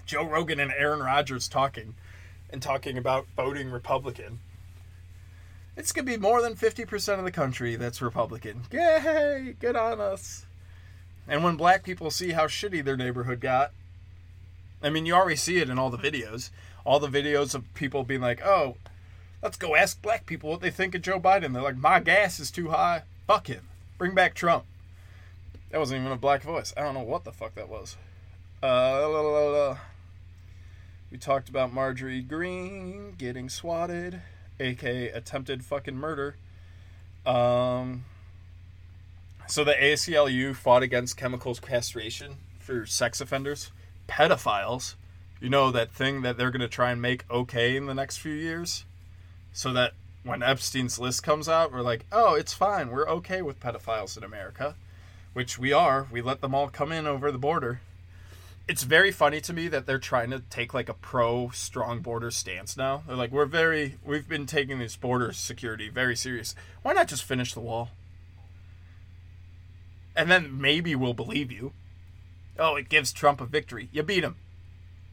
Joe 0.05 0.26
Rogan 0.26 0.59
and 0.59 0.72
Aaron 0.72 1.01
Rodgers 1.01 1.47
talking 1.47 1.95
and 2.49 2.61
talking 2.61 2.97
about 2.97 3.28
voting 3.36 3.72
Republican. 3.72 4.39
It's 5.76 5.91
going 5.91 6.05
to 6.05 6.11
be 6.11 6.18
more 6.18 6.41
than 6.41 6.55
50% 6.55 7.18
of 7.18 7.26
the 7.26 7.32
country 7.32 7.76
that's 7.76 8.01
Republican. 8.01 8.61
Yay! 8.72 9.55
Good 9.59 9.76
on 9.76 9.99
us. 9.99 10.45
And 11.28 11.43
when 11.43 11.55
black 11.55 11.84
people 11.84 12.11
see 12.11 12.32
how 12.32 12.45
shitty 12.45 12.84
their 12.84 12.97
neighborhood 12.97 13.39
got, 13.39 13.72
I 14.84 14.89
mean, 14.89 15.05
you 15.05 15.16
already 15.16 15.36
see 15.36 15.57
it 15.57 15.70
in 15.70 15.80
all 15.80 15.89
the 15.89 15.97
videos. 15.97 16.51
All 16.86 16.99
the 16.99 17.07
videos 17.07 17.55
of 17.55 17.74
people 17.74 18.03
being 18.03 18.22
like, 18.22 18.45
oh, 18.45 18.76
let's 19.44 19.58
go 19.58 19.76
ask 19.76 20.02
black 20.02 20.26
people 20.26 20.50
what 20.50 20.62
they 20.62 20.72
think 20.72 20.96
of 20.96 21.02
Joe 21.02 21.20
Biden. 21.20 21.54
They're 21.54 21.62
like, 21.62 21.78
my 21.78 22.00
gas 22.00 22.39
is 22.39 22.50
too 22.50 22.70
high. 22.70 23.04
Fuck 23.28 23.48
him. 23.48 23.68
Bring 23.98 24.16
back 24.16 24.34
Trump. 24.34 24.64
That 25.70 25.80
wasn't 25.80 26.00
even 26.00 26.14
a 26.14 26.18
black 26.18 26.41
voice. 26.41 26.74
I 26.78 26.82
don't 26.82 26.94
know 26.94 27.02
what 27.02 27.26
the 27.26 27.32
fuck 27.32 27.54
that 27.56 27.68
was. 27.68 27.98
Uh, 28.62 29.76
we 31.12 31.18
talked 31.18 31.50
about 31.50 31.74
Marjorie 31.74 32.22
Greene 32.22 33.16
getting 33.18 33.50
swatted, 33.50 34.22
aka 34.60 35.10
attempted 35.10 35.66
fucking 35.66 35.98
murder. 35.98 36.38
Um, 37.26 38.06
so 39.48 39.64
the 39.64 39.74
ACLU 39.74 40.56
fought 40.56 40.84
against 40.84 41.18
chemical 41.18 41.54
castration 41.56 42.36
for 42.60 42.86
sex 42.86 43.20
offenders, 43.20 43.72
pedophiles. 44.08 44.96
You 45.41 45.50
know 45.50 45.72
that 45.72 45.91
thing 45.91 46.22
that 46.22 46.38
they're 46.38 46.52
going 46.52 46.62
to 46.62 46.70
try 46.70 46.91
and 46.91 47.02
make 47.02 47.30
okay 47.30 47.76
in 47.76 47.88
the 47.88 47.94
next 47.94 48.18
few 48.18 48.34
years? 48.34 48.86
So 49.54 49.72
that 49.74 49.93
when 50.24 50.41
Epstein's 50.41 50.99
list 50.99 51.24
comes 51.24 51.47
out, 51.47 51.72
we're 51.72 51.82
like, 51.82 52.06
oh, 52.12 52.34
it's 52.34 52.54
fine. 52.54 52.89
We're 52.89 53.08
okay 53.08 53.41
with 53.41 53.60
pedophiles 53.60 54.18
in 54.18 54.24
America, 54.24 54.76
which 55.34 55.58
we 55.58 55.72
are. 55.72 56.08
We 56.12 56.22
let 56.22 56.41
them 56.41 56.56
all 56.56 56.70
come 56.70 56.91
in 56.91 57.08
over 57.08 57.32
the 57.32 57.38
border. 57.38 57.82
It's 58.68 58.84
very 58.84 59.12
funny 59.12 59.41
to 59.41 59.54
me 59.54 59.68
that 59.68 59.86
they're 59.86 59.99
trying 59.99 60.32
to 60.32 60.39
take 60.49 60.74
like 60.74 60.89
a 60.89 60.93
pro 60.93 61.49
strong 61.49 61.99
border 61.99 62.32
stance 62.32 62.78
now. 62.78 63.04
They're 63.06 63.16
like, 63.16 63.32
we're 63.32 63.45
very, 63.45 63.97
we've 64.06 64.28
been 64.28 64.45
taking 64.45 64.80
this 64.80 64.95
border 64.95 65.34
security 65.34 65.89
very 65.89 66.16
serious. 66.16 66.56
Why 66.82 66.93
not 66.93 67.10
just 67.10 67.24
finish 67.24 67.54
the 67.54 67.60
wall? 67.60 67.89
and 70.16 70.30
then 70.30 70.60
maybe 70.60 70.95
we'll 70.95 71.14
believe 71.14 71.51
you. 71.51 71.74
Oh, 72.58 72.76
it 72.76 72.89
gives 72.89 73.12
Trump 73.12 73.41
a 73.41 73.45
victory. 73.45 73.89
You 73.91 74.04
beat 74.04 74.24
him. 74.24 74.36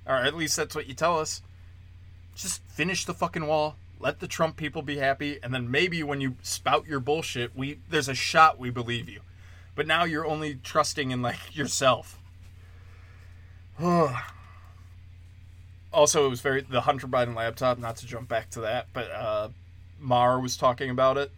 Or 0.07 0.16
at 0.16 0.36
least 0.36 0.57
that's 0.57 0.74
what 0.74 0.86
you 0.86 0.95
tell 0.95 1.18
us. 1.18 1.43
Just 2.34 2.62
finish 2.64 3.05
the 3.05 3.14
fucking 3.14 3.47
wall. 3.47 3.76
Let 4.01 4.18
the 4.20 4.26
Trump 4.26 4.57
people 4.57 4.82
be 4.82 4.96
happy, 4.96 5.38
and 5.42 5.55
then 5.55 5.70
maybe 5.70 6.03
when 6.03 6.20
you 6.20 6.36
spout 6.42 6.86
your 6.86 7.01
bullshit, 7.01 7.55
we 7.55 7.78
there's 7.88 8.09
a 8.09 8.14
shot 8.14 8.59
we 8.59 8.70
believe 8.70 9.09
you. 9.09 9.20
But 9.74 9.86
now 9.86 10.05
you're 10.05 10.26
only 10.26 10.55
trusting 10.57 11.11
in 11.11 11.22
like 11.22 11.38
yourself. 11.57 12.18
also, 15.92 16.26
it 16.26 16.30
was 16.30 16.40
very 16.40 16.62
the 16.62 16.80
Hunter 16.82 17.07
Biden 17.07 17.36
laptop. 17.36 17.78
Not 17.78 17.96
to 17.98 18.07
jump 18.07 18.28
back 18.28 18.51
to 18.51 18.61
that, 18.62 18.88
but 18.92 19.11
uh, 19.11 19.51
Maher 19.98 20.40
was 20.40 20.57
talking 20.57 20.90
about 20.90 21.16
it 21.18 21.30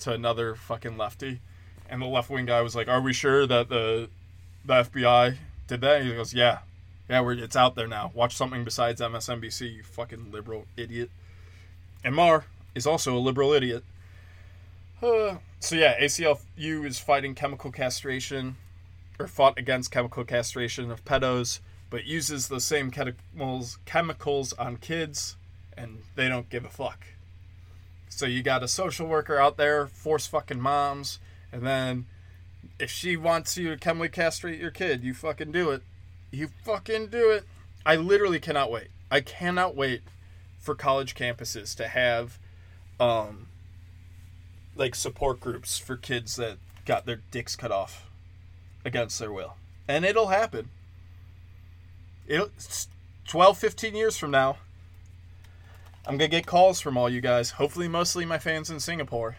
to 0.00 0.12
another 0.12 0.54
fucking 0.54 0.98
lefty 0.98 1.40
and 1.88 2.02
the 2.02 2.06
left 2.06 2.30
wing 2.30 2.46
guy 2.46 2.60
was 2.60 2.76
like, 2.76 2.88
"Are 2.88 3.00
we 3.00 3.12
sure 3.12 3.46
that 3.46 3.68
the 3.68 4.08
the 4.64 4.74
FBI 4.74 5.36
did 5.66 5.80
that?" 5.80 6.02
he 6.02 6.12
goes, 6.14 6.34
"Yeah, 6.34 6.60
yeah, 7.08 7.26
it's 7.30 7.56
out 7.56 7.74
there 7.74 7.88
now. 7.88 8.12
Watch 8.14 8.36
something 8.36 8.64
besides 8.64 9.00
MSNBC, 9.00 9.76
you 9.76 9.82
fucking 9.82 10.30
liberal 10.30 10.66
idiot." 10.76 11.10
And 12.04 12.42
is 12.74 12.86
also 12.86 13.16
a 13.16 13.18
liberal 13.18 13.52
idiot. 13.52 13.84
Uh, 15.02 15.36
so 15.60 15.76
yeah, 15.76 16.00
ACLU 16.00 16.84
is 16.84 16.98
fighting 16.98 17.34
chemical 17.34 17.70
castration, 17.70 18.56
or 19.18 19.26
fought 19.26 19.58
against 19.58 19.90
chemical 19.90 20.24
castration 20.24 20.90
of 20.90 21.04
pedos, 21.04 21.60
but 21.90 22.04
uses 22.04 22.48
the 22.48 22.60
same 22.60 22.90
chemicals 22.90 23.78
chemicals 23.84 24.52
on 24.54 24.76
kids, 24.76 25.36
and 25.76 26.02
they 26.14 26.28
don't 26.28 26.48
give 26.50 26.64
a 26.64 26.70
fuck. 26.70 27.06
So 28.08 28.26
you 28.26 28.42
got 28.42 28.62
a 28.62 28.68
social 28.68 29.06
worker 29.06 29.38
out 29.38 29.56
there 29.56 29.86
force 29.86 30.26
fucking 30.26 30.60
moms 30.60 31.18
and 31.52 31.66
then 31.66 32.06
if 32.78 32.90
she 32.90 33.16
wants 33.16 33.56
you 33.56 33.70
to 33.70 33.76
chemically 33.76 34.08
castrate 34.08 34.60
your 34.60 34.70
kid, 34.70 35.02
you 35.02 35.14
fucking 35.14 35.52
do 35.52 35.70
it. 35.70 35.82
You 36.30 36.48
fucking 36.64 37.08
do 37.08 37.30
it. 37.30 37.44
I 37.84 37.96
literally 37.96 38.40
cannot 38.40 38.70
wait. 38.70 38.88
I 39.10 39.20
cannot 39.20 39.74
wait 39.74 40.02
for 40.68 40.74
college 40.74 41.14
campuses 41.14 41.74
to 41.74 41.88
have 41.88 42.38
um 43.00 43.46
like 44.76 44.94
support 44.94 45.40
groups 45.40 45.78
for 45.78 45.96
kids 45.96 46.36
that 46.36 46.58
got 46.84 47.06
their 47.06 47.22
dicks 47.30 47.56
cut 47.56 47.72
off 47.72 48.06
against 48.84 49.18
their 49.18 49.32
will. 49.32 49.56
And 49.88 50.04
it'll 50.04 50.26
happen. 50.26 50.68
It'll 52.26 52.50
12 53.26 53.56
15 53.56 53.94
years 53.94 54.18
from 54.18 54.30
now. 54.30 54.58
I'm 56.06 56.18
going 56.18 56.30
to 56.30 56.36
get 56.36 56.46
calls 56.46 56.82
from 56.82 56.98
all 56.98 57.08
you 57.08 57.22
guys, 57.22 57.52
hopefully 57.52 57.88
mostly 57.88 58.26
my 58.26 58.38
fans 58.38 58.68
in 58.68 58.78
Singapore 58.78 59.36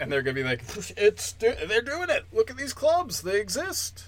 and 0.00 0.10
they're 0.10 0.22
gonna 0.22 0.34
be 0.34 0.42
like, 0.42 0.64
"It's 0.96 1.30
they're 1.34 1.80
doing 1.80 2.10
it. 2.10 2.24
Look 2.32 2.50
at 2.50 2.56
these 2.56 2.72
clubs; 2.72 3.22
they 3.22 3.38
exist." 3.40 4.06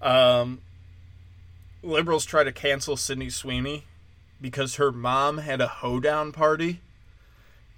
Um, 0.00 0.62
liberals 1.82 2.24
try 2.24 2.44
to 2.44 2.52
cancel 2.52 2.96
Sydney 2.96 3.28
Sweeney 3.28 3.84
because 4.44 4.76
her 4.76 4.92
mom 4.92 5.38
had 5.38 5.60
a 5.60 5.66
hoedown 5.80 6.30
party, 6.30 6.80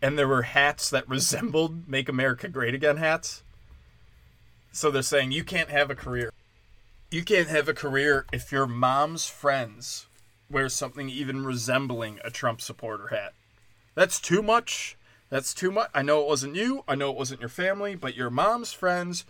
and 0.03 0.19
there 0.19 0.27
were 0.27 0.43
hats 0.43 0.91
that 0.91 1.09
resembled 1.17 1.89
"Make 1.89 2.09
America 2.09 2.49
Great 2.49 2.75
Again" 2.75 2.97
hats. 2.97 3.45
So 4.73 4.91
they're 4.91 5.03
saying 5.03 5.31
you 5.31 5.45
can't 5.45 5.71
have 5.71 5.91
a 5.91 5.95
career. 5.95 6.33
You 7.11 7.23
can't 7.23 7.49
have 7.49 7.69
a 7.69 7.73
career 7.73 8.27
if 8.33 8.51
your 8.51 8.67
mom's 8.67 9.27
friends 9.27 10.07
wear 10.51 10.69
something 10.69 11.09
even 11.09 11.47
resembling 11.47 12.19
a 12.25 12.31
Trump 12.31 12.61
supporter 12.61 13.07
hat. 13.09 13.33
That's 13.95 14.21
too 14.21 14.43
much 14.43 14.97
that's 15.29 15.55
too 15.55 15.71
much. 15.71 15.91
I 15.95 16.03
know 16.03 16.21
it 16.21 16.29
wasn't 16.29 16.55
you. 16.55 16.85
I 16.87 16.95
know 16.95 17.11
it 17.11 17.17
wasn't 17.17 17.41
your 17.41 17.49
family, 17.49 17.97
but 17.97 18.17
your 18.17 18.31
mom's 18.31 18.73
friends 18.73 19.25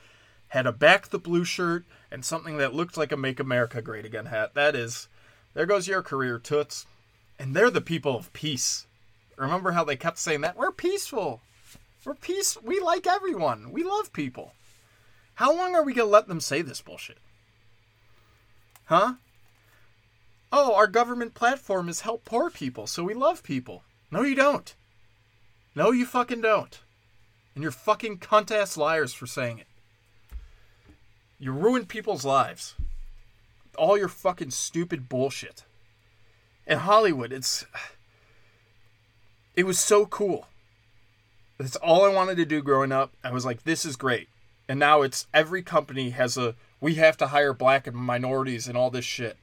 had 0.48 0.66
a 0.66 0.72
back 0.72 1.08
the 1.08 1.18
blue 1.18 1.44
shirt 1.44 1.84
and 2.10 2.24
something 2.24 2.58
that 2.58 2.74
looked 2.74 2.96
like 2.96 3.12
a 3.12 3.16
Make 3.16 3.40
America 3.40 3.80
Great 3.80 4.04
Again 4.04 4.26
hat. 4.26 4.54
That 4.54 4.76
is 4.76 5.08
There 5.54 5.66
goes 5.66 5.88
your 5.88 6.02
career, 6.02 6.38
Toots. 6.38 6.86
And 7.38 7.54
they're 7.54 7.70
the 7.70 7.80
people 7.80 8.16
of 8.16 8.32
peace. 8.32 8.86
Remember 9.36 9.72
how 9.72 9.84
they 9.84 9.96
kept 9.96 10.18
saying 10.18 10.40
that? 10.40 10.56
We're 10.56 10.72
peaceful. 10.72 11.40
We're 12.04 12.14
peace. 12.14 12.56
We 12.62 12.80
like 12.80 13.06
everyone. 13.06 13.72
We 13.72 13.82
love 13.82 14.12
people. 14.12 14.52
How 15.34 15.54
long 15.54 15.74
are 15.74 15.82
we 15.84 15.92
going 15.92 16.08
to 16.08 16.12
let 16.12 16.28
them 16.28 16.40
say 16.40 16.62
this 16.62 16.80
bullshit? 16.80 17.18
Huh? 18.86 19.14
Oh, 20.52 20.74
our 20.74 20.86
government 20.86 21.34
platform 21.34 21.88
is 21.88 22.00
help 22.00 22.24
poor 22.24 22.48
people, 22.48 22.86
so 22.86 23.02
we 23.04 23.12
love 23.12 23.42
people. 23.42 23.82
No, 24.10 24.22
you 24.22 24.34
don't. 24.34 24.74
No, 25.74 25.90
you 25.90 26.06
fucking 26.06 26.40
don't. 26.40 26.80
And 27.54 27.62
you're 27.62 27.72
fucking 27.72 28.18
cunt 28.18 28.50
ass 28.50 28.76
liars 28.76 29.12
for 29.12 29.26
saying 29.26 29.58
it. 29.58 29.66
You 31.38 31.52
ruined 31.52 31.88
people's 31.88 32.24
lives. 32.24 32.74
All 33.76 33.98
your 33.98 34.08
fucking 34.08 34.52
stupid 34.52 35.08
bullshit. 35.08 35.64
In 36.66 36.78
Hollywood, 36.78 37.32
it's. 37.32 37.64
It 39.54 39.64
was 39.64 39.78
so 39.78 40.04
cool. 40.04 40.48
That's 41.58 41.76
all 41.76 42.04
I 42.04 42.12
wanted 42.12 42.36
to 42.36 42.44
do 42.44 42.62
growing 42.62 42.92
up. 42.92 43.12
I 43.24 43.32
was 43.32 43.46
like, 43.46 43.62
this 43.62 43.86
is 43.86 43.96
great. 43.96 44.28
And 44.68 44.78
now 44.78 45.02
it's 45.02 45.26
every 45.32 45.62
company 45.62 46.10
has 46.10 46.36
a 46.36 46.54
we 46.80 46.96
have 46.96 47.16
to 47.18 47.28
hire 47.28 47.54
black 47.54 47.86
and 47.86 47.96
minorities 47.96 48.68
and 48.68 48.76
all 48.76 48.90
this 48.90 49.04
shit. 49.04 49.38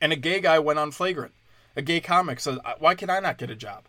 And 0.00 0.12
a 0.12 0.16
gay 0.16 0.40
guy 0.40 0.58
went 0.58 0.78
on 0.78 0.92
flagrant. 0.92 1.32
A 1.74 1.82
gay 1.82 2.00
comic 2.00 2.40
said, 2.40 2.58
uh, 2.64 2.74
"Why 2.78 2.94
can 2.94 3.10
I 3.10 3.20
not 3.20 3.38
get 3.38 3.50
a 3.50 3.56
job?" 3.56 3.84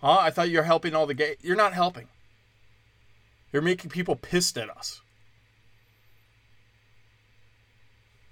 Huh? 0.00 0.18
I 0.20 0.30
thought 0.30 0.50
you're 0.50 0.64
helping 0.64 0.94
all 0.94 1.06
the 1.06 1.14
gay. 1.14 1.36
You're 1.40 1.56
not 1.56 1.74
helping. 1.74 2.08
You're 3.52 3.62
making 3.62 3.90
people 3.90 4.16
pissed 4.16 4.58
at 4.58 4.68
us. 4.68 5.00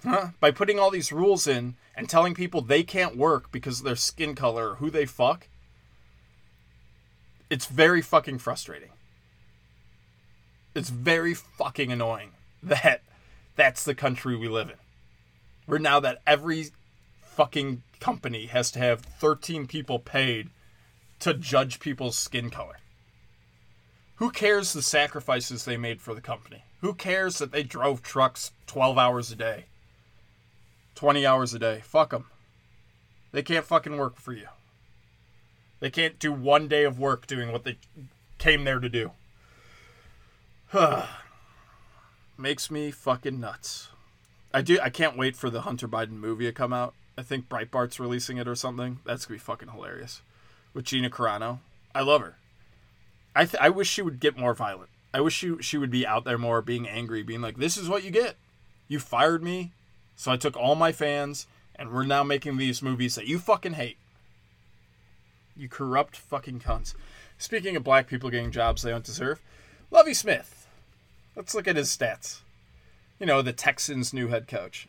Huh? 0.04 0.28
By 0.40 0.50
putting 0.50 0.78
all 0.78 0.90
these 0.90 1.12
rules 1.12 1.46
in 1.46 1.76
and 1.94 2.08
telling 2.08 2.34
people 2.34 2.60
they 2.60 2.82
can't 2.82 3.16
work 3.16 3.52
because 3.52 3.78
of 3.78 3.84
their 3.84 3.96
skin 3.96 4.34
color 4.34 4.70
or 4.70 4.74
who 4.76 4.90
they 4.90 5.06
fuck. 5.06 5.48
It's 7.48 7.66
very 7.66 8.02
fucking 8.02 8.38
frustrating. 8.38 8.90
It's 10.74 10.88
very 10.88 11.34
fucking 11.34 11.92
annoying 11.92 12.30
that 12.62 13.02
that's 13.56 13.84
the 13.84 13.94
country 13.94 14.36
we 14.36 14.48
live 14.48 14.70
in. 14.70 14.76
We're 15.66 15.78
now 15.78 16.00
that 16.00 16.22
every 16.26 16.70
fucking 17.20 17.82
company 18.00 18.46
has 18.46 18.70
to 18.72 18.78
have 18.78 19.00
13 19.00 19.66
people 19.66 19.98
paid 19.98 20.48
to 21.20 21.34
judge 21.34 21.78
people's 21.78 22.18
skin 22.18 22.50
color. 22.50 22.78
Who 24.16 24.30
cares 24.30 24.72
the 24.72 24.82
sacrifices 24.82 25.64
they 25.64 25.76
made 25.76 26.00
for 26.00 26.14
the 26.14 26.20
company? 26.20 26.64
Who 26.80 26.94
cares 26.94 27.38
that 27.38 27.52
they 27.52 27.62
drove 27.62 28.02
trucks 28.02 28.52
12 28.66 28.98
hours 28.98 29.30
a 29.30 29.36
day? 29.36 29.66
20 30.94 31.26
hours 31.26 31.54
a 31.54 31.58
day? 31.58 31.80
Fuck 31.84 32.10
them. 32.10 32.26
They 33.32 33.42
can't 33.42 33.64
fucking 33.64 33.96
work 33.96 34.18
for 34.18 34.32
you. 34.32 34.48
They 35.80 35.90
can't 35.90 36.18
do 36.18 36.32
one 36.32 36.68
day 36.68 36.84
of 36.84 36.98
work 36.98 37.26
doing 37.26 37.50
what 37.50 37.64
they 37.64 37.78
came 38.38 38.64
there 38.64 38.78
to 38.78 38.88
do. 38.88 39.10
Makes 42.38 42.70
me 42.70 42.90
fucking 42.90 43.40
nuts. 43.40 43.88
I 44.54 44.62
do. 44.62 44.78
I 44.80 44.90
can't 44.90 45.16
wait 45.16 45.36
for 45.36 45.50
the 45.50 45.62
Hunter 45.62 45.88
Biden 45.88 46.12
movie 46.12 46.44
to 46.44 46.52
come 46.52 46.72
out. 46.72 46.94
I 47.16 47.22
think 47.22 47.48
Breitbart's 47.48 48.00
releasing 48.00 48.36
it 48.36 48.48
or 48.48 48.54
something. 48.54 49.00
That's 49.04 49.26
gonna 49.26 49.36
be 49.36 49.40
fucking 49.40 49.68
hilarious. 49.68 50.22
With 50.74 50.84
Gina 50.84 51.10
Carano, 51.10 51.58
I 51.94 52.02
love 52.02 52.22
her. 52.22 52.36
I 53.34 53.44
th- 53.44 53.60
I 53.60 53.68
wish 53.68 53.88
she 53.88 54.02
would 54.02 54.20
get 54.20 54.38
more 54.38 54.54
violent. 54.54 54.90
I 55.12 55.20
wish 55.20 55.34
she 55.34 55.54
she 55.60 55.78
would 55.78 55.90
be 55.90 56.06
out 56.06 56.24
there 56.24 56.38
more, 56.38 56.62
being 56.62 56.88
angry, 56.88 57.22
being 57.22 57.42
like, 57.42 57.56
"This 57.56 57.76
is 57.76 57.88
what 57.88 58.04
you 58.04 58.10
get. 58.10 58.36
You 58.88 58.98
fired 58.98 59.42
me, 59.42 59.72
so 60.22 60.30
I 60.30 60.36
took 60.36 60.56
all 60.56 60.74
my 60.74 60.92
fans, 60.92 61.46
and 61.74 61.90
we're 61.90 62.04
now 62.04 62.22
making 62.22 62.56
these 62.56 62.80
movies 62.80 63.16
that 63.16 63.26
you 63.26 63.38
fucking 63.38 63.72
hate. 63.72 63.98
You 65.56 65.68
corrupt 65.68 66.16
fucking 66.16 66.60
cunts." 66.60 66.94
Speaking 67.38 67.74
of 67.74 67.82
black 67.82 68.06
people 68.06 68.30
getting 68.30 68.52
jobs 68.52 68.82
they 68.82 68.90
don't 68.90 69.04
deserve, 69.04 69.40
Lovie 69.90 70.14
Smith 70.14 70.62
Let's 71.34 71.54
look 71.54 71.66
at 71.66 71.76
his 71.76 71.88
stats. 71.88 72.40
You 73.18 73.26
know, 73.26 73.40
the 73.40 73.52
Texans' 73.52 74.12
new 74.12 74.28
head 74.28 74.46
coach. 74.46 74.86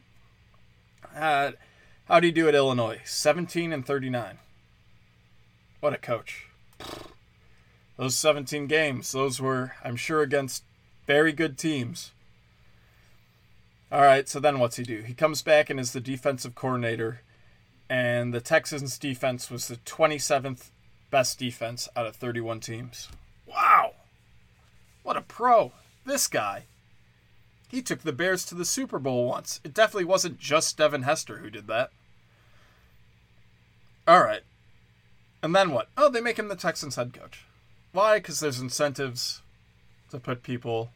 Uh, 1.16 1.52
how 2.06 2.20
do 2.20 2.28
you 2.28 2.34
do 2.34 2.50
at 2.50 2.56
Illinois? 2.56 3.00
17 3.06 3.72
and 3.72 3.86
39. 3.86 4.40
What 5.80 5.94
a 5.94 5.98
coach. 5.98 6.48
Those 7.96 8.16
17 8.16 8.68
games, 8.68 9.12
those 9.12 9.40
were, 9.40 9.74
I'm 9.84 9.96
sure, 9.96 10.22
against 10.22 10.64
very 11.08 11.32
good 11.32 11.58
teams. 11.58 12.12
All 13.94 14.02
right, 14.02 14.28
so 14.28 14.40
then 14.40 14.58
what's 14.58 14.78
he 14.78 14.84
do? 14.84 15.02
He 15.02 15.14
comes 15.14 15.44
back 15.44 15.70
and 15.70 15.80
is 15.80 15.94
the 15.94 16.02
defensive 16.02 16.56
coordinator, 16.56 17.22
and 17.88 18.34
the 18.34 18.42
Texans' 18.42 18.98
defense 18.98 19.52
was 19.52 19.68
the 19.68 19.76
27th 19.76 20.72
best 21.12 21.38
defense 21.38 21.88
out 21.96 22.08
of 22.08 22.16
31 22.16 22.60
teams. 22.60 23.08
Wow! 23.46 23.92
What 25.04 25.16
a 25.16 25.22
pro! 25.22 25.74
This 26.08 26.28
guy. 26.28 26.64
He 27.70 27.84
took 27.84 28.02
the 28.02 28.12
Bears 28.12 28.46
to 28.46 28.56
the 28.56 28.66
Super 28.66 28.98
Bowl 28.98 29.28
once. 29.28 29.62
It 29.64 29.76
definitely 29.76 30.06
wasn't 30.06 30.40
just 30.40 30.76
Devin 30.76 31.04
Hester 31.04 31.38
who 31.38 31.52
did 31.52 31.68
that. 31.68 31.92
All 34.08 34.24
right. 34.24 34.42
And 35.44 35.56
then 35.56 35.70
what? 35.70 35.90
Oh, 35.96 36.10
they 36.10 36.20
make 36.20 36.40
him 36.40 36.48
the 36.48 36.56
Texans 36.56 36.96
head 36.96 37.14
coach. 37.14 37.46
Why? 37.92 38.18
Because 38.18 38.40
there's 38.40 38.60
incentives 38.60 39.44
to 40.10 40.18
put 40.18 40.42
people 40.42 40.90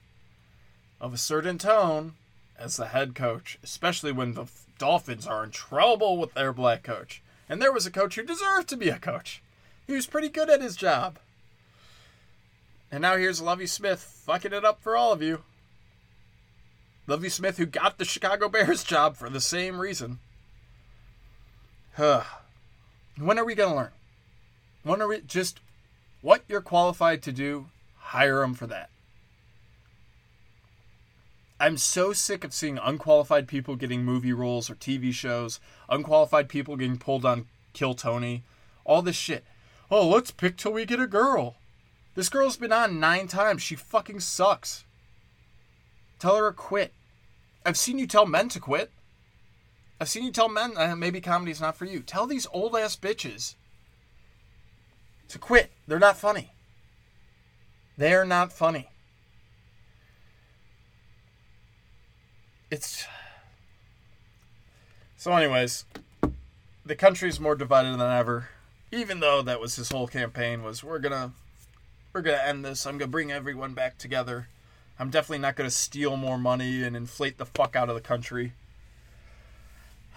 of 1.00 1.14
a 1.14 1.18
certain 1.18 1.60
tone 1.60 2.14
as 2.58 2.78
the 2.78 2.88
head 2.88 3.16
coach, 3.16 3.60
especially 3.64 4.12
when 4.12 4.34
the 4.34 4.46
Dolphins 4.78 5.28
are 5.28 5.44
in 5.44 5.52
trouble 5.52 6.18
with 6.18 6.34
their 6.34 6.54
black 6.54 6.84
coach. 6.84 7.22
And 7.50 7.62
there 7.62 7.72
was 7.72 7.86
a 7.86 7.92
coach 7.92 8.16
who 8.16 8.24
deserved 8.24 8.68
to 8.70 8.78
be 8.78 8.90
a 8.90 9.00
coach. 9.00 9.42
He 9.86 9.94
was 9.94 10.06
pretty 10.06 10.30
good 10.30 10.50
at 10.50 10.62
his 10.62 10.76
job. 10.76 11.20
And 12.92 13.02
now 13.02 13.18
here's 13.18 13.42
Lovie 13.42 13.68
Smith 13.68 14.02
fucking 14.02 14.54
it 14.54 14.66
up 14.66 14.82
for 14.82 14.96
all 14.96 15.12
of 15.12 15.22
you. 15.22 15.44
Lovie 17.06 17.30
Smith, 17.30 17.58
who 17.58 17.66
got 17.66 17.98
the 17.98 18.06
Chicago 18.06 18.50
Bears 18.50 18.84
job 18.86 19.16
for 19.16 19.30
the 19.30 19.42
same 19.42 19.80
reason. 19.80 20.20
Huh. 21.96 22.24
When 23.18 23.40
are 23.40 23.46
we 23.46 23.56
going 23.56 23.70
to 23.70 23.76
learn? 23.76 23.92
When 24.84 25.02
are 25.02 25.08
we 25.08 25.22
just 25.22 25.60
what 26.22 26.44
you're 26.48 26.62
qualified 26.62 27.24
to 27.24 27.32
do? 27.32 27.68
Hire 27.98 28.42
them 28.42 28.54
for 28.54 28.68
that. 28.68 28.90
I'm 31.60 31.78
so 31.78 32.14
sick 32.14 32.44
of 32.44 32.54
seeing 32.54 32.78
unqualified 32.78 33.48
people 33.48 33.76
getting 33.76 34.04
movie 34.04 34.34
roles 34.34 34.70
or 34.70 34.76
TV 34.76 35.12
shows, 35.12 35.60
unqualified 35.90 36.50
people 36.50 36.76
getting 36.78 37.00
pulled 37.00 37.26
on 37.26 37.48
Kill 37.74 37.96
Tony, 37.96 38.44
all 38.86 39.02
this 39.02 39.16
shit. 39.16 39.44
Oh, 39.90 40.08
let's 40.08 40.32
pick 40.32 40.58
till 40.58 40.74
we 40.74 40.86
get 40.86 41.00
a 41.00 41.08
girl. 41.08 41.56
This 42.14 42.30
girl's 42.30 42.58
been 42.58 42.74
on 42.74 43.00
nine 43.00 43.28
times. 43.28 43.62
She 43.62 43.76
fucking 43.76 44.20
sucks. 44.20 44.86
Tell 46.20 46.36
her 46.36 46.50
to 46.50 46.54
quit. 46.54 46.94
I've 47.66 47.78
seen 47.78 48.00
you 48.00 48.08
tell 48.08 48.26
men 48.26 48.50
to 48.50 48.60
quit. 48.60 48.92
I've 50.00 50.10
seen 50.10 50.24
you 50.24 50.32
tell 50.32 50.50
men 50.50 50.74
uh, 50.78 50.96
maybe 50.96 51.22
comedy's 51.22 51.62
not 51.62 51.76
for 51.76 51.86
you. 51.86 52.02
Tell 52.02 52.28
these 52.28 52.48
old 52.52 52.76
ass 52.76 52.96
bitches 52.96 53.56
to 55.30 55.40
quit. 55.40 55.72
They're 55.88 56.00
not 56.00 56.18
funny. 56.18 56.54
They're 57.98 58.26
not 58.26 58.54
funny. 58.54 58.90
It's. 62.70 63.06
So, 65.16 65.34
anyways, 65.34 65.86
the 66.86 66.96
country's 66.96 67.40
more 67.40 67.56
divided 67.56 67.94
than 67.98 68.12
ever. 68.12 68.50
Even 68.92 69.20
though 69.20 69.42
that 69.42 69.60
was 69.60 69.76
his 69.76 69.90
whole 69.90 70.08
campaign 70.08 70.64
was 70.64 70.84
we're 70.84 71.00
gonna 71.00 71.32
we're 72.14 72.22
gonna 72.22 72.38
end 72.38 72.66
this. 72.66 72.86
I'm 72.86 72.98
gonna 72.98 73.12
bring 73.12 73.32
everyone 73.32 73.74
back 73.74 73.98
together. 73.98 74.48
I'm 75.00 75.10
definitely 75.10 75.40
not 75.40 75.56
gonna 75.56 75.70
steal 75.70 76.18
more 76.18 76.38
money 76.38 76.84
and 76.84 76.96
inflate 76.96 77.38
the 77.38 77.46
fuck 77.46 77.76
out 77.76 77.90
of 77.90 77.96
the 77.96 78.02
country. 78.02 78.54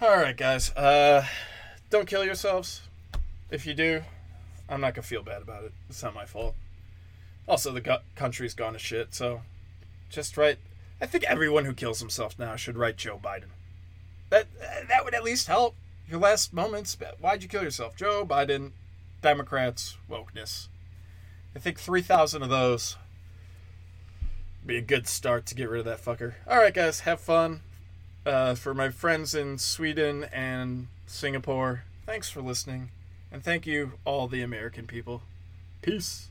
All 0.01 0.17
right, 0.17 0.35
guys. 0.35 0.71
Uh, 0.71 1.25
don't 1.89 2.07
kill 2.07 2.25
yourselves. 2.25 2.81
If 3.49 3.65
you 3.65 3.73
do, 3.73 4.01
I'm 4.69 4.81
not 4.81 4.95
gonna 4.95 5.03
feel 5.03 5.23
bad 5.23 5.41
about 5.41 5.63
it. 5.63 5.73
It's 5.89 6.01
not 6.01 6.15
my 6.15 6.25
fault. 6.25 6.55
Also, 7.47 7.71
the 7.71 8.01
country's 8.15 8.53
gone 8.53 8.73
to 8.73 8.79
shit. 8.79 9.13
So, 9.13 9.41
just 10.09 10.37
write. 10.37 10.57
I 11.01 11.07
think 11.07 11.23
everyone 11.23 11.65
who 11.65 11.73
kills 11.73 11.99
himself 11.99 12.37
now 12.37 12.55
should 12.55 12.77
write 12.77 12.95
Joe 12.95 13.19
Biden. 13.21 13.49
That 14.29 14.47
that 14.87 15.03
would 15.03 15.15
at 15.15 15.23
least 15.23 15.47
help 15.47 15.75
your 16.07 16.19
last 16.19 16.53
moments. 16.53 16.95
Why'd 17.19 17.43
you 17.43 17.49
kill 17.49 17.63
yourself, 17.63 17.95
Joe 17.95 18.25
Biden? 18.25 18.71
Democrats 19.21 19.97
wokeness. 20.09 20.67
I 21.55 21.59
think 21.59 21.79
3,000 21.79 22.41
of 22.41 22.49
those 22.49 22.97
be 24.65 24.77
a 24.77 24.81
good 24.81 25.07
start 25.07 25.45
to 25.47 25.55
get 25.55 25.69
rid 25.69 25.79
of 25.79 25.85
that 25.85 26.03
fucker. 26.03 26.33
All 26.47 26.57
right, 26.57 26.73
guys, 26.73 27.01
have 27.01 27.19
fun. 27.19 27.61
Uh, 28.25 28.53
for 28.55 28.73
my 28.73 28.89
friends 28.89 29.33
in 29.33 29.57
Sweden 29.57 30.25
and 30.31 30.87
Singapore, 31.07 31.83
thanks 32.05 32.29
for 32.29 32.41
listening. 32.41 32.91
And 33.31 33.43
thank 33.43 33.65
you, 33.65 33.93
all 34.05 34.27
the 34.27 34.41
American 34.41 34.85
people. 34.85 35.23
Peace. 35.81 36.30